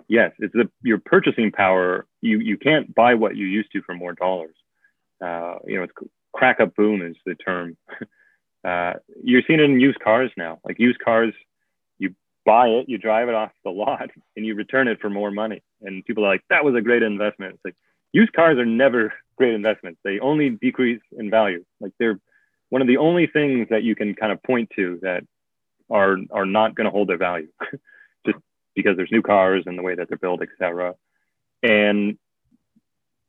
[0.07, 2.05] Yes, it's the your purchasing power.
[2.21, 4.55] You you can't buy what you used to for more dollars.
[5.19, 5.93] Uh, you know, it's
[6.33, 7.77] crack up boom is the term.
[8.63, 8.93] Uh,
[9.23, 10.59] you're seeing it in used cars now.
[10.65, 11.33] Like used cars,
[11.97, 12.13] you
[12.45, 15.61] buy it, you drive it off the lot, and you return it for more money.
[15.81, 17.75] And people are like, "That was a great investment." It's like
[18.11, 19.99] used cars are never great investments.
[20.03, 21.63] They only decrease in value.
[21.79, 22.19] Like they're
[22.69, 25.23] one of the only things that you can kind of point to that
[25.89, 27.47] are are not going to hold their value,
[28.25, 28.39] just
[28.75, 30.95] because there's new cars and the way that they're built, etc.
[31.63, 32.17] And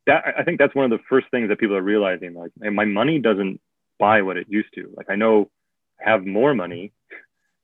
[0.07, 2.33] that I think that's one of the first things that people are realizing.
[2.33, 3.61] Like, my money doesn't
[3.99, 4.91] buy what it used to.
[4.95, 5.49] Like, I know
[6.03, 6.91] I have more money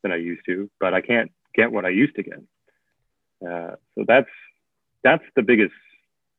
[0.03, 2.41] than I used to, but I can't get what I used to get.
[3.45, 4.29] Uh, so that's
[5.03, 5.73] that's the biggest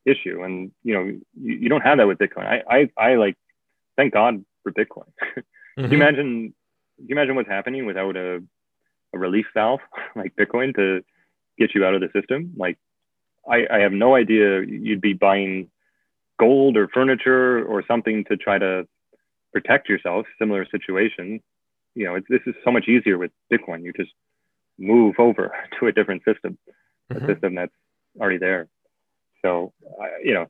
[0.05, 0.43] issue.
[0.43, 2.47] And you know, you, you, don't have that with Bitcoin.
[2.47, 3.37] I I, I like
[3.97, 5.09] thank God for Bitcoin.
[5.37, 5.41] mm-hmm.
[5.83, 6.55] Can you imagine?
[6.97, 8.43] Can you imagine what's happening without a
[9.15, 9.81] a relief valve
[10.17, 11.05] like Bitcoin to
[11.59, 12.53] get you out of the system?
[12.57, 12.79] Like,
[13.49, 15.71] I, I have no idea you'd be buying
[16.39, 18.87] gold or furniture or something to try to
[19.53, 21.41] protect yourself, similar situation,
[21.95, 23.83] you know, this is so much easier with Bitcoin.
[23.83, 24.13] You just
[24.79, 26.59] move over to a different system,
[27.13, 27.25] mm-hmm.
[27.25, 27.73] a system that's
[28.19, 28.69] already there.
[29.43, 30.47] So, uh, you know,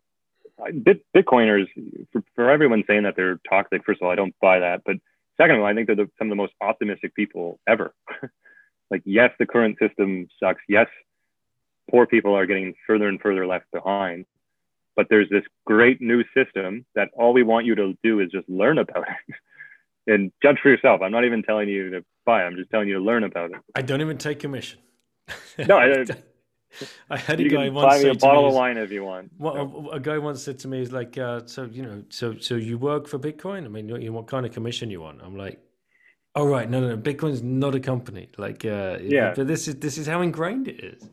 [0.82, 1.66] Bit- Bitcoiners,
[2.12, 4.82] for, for everyone saying that they're toxic, first of all, I don't buy that.
[4.84, 4.96] But
[5.36, 7.94] second of all, I think they're the, some of the most optimistic people ever.
[8.90, 10.62] like, yes, the current system sucks.
[10.68, 10.88] Yes,
[11.90, 14.26] poor people are getting further and further left behind
[14.98, 18.48] but there's this great new system that all we want you to do is just
[18.48, 19.34] learn about it
[20.12, 21.00] and judge for yourself.
[21.02, 22.42] I'm not even telling you to buy.
[22.42, 23.58] I'm just telling you to learn about it.
[23.76, 24.80] I don't even take commission.
[25.56, 26.04] no, I,
[27.10, 29.30] I had a guy once buy me say a bottle of wine if you want.
[29.38, 29.88] What No.
[29.92, 32.56] a, a guy once said to me is like, uh, so you know, so so
[32.56, 33.66] you work for Bitcoin?
[33.66, 35.20] I mean, you know, what kind of commission you want?
[35.22, 35.60] I'm like,
[36.34, 38.30] oh right, no, no, no, Bitcoin's not a company.
[38.36, 39.32] Like, uh, Yeah.
[39.36, 41.08] but this is this is how ingrained it is.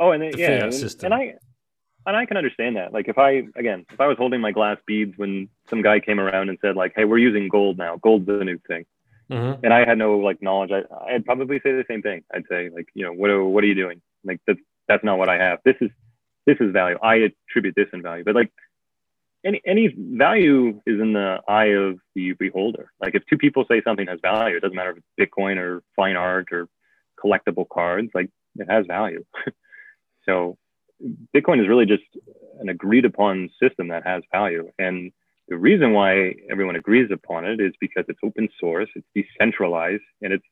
[0.00, 1.12] Oh, and then, the yeah, and, system.
[1.12, 1.34] and I
[2.06, 2.92] and I can understand that.
[2.92, 6.20] Like if I again, if I was holding my glass beads when some guy came
[6.20, 7.96] around and said like, "Hey, we're using gold now.
[7.96, 8.84] Gold's the new thing,"
[9.30, 12.22] hmm and I had no like knowledge, I, I'd probably say the same thing.
[12.34, 14.00] I'd say like, you know, what are, what are you doing?
[14.24, 15.60] Like that's that's not what I have.
[15.64, 15.90] This is
[16.46, 16.98] this is value.
[17.02, 17.16] I
[17.48, 18.50] attribute this in value, but like.
[19.44, 22.92] Any, any value is in the eye of the beholder.
[23.00, 25.82] Like if two people say something has value, it doesn't matter if it's Bitcoin or
[25.96, 26.68] fine art or
[27.18, 29.24] collectible cards, like it has value.
[30.26, 30.56] so
[31.34, 32.04] Bitcoin is really just
[32.60, 34.70] an agreed upon system that has value.
[34.78, 35.12] And
[35.48, 40.32] the reason why everyone agrees upon it is because it's open source, it's decentralized, and
[40.32, 40.46] it's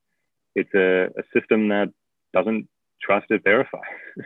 [0.54, 1.92] it's a, a system that
[2.32, 2.68] doesn't
[3.00, 3.78] trust it verify.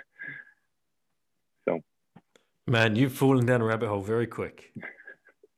[1.69, 1.81] so
[2.67, 4.73] Man, you've fallen down a rabbit hole very quick.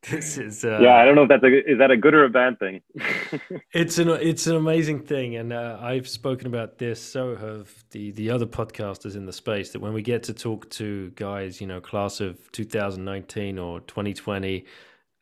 [0.10, 2.24] This is uh, yeah, I don't know if that's a is that a good or
[2.24, 2.80] a bad thing.
[3.72, 7.02] It's an it's an amazing thing, and uh, I've spoken about this.
[7.02, 9.72] So have the the other podcasters in the space.
[9.72, 14.64] That when we get to talk to guys, you know, class of 2019 or 2020,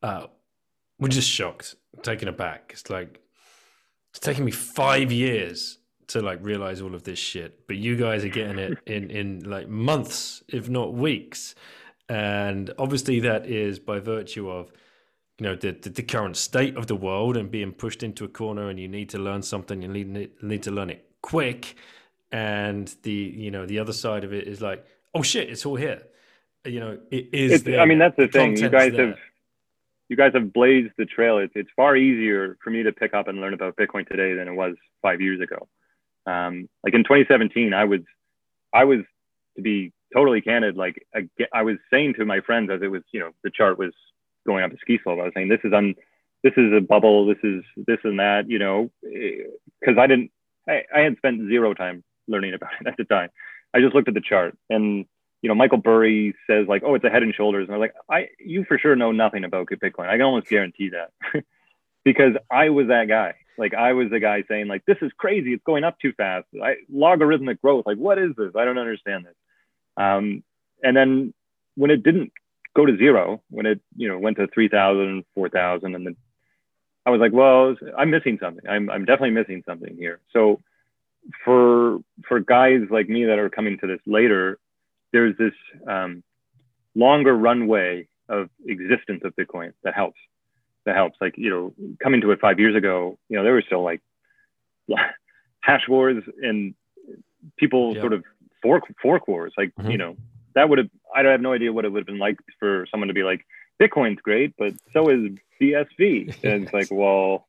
[0.03, 0.27] uh,
[0.99, 2.71] we're just shocked, taken aback.
[2.75, 3.23] It's like
[4.11, 5.79] it's taken me five years
[6.09, 9.51] to like realize all of this shit, but you guys are getting it in in
[9.51, 11.55] like months, if not weeks.
[12.09, 14.73] And obviously, that is by virtue of
[15.39, 18.29] you know the, the the current state of the world and being pushed into a
[18.29, 21.75] corner and you need to learn something you need need to learn it quick
[22.31, 25.75] and the you know the other side of it is like oh shit it's all
[25.75, 26.03] here
[26.65, 27.81] you know it is there.
[27.81, 28.57] I mean, that's the thing.
[28.57, 29.09] You guys there.
[29.09, 29.19] have
[30.09, 31.39] you guys have blazed the trail.
[31.39, 34.49] It's it's far easier for me to pick up and learn about Bitcoin today than
[34.49, 35.69] it was five years ago.
[36.27, 38.01] Um, like in 2017, I was
[38.73, 39.01] I was
[39.57, 40.77] to be totally candid.
[40.77, 43.79] Like I, I was saying to my friends as it was, you know, the chart
[43.79, 43.93] was
[44.47, 45.19] going up a ski slope.
[45.21, 45.95] I was saying this is un
[46.43, 47.27] this is a bubble.
[47.27, 48.49] This is this and that.
[48.49, 49.45] You know, eh,
[49.81, 50.31] because I didn't.
[50.69, 53.29] I, I had spent zero time learning about it at the time.
[53.75, 55.05] I just looked at the chart and
[55.45, 57.69] you know, Michael Burry says like, oh, it's a head and shoulders.
[57.69, 60.09] And I was like, I, you for sure know nothing about Bitcoin.
[60.09, 61.11] I can almost guarantee that
[62.03, 63.35] because I was that guy.
[63.59, 65.53] Like I was the guy saying like, this is crazy.
[65.53, 66.47] It's going up too fast.
[66.63, 67.85] I, logarithmic growth.
[67.85, 68.53] Like, what is this?
[68.57, 69.35] I don't understand this.
[69.97, 70.43] Um,
[70.83, 71.35] and then
[71.77, 72.33] when it didn't
[72.75, 76.17] go to zero, when it, you know, went to 3,000, 4,000, and then
[77.07, 78.67] I was like, well, I'm missing something.
[78.69, 80.21] I'm, I'm definitely missing something here.
[80.33, 80.61] So
[81.45, 84.59] for, for guys like me that are coming to this later,
[85.13, 85.53] there's this
[85.89, 86.23] um,
[86.95, 90.19] longer runway of existence of Bitcoin that helps.
[90.87, 91.17] That helps.
[91.21, 94.03] Like you know, coming to it five years ago, you know, there were still like
[95.61, 96.75] hash wars and
[97.57, 98.01] people Yeah.
[98.03, 98.25] sort of
[98.65, 99.53] fork fork wars.
[99.57, 99.93] Like Mhm.
[99.93, 100.17] you know,
[100.55, 100.91] that would have.
[101.15, 103.47] I have no idea what it would have been like for someone to be like,
[103.81, 105.31] Bitcoin's great, but so is
[105.61, 106.35] BSV.
[106.45, 107.47] And it's like, well,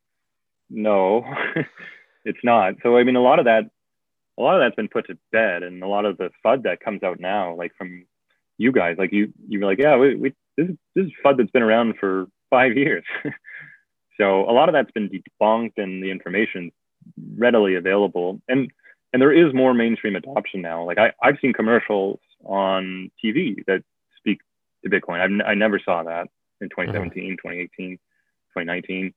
[0.70, 1.26] no,
[2.26, 2.76] it's not.
[2.84, 3.72] So I mean, a lot of that
[4.38, 6.82] a lot of that's been put to bed and a lot of the fud that
[6.82, 8.06] comes out now like from
[8.58, 11.52] you guys like you you're like yeah we, we this, is, this is fud that's
[11.52, 13.04] been around for five years
[14.18, 16.72] so a lot of that's been debunked and the information
[17.38, 18.72] readily available and
[19.14, 23.84] and there is more mainstream adoption now like I, i've seen commercials on tv that
[24.18, 24.40] speak
[24.84, 26.28] to bitcoin I've, i never saw that
[26.62, 29.14] in 2017 2018 2019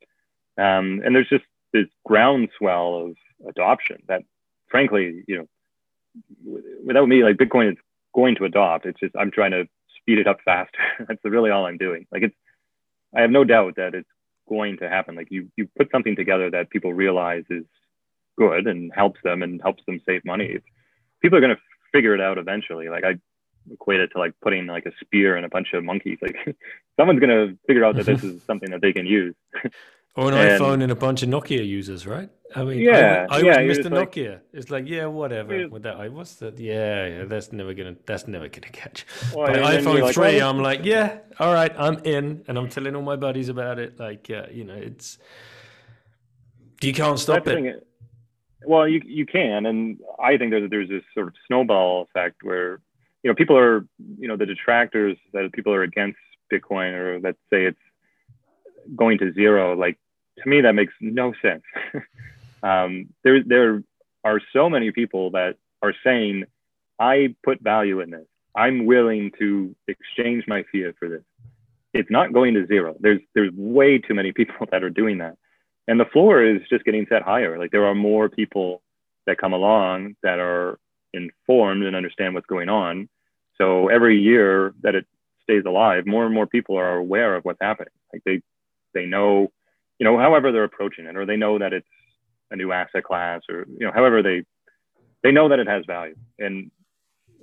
[0.58, 3.16] um, and there's just this groundswell of
[3.48, 4.22] adoption that
[4.68, 5.38] frankly, you
[6.44, 7.78] know, without me, like Bitcoin is
[8.14, 8.86] going to adopt.
[8.86, 9.68] It's just I'm trying to
[10.00, 10.78] speed it up faster.
[11.08, 12.06] That's really all I'm doing.
[12.12, 12.36] Like it's,
[13.14, 14.08] I have no doubt that it's
[14.48, 15.14] going to happen.
[15.14, 17.64] Like you, you put something together that people realize is
[18.38, 20.58] good and helps them and helps them save money.
[21.20, 21.62] People are going to
[21.92, 22.88] figure it out eventually.
[22.88, 23.14] Like I
[23.70, 26.18] equate it to like putting like a spear in a bunch of monkeys.
[26.22, 26.36] Like
[26.96, 29.34] someone's going to figure out that this is something that they can use.
[30.16, 32.30] Or an And- iPhone and a bunch of Nokia users, right?
[32.56, 34.40] I mean, Yeah, I, I yeah, was just like- Nokia.
[34.54, 35.68] It's like, yeah, whatever.
[35.68, 36.58] With that, I what's that?
[36.58, 39.04] Yeah, yeah, that's never gonna, that's never gonna catch.
[39.34, 42.96] Well, But iPhone like, three, I'm like, yeah, all right, I'm in, and I'm telling
[42.96, 44.00] all my buddies about it.
[44.00, 45.18] Like, uh, you know, it's
[46.80, 47.87] you can't stop it.
[48.64, 52.80] Well, you you can, and I think there's there's this sort of snowball effect where
[53.22, 53.86] you know people are
[54.18, 56.18] you know the detractors that people are against
[56.52, 57.78] Bitcoin or let's say it's
[58.96, 59.76] going to zero.
[59.76, 59.98] Like
[60.42, 61.62] to me, that makes no sense.
[62.62, 63.82] um, there there
[64.24, 66.44] are so many people that are saying
[66.98, 68.26] I put value in this.
[68.54, 71.22] I'm willing to exchange my fiat for this.
[71.94, 72.96] It's not going to zero.
[72.98, 75.36] There's there's way too many people that are doing that.
[75.88, 77.58] And the floor is just getting set higher.
[77.58, 78.82] Like there are more people
[79.26, 80.78] that come along that are
[81.12, 83.08] informed and understand what's going on.
[83.56, 85.06] So every year that it
[85.42, 87.92] stays alive, more and more people are aware of what's happening.
[88.12, 88.42] Like they
[88.94, 89.50] they know,
[89.98, 91.88] you know, however they're approaching it, or they know that it's
[92.50, 94.44] a new asset class, or you know, however they
[95.22, 96.16] they know that it has value.
[96.38, 96.70] And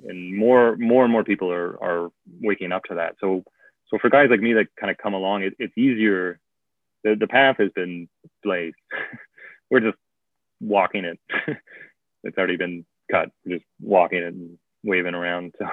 [0.08, 2.12] and more more and more people are are
[2.42, 3.16] waking up to that.
[3.20, 3.44] So
[3.90, 6.40] so for guys like me that kind of come along, it, it's easier.
[7.06, 8.10] The the path has been
[8.44, 8.76] blazed.
[9.72, 9.98] We're just
[10.60, 11.20] walking it.
[12.24, 13.30] it's already been cut.
[13.46, 15.54] We're just walking it and waving around.
[15.58, 15.66] So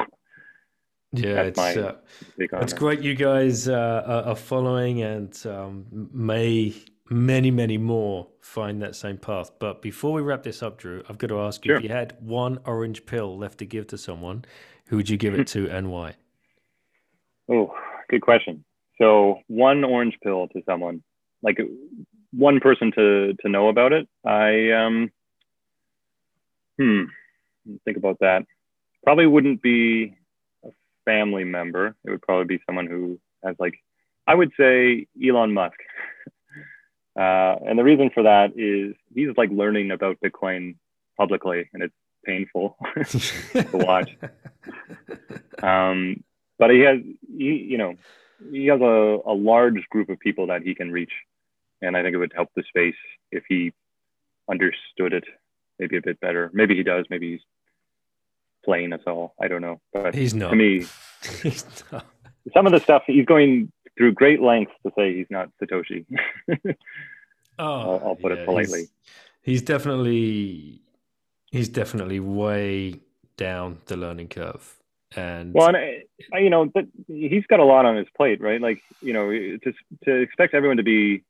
[1.13, 1.97] yeah, it's uh,
[2.39, 3.01] it's great.
[3.01, 6.75] You guys uh, are following, and um, may
[7.11, 9.51] many, many more find that same path.
[9.59, 11.77] But before we wrap this up, Drew, I've got to ask you: sure.
[11.79, 14.45] if you had one orange pill left to give to someone,
[14.87, 16.15] who would you give it to, and why?
[17.51, 17.75] Oh,
[18.09, 18.65] good question.
[18.99, 21.03] So, one orange pill to someone,
[21.43, 21.59] like
[22.33, 24.09] one person to to know about it.
[24.25, 25.11] I um,
[26.79, 27.05] hmm,
[27.85, 28.47] think about that.
[29.05, 30.17] Probably wouldn't be
[30.65, 30.71] a
[31.05, 31.97] family member.
[32.05, 33.75] It would probably be someone who has like,
[34.27, 35.77] I would say Elon Musk.
[37.17, 40.77] uh, and the reason for that is he's like learning about Bitcoin
[41.17, 41.95] publicly, and it's
[42.25, 44.11] painful to watch.
[45.63, 46.25] Um,
[46.59, 46.99] but he has,
[47.37, 47.95] he, you know,
[48.51, 51.13] he has a, a large group of people that he can reach,
[51.83, 52.97] and I think it would help the space
[53.31, 53.73] if he
[54.51, 55.25] understood it
[55.79, 56.51] maybe a bit better.
[56.53, 57.07] Maybe he does.
[57.11, 57.41] Maybe he's
[58.65, 59.35] playing us all.
[59.41, 60.51] I don't know, but he's not.
[60.51, 60.87] To me,
[61.43, 62.07] he's not.
[62.55, 66.07] some of the stuff he's going through great lengths to say he's not Satoshi.
[66.49, 66.77] oh,
[67.59, 68.81] I'll, I'll put yeah, it politely.
[68.81, 68.91] He's,
[69.43, 70.81] he's definitely
[71.51, 73.01] he's definitely way
[73.37, 74.79] down the learning curve.
[75.15, 78.61] And well, and I, you know, that he's got a lot on his plate, right?
[78.61, 79.73] Like, you know, to
[80.05, 81.23] to expect everyone to be,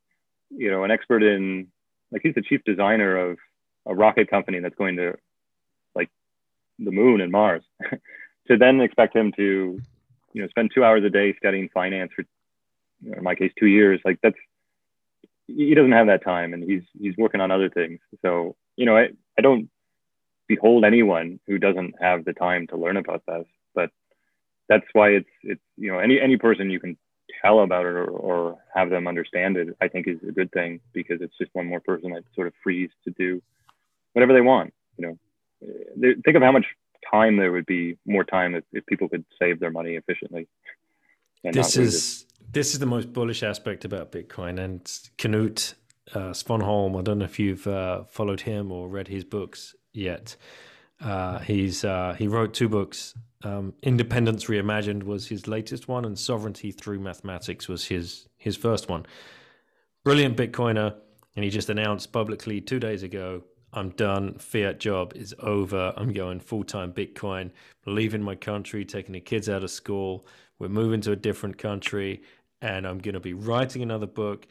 [0.55, 1.67] you know, an expert in,
[2.11, 3.37] like, he's the chief designer of
[3.85, 5.15] a rocket company that's going to
[5.95, 6.09] like
[6.79, 7.63] the moon and Mars,
[8.47, 9.79] to then expect him to,
[10.33, 12.25] you know, spend two hours a day studying finance for,
[13.05, 14.37] in my case, two years, like that's,
[15.47, 17.99] he doesn't have that time and he's, he's working on other things.
[18.21, 19.69] So, you know, I, I don't
[20.47, 23.91] behold anyone who doesn't have the time to learn about this, but
[24.69, 26.97] that's why it's, it's, you know, any, any person you can
[27.43, 30.79] tell about it or, or have them understand it, I think is a good thing
[30.93, 33.41] because it's just one more person that sort of frees to do
[34.13, 35.17] whatever they want, you know,
[36.23, 36.65] think of how much
[37.09, 40.47] time there would be more time if, if people could save their money efficiently.
[41.43, 44.83] This is this is the most bullish aspect about Bitcoin and
[45.17, 45.73] Knut
[46.13, 46.97] uh, Svanholm.
[46.97, 50.35] I don't know if you've uh, followed him or read his books yet.
[51.03, 53.13] Uh, he's uh, he wrote two books.
[53.43, 58.89] Um, Independence Reimagined was his latest one, and Sovereignty Through Mathematics was his his first
[58.89, 59.05] one.
[60.03, 60.95] Brilliant Bitcoiner,
[61.35, 63.43] and he just announced publicly two days ago
[63.73, 64.35] I'm done.
[64.35, 65.93] Fiat job is over.
[65.97, 67.51] I'm going full time Bitcoin,
[67.85, 70.27] leaving my country, taking the kids out of school.
[70.59, 72.21] We're moving to a different country,
[72.61, 74.47] and I'm going to be writing another book.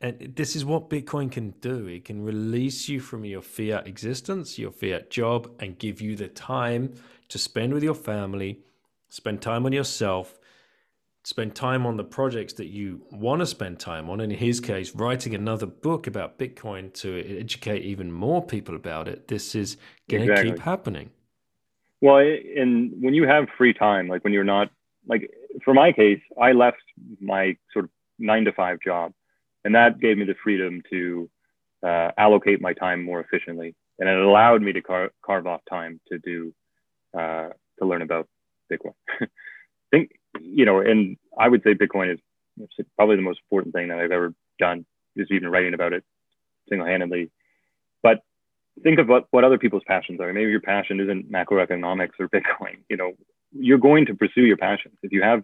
[0.00, 4.58] And this is what Bitcoin can do it can release you from your fiat existence,
[4.58, 6.94] your fiat job, and give you the time
[7.28, 8.60] to spend with your family,
[9.08, 10.38] spend time on yourself,
[11.24, 14.20] spend time on the projects that you want to spend time on.
[14.20, 19.08] And in his case, writing another book about Bitcoin to educate even more people about
[19.08, 19.28] it.
[19.28, 19.76] This is
[20.08, 20.52] going to exactly.
[20.52, 21.10] keep happening.
[22.00, 24.70] Well, and when you have free time, like when you're not,
[25.08, 25.28] like
[25.64, 26.82] for my case, I left
[27.20, 29.12] my sort of nine to five job,
[29.68, 31.28] and that gave me the freedom to
[31.82, 36.00] uh, allocate my time more efficiently, and it allowed me to car- carve off time
[36.10, 36.54] to do
[37.12, 38.26] uh, to learn about
[38.72, 38.94] Bitcoin.
[39.20, 39.26] I
[39.90, 42.18] think you know, and I would say Bitcoin is
[42.96, 44.86] probably the most important thing that I've ever done,
[45.16, 46.02] is even writing about it
[46.70, 47.30] single handedly.
[48.02, 48.22] But
[48.82, 50.32] think of what, what other people's passions are.
[50.32, 52.78] Maybe your passion isn't macroeconomics or Bitcoin.
[52.88, 53.12] You know,
[53.52, 54.96] you're going to pursue your passions.
[55.02, 55.42] If you have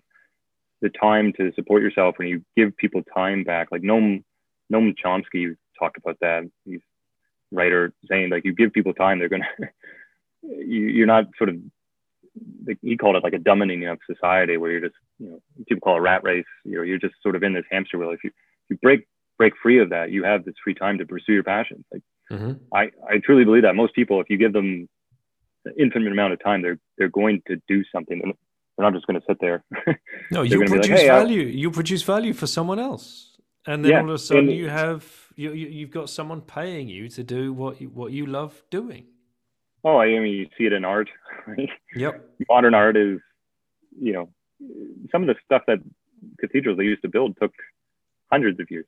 [0.85, 4.23] the time to support yourself when you give people time back, like Noam,
[4.71, 6.45] Noam Chomsky talked about that.
[6.67, 6.81] He's
[7.51, 9.49] writer saying like you give people time, they're gonna
[10.43, 11.57] you, you're not sort of
[12.83, 15.95] he called it like a dumbing of society where you're just you know people call
[15.95, 16.45] it a rat race.
[16.65, 18.11] You know you're just sort of in this hamster wheel.
[18.11, 19.09] If you if you break
[19.39, 21.87] break free of that you have this free time to pursue your passions.
[21.91, 22.53] Like mm-hmm.
[22.75, 23.75] i i truly believe that.
[23.75, 24.87] Most people if you give them
[25.65, 28.35] an infinite amount of time they're they're going to do something
[28.77, 29.65] they're not just going to sit there
[30.31, 31.49] no you produce like, hey, value I'll...
[31.49, 33.37] you produce value for someone else
[33.67, 35.07] and then yeah, all of a sudden and, you have
[35.37, 39.07] you, you you've got someone paying you to do what you, what you love doing
[39.87, 41.11] Oh, I mean, you see it in art.
[41.47, 41.69] Right?
[41.95, 42.27] Yep.
[42.49, 43.21] Modern art is
[44.01, 44.29] you know,
[45.13, 45.79] some of the stuff that
[46.41, 47.53] cathedrals they used to build took
[48.31, 48.87] hundreds of years.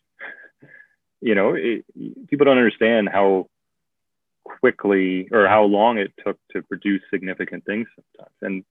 [1.21, 1.85] you know, it,
[2.29, 3.49] people don't understand how
[4.45, 8.37] quickly or how long it took to produce significant things sometimes.
[8.43, 8.65] And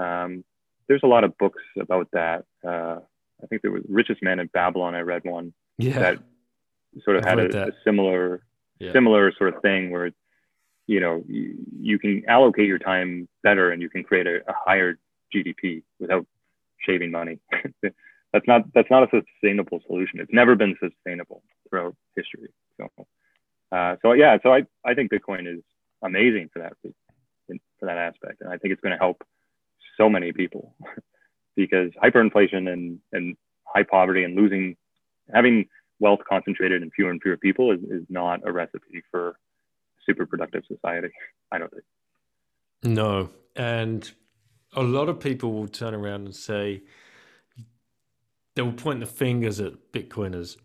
[0.00, 0.44] um,
[0.88, 2.44] there's a lot of books about that.
[2.66, 2.98] Uh,
[3.42, 4.94] I think there was Richest Man in Babylon.
[4.94, 5.98] I read one yeah.
[5.98, 6.18] that
[7.04, 8.42] sort of I've had a, a similar
[8.78, 8.92] Yeah.
[8.92, 10.10] similar sort of thing where
[10.86, 14.54] you know you, you can allocate your time better and you can create a, a
[14.66, 14.98] higher
[15.34, 16.26] GDP without
[16.84, 17.38] shaving money.
[18.32, 20.20] that's not that's not a sustainable solution.
[20.20, 22.50] It's never been sustainable throughout history.
[22.78, 22.88] So
[23.72, 25.62] uh, so yeah, so I I think Bitcoin is
[26.02, 26.72] amazing for that
[27.78, 29.22] for that aspect, and I think it's going to help
[29.96, 30.74] so many people
[31.56, 34.76] because hyperinflation and and high poverty and losing
[35.32, 35.66] having
[36.00, 39.36] wealth concentrated in fewer and fewer people is, is not a recipe for
[40.06, 41.08] super productive society.
[41.52, 41.84] I don't think.
[42.82, 43.30] No.
[43.54, 44.10] And
[44.74, 46.82] a lot of people will turn around and say,
[48.54, 50.56] they'll point the fingers at Bitcoiners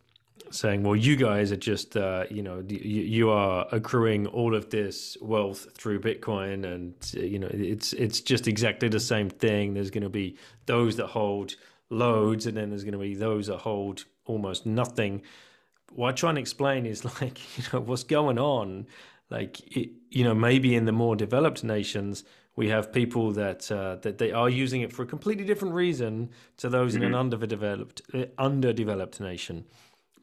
[0.52, 4.70] saying, well, you guys are just, uh, you know, you, you are accruing all of
[4.70, 6.66] this wealth through Bitcoin.
[6.66, 9.74] And, uh, you know, it's, it's just exactly the same thing.
[9.74, 11.56] There's going to be those that hold
[11.90, 15.22] loads and then there's going to be those that hold almost nothing.
[15.94, 18.88] What I try and explain is like, you know, what's going on
[19.30, 22.24] like it, you know maybe in the more developed nations
[22.56, 26.30] we have people that uh, that they are using it for a completely different reason
[26.58, 29.66] to those in an underdeveloped uh, underdeveloped nation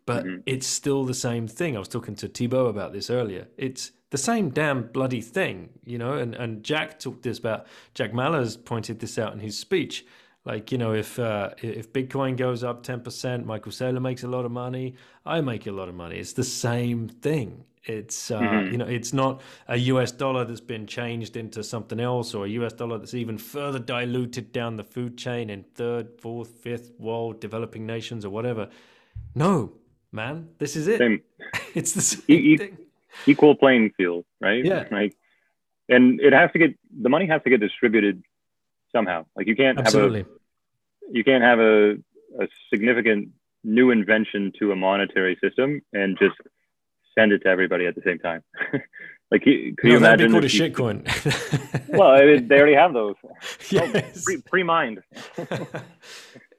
[0.07, 1.77] but it's still the same thing.
[1.77, 3.49] I was talking to Thibaut about this earlier.
[3.57, 8.13] It's the same damn bloody thing you know and and jack talked this about jack
[8.13, 10.05] mallers pointed this out in his speech.
[10.45, 14.45] Like you know if uh, if bitcoin goes up 10% michael saylor makes a lot
[14.45, 16.19] of money i make a lot of money.
[16.19, 17.65] It's the same thing.
[17.85, 22.35] It's uh, you know it's not a US dollar that's been changed into something else
[22.35, 26.51] or a US dollar that's even further diluted down the food chain in third, fourth,
[26.51, 28.69] fifth world developing nations or whatever.
[29.35, 29.73] No,
[30.13, 30.99] man, this is it.
[30.99, 31.23] Same
[31.75, 32.79] It's the same you- thing.
[33.27, 34.65] equal playing field, right?
[34.65, 34.85] Yeah.
[34.91, 35.17] Like,
[35.89, 36.71] and it has to get
[37.01, 38.23] the money has to get distributed
[38.95, 39.27] somehow.
[39.37, 40.21] Like you can't Absolutely.
[40.21, 41.93] have a you can't have a,
[42.41, 43.29] a significant
[43.65, 46.37] new invention to a monetary system and just
[47.17, 48.43] send it to everybody at the same time.
[49.31, 51.89] like, you- could No, you that'd be called a shitcoin.
[51.89, 53.17] well, I mean, they already have those.
[53.25, 53.31] Oh,
[53.71, 54.25] yes.
[54.25, 55.03] Pre- pre-mined.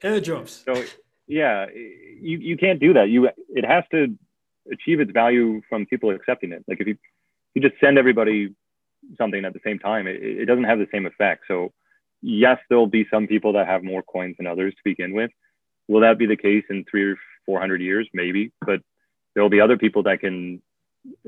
[0.04, 0.64] Airdrops.
[0.66, 0.84] So
[1.28, 3.10] yeah, you, you can't do that.
[3.10, 4.18] You it has to
[4.72, 6.64] achieve its value from people accepting it.
[6.68, 6.98] Like if you
[7.54, 8.54] you just send everybody
[9.18, 11.44] something at the same time, it, it doesn't have the same effect.
[11.48, 11.72] So
[12.22, 15.32] yes, there'll be some people that have more coins than others to begin with.
[15.88, 18.08] Will that be the case in three or four hundred years?
[18.14, 18.82] Maybe, but
[19.34, 20.62] there'll be other people that can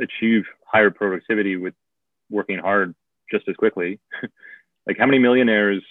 [0.02, 1.74] achieve higher productivity with
[2.30, 2.96] working hard
[3.32, 4.00] just as quickly.
[4.88, 5.84] like how many millionaires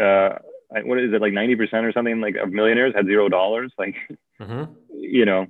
[0.00, 0.38] uh,
[0.84, 3.94] what is it like 90% or something like of millionaires had zero dollars like
[4.40, 4.64] hmm
[5.18, 5.46] you know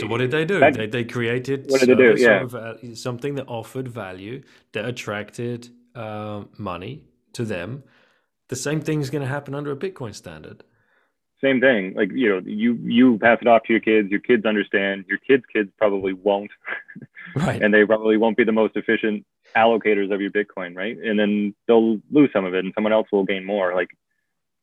[0.00, 0.58] So what did they do?
[0.60, 2.14] That- they, they created What did they do?
[2.16, 2.42] Yeah.
[2.42, 4.42] or val- something that offered value
[4.74, 7.04] that attracted uh, money
[7.34, 7.82] to them.
[8.48, 10.58] The same thing is going to happen under a Bitcoin standard.
[11.44, 14.44] same thing like you know you you pass it off to your kids your kids
[14.52, 16.52] understand your kids kids probably won't
[17.46, 17.60] Right.
[17.62, 19.24] and they probably won't be the most efficient
[19.62, 21.32] allocators of your bitcoin right and then
[21.66, 23.90] they'll lose some of it and someone else will gain more like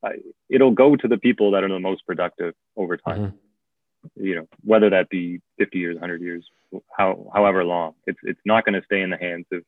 [0.03, 0.11] I,
[0.49, 3.33] it'll go to the people that are the most productive over time Mhm.
[4.15, 6.45] you know whether that be 50 years 100 years
[6.97, 9.61] how however long it's it's not going to stay in the hands of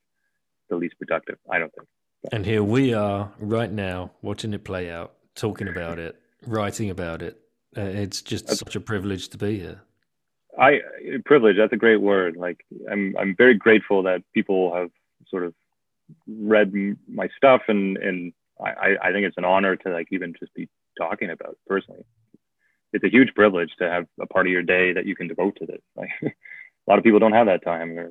[0.69, 1.87] the least productive i don't think
[2.31, 6.13] And here we are right now watching it play out, talking about it,
[6.45, 7.33] writing about it.
[7.75, 9.81] Uh, it's just such a privilege to be here.
[10.67, 10.81] I
[11.25, 11.57] privilege.
[11.57, 12.35] That's a great word.
[12.45, 12.59] Like
[12.91, 14.91] I'm, I'm very grateful that people have
[15.29, 15.53] sort of
[16.27, 16.69] read
[17.21, 20.69] my stuff, and and I, I- think it's an honor to like even just be
[20.97, 22.03] talking about it personally.
[22.93, 25.57] It's a huge privilege to have a part of your day that you can devote
[25.57, 25.81] to this.
[25.95, 26.09] Like
[26.87, 28.09] a lot of people don't have that time, or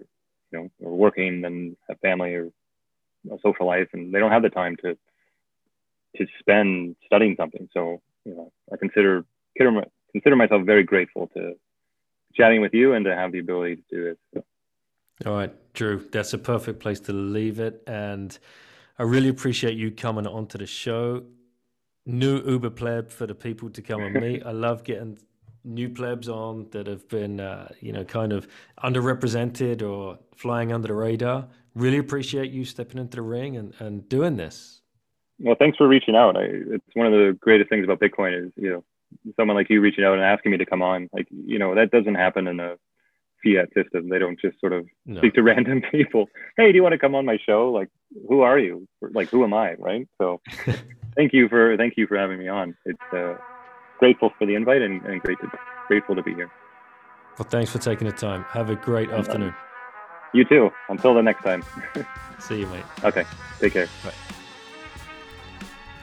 [0.53, 2.51] you know, or working and have family or
[3.31, 4.97] a social life, and they don't have the time to
[6.17, 7.69] to spend studying something.
[7.73, 9.25] So you know, I consider
[9.57, 11.55] consider, consider myself very grateful to
[12.35, 14.19] chatting with you and to have the ability to do it.
[14.35, 14.45] So,
[15.27, 17.83] All right, Drew, that's a perfect place to leave it.
[17.87, 18.39] And
[19.01, 21.23] I really appreciate you coming onto the show.
[22.05, 24.45] New Uber pleb for the people to come and meet.
[24.45, 25.19] I love getting
[25.65, 28.47] new plebs on that have been, uh, you know, kind of
[28.85, 31.49] underrepresented or flying under the radar.
[31.75, 34.83] Really appreciate you stepping into the ring and, and doing this.
[35.39, 36.37] well, thanks for reaching out.
[36.37, 38.85] I, it's one of the greatest things about Bitcoin is you know
[39.35, 41.09] someone like you reaching out and asking me to come on.
[41.11, 42.77] Like you know that doesn't happen in a
[43.43, 44.09] fiat system.
[44.09, 45.21] They don't just sort of No.
[45.21, 46.29] speak to random people.
[46.57, 47.71] Hey, do you want to come on my show?
[47.71, 47.89] Like,
[48.29, 48.87] who are you?
[49.01, 49.75] Like, who am I?
[49.75, 50.09] Right.
[50.21, 50.41] So,
[51.17, 52.77] thank you for thank you for having me on.
[52.85, 53.35] It's uh,
[53.99, 55.51] grateful for the invite and, and great to,
[55.89, 56.51] grateful to be here.
[57.39, 58.45] Well, thanks for taking the time.
[58.51, 59.55] Have a great afternoon.
[60.35, 60.71] You too.
[60.89, 61.63] Until the next time.
[62.39, 62.85] See you, mate.
[63.03, 63.25] Okay.
[63.61, 63.87] Take care.
[64.05, 64.13] Bye.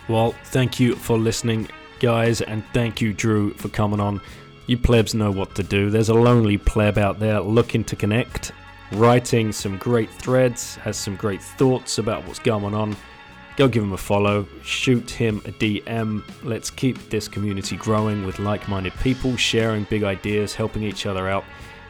[0.10, 1.68] Well, thank you for listening,
[2.00, 4.22] guys, and thank you, Drew, for coming on.
[4.68, 5.90] You plebs know what to do.
[5.90, 8.52] There's a lonely pleb out there looking to connect,
[8.92, 12.94] writing some great threads, has some great thoughts about what's going on.
[13.56, 16.22] Go give him a follow, shoot him a DM.
[16.44, 21.30] Let's keep this community growing with like minded people, sharing big ideas, helping each other
[21.30, 21.46] out.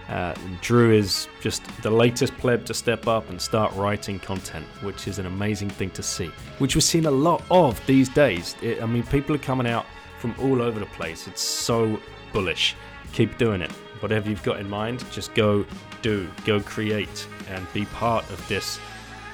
[0.08, 5.08] Uh, Drew is just the latest pleb to step up and start writing content, which
[5.08, 6.30] is an amazing thing to see,
[6.60, 8.56] which we're seeing a lot of these days.
[8.62, 9.88] It, I mean, people are coming out
[10.20, 11.28] from all over the place.
[11.28, 12.00] It's so
[12.34, 12.76] bullish.
[13.14, 13.72] Keep doing it.
[14.02, 15.66] Whatever you've got in mind, just go
[16.02, 18.80] do, go create, and be part of this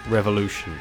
[0.10, 0.74] revolution.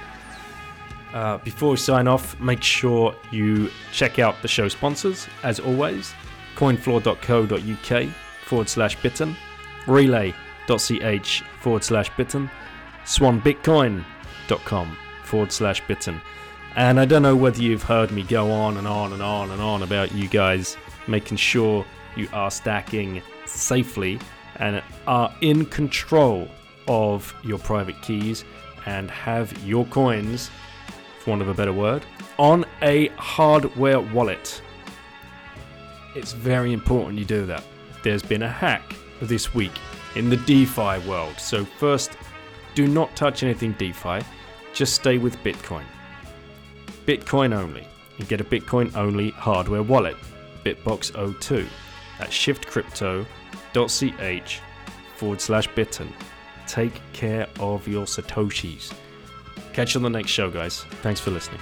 [1.13, 6.15] Uh, before we sign off, make sure you check out the show sponsors, as always
[6.57, 8.09] coinfloor.co.uk
[8.45, 9.37] forward slash bitten
[9.87, 12.51] relai.ch forward slash bitten,
[13.05, 16.21] swanbitcoin.com forward slash bitten.
[16.75, 19.61] And I don't know whether you've heard me go on and on and on and
[19.61, 20.77] on about you guys
[21.07, 21.85] making sure
[22.17, 24.19] you are stacking safely
[24.57, 26.49] and are in control
[26.89, 28.45] of your private keys
[28.87, 30.51] and have your coins,
[31.21, 32.05] for want of a better word,
[32.39, 34.63] on a hardware wallet.
[36.15, 37.65] It's very important you do that.
[38.03, 39.73] There's been a hack this week
[40.17, 41.39] in the DeFi world.
[41.39, 42.17] So, first,
[42.75, 44.21] do not touch anything DeFi,
[44.73, 45.85] just stay with Bitcoin.
[47.07, 47.87] Bitcoin only.
[48.19, 50.17] You get a Bitcoin only hardware wallet,
[50.65, 51.67] BitBox02,
[52.23, 54.61] at shiftcrypto.ch
[55.17, 56.13] forward slash bitten.
[56.67, 58.93] Take care of your Satoshis.
[59.73, 60.85] Catch you on the next show, guys.
[61.03, 61.61] Thanks for listening.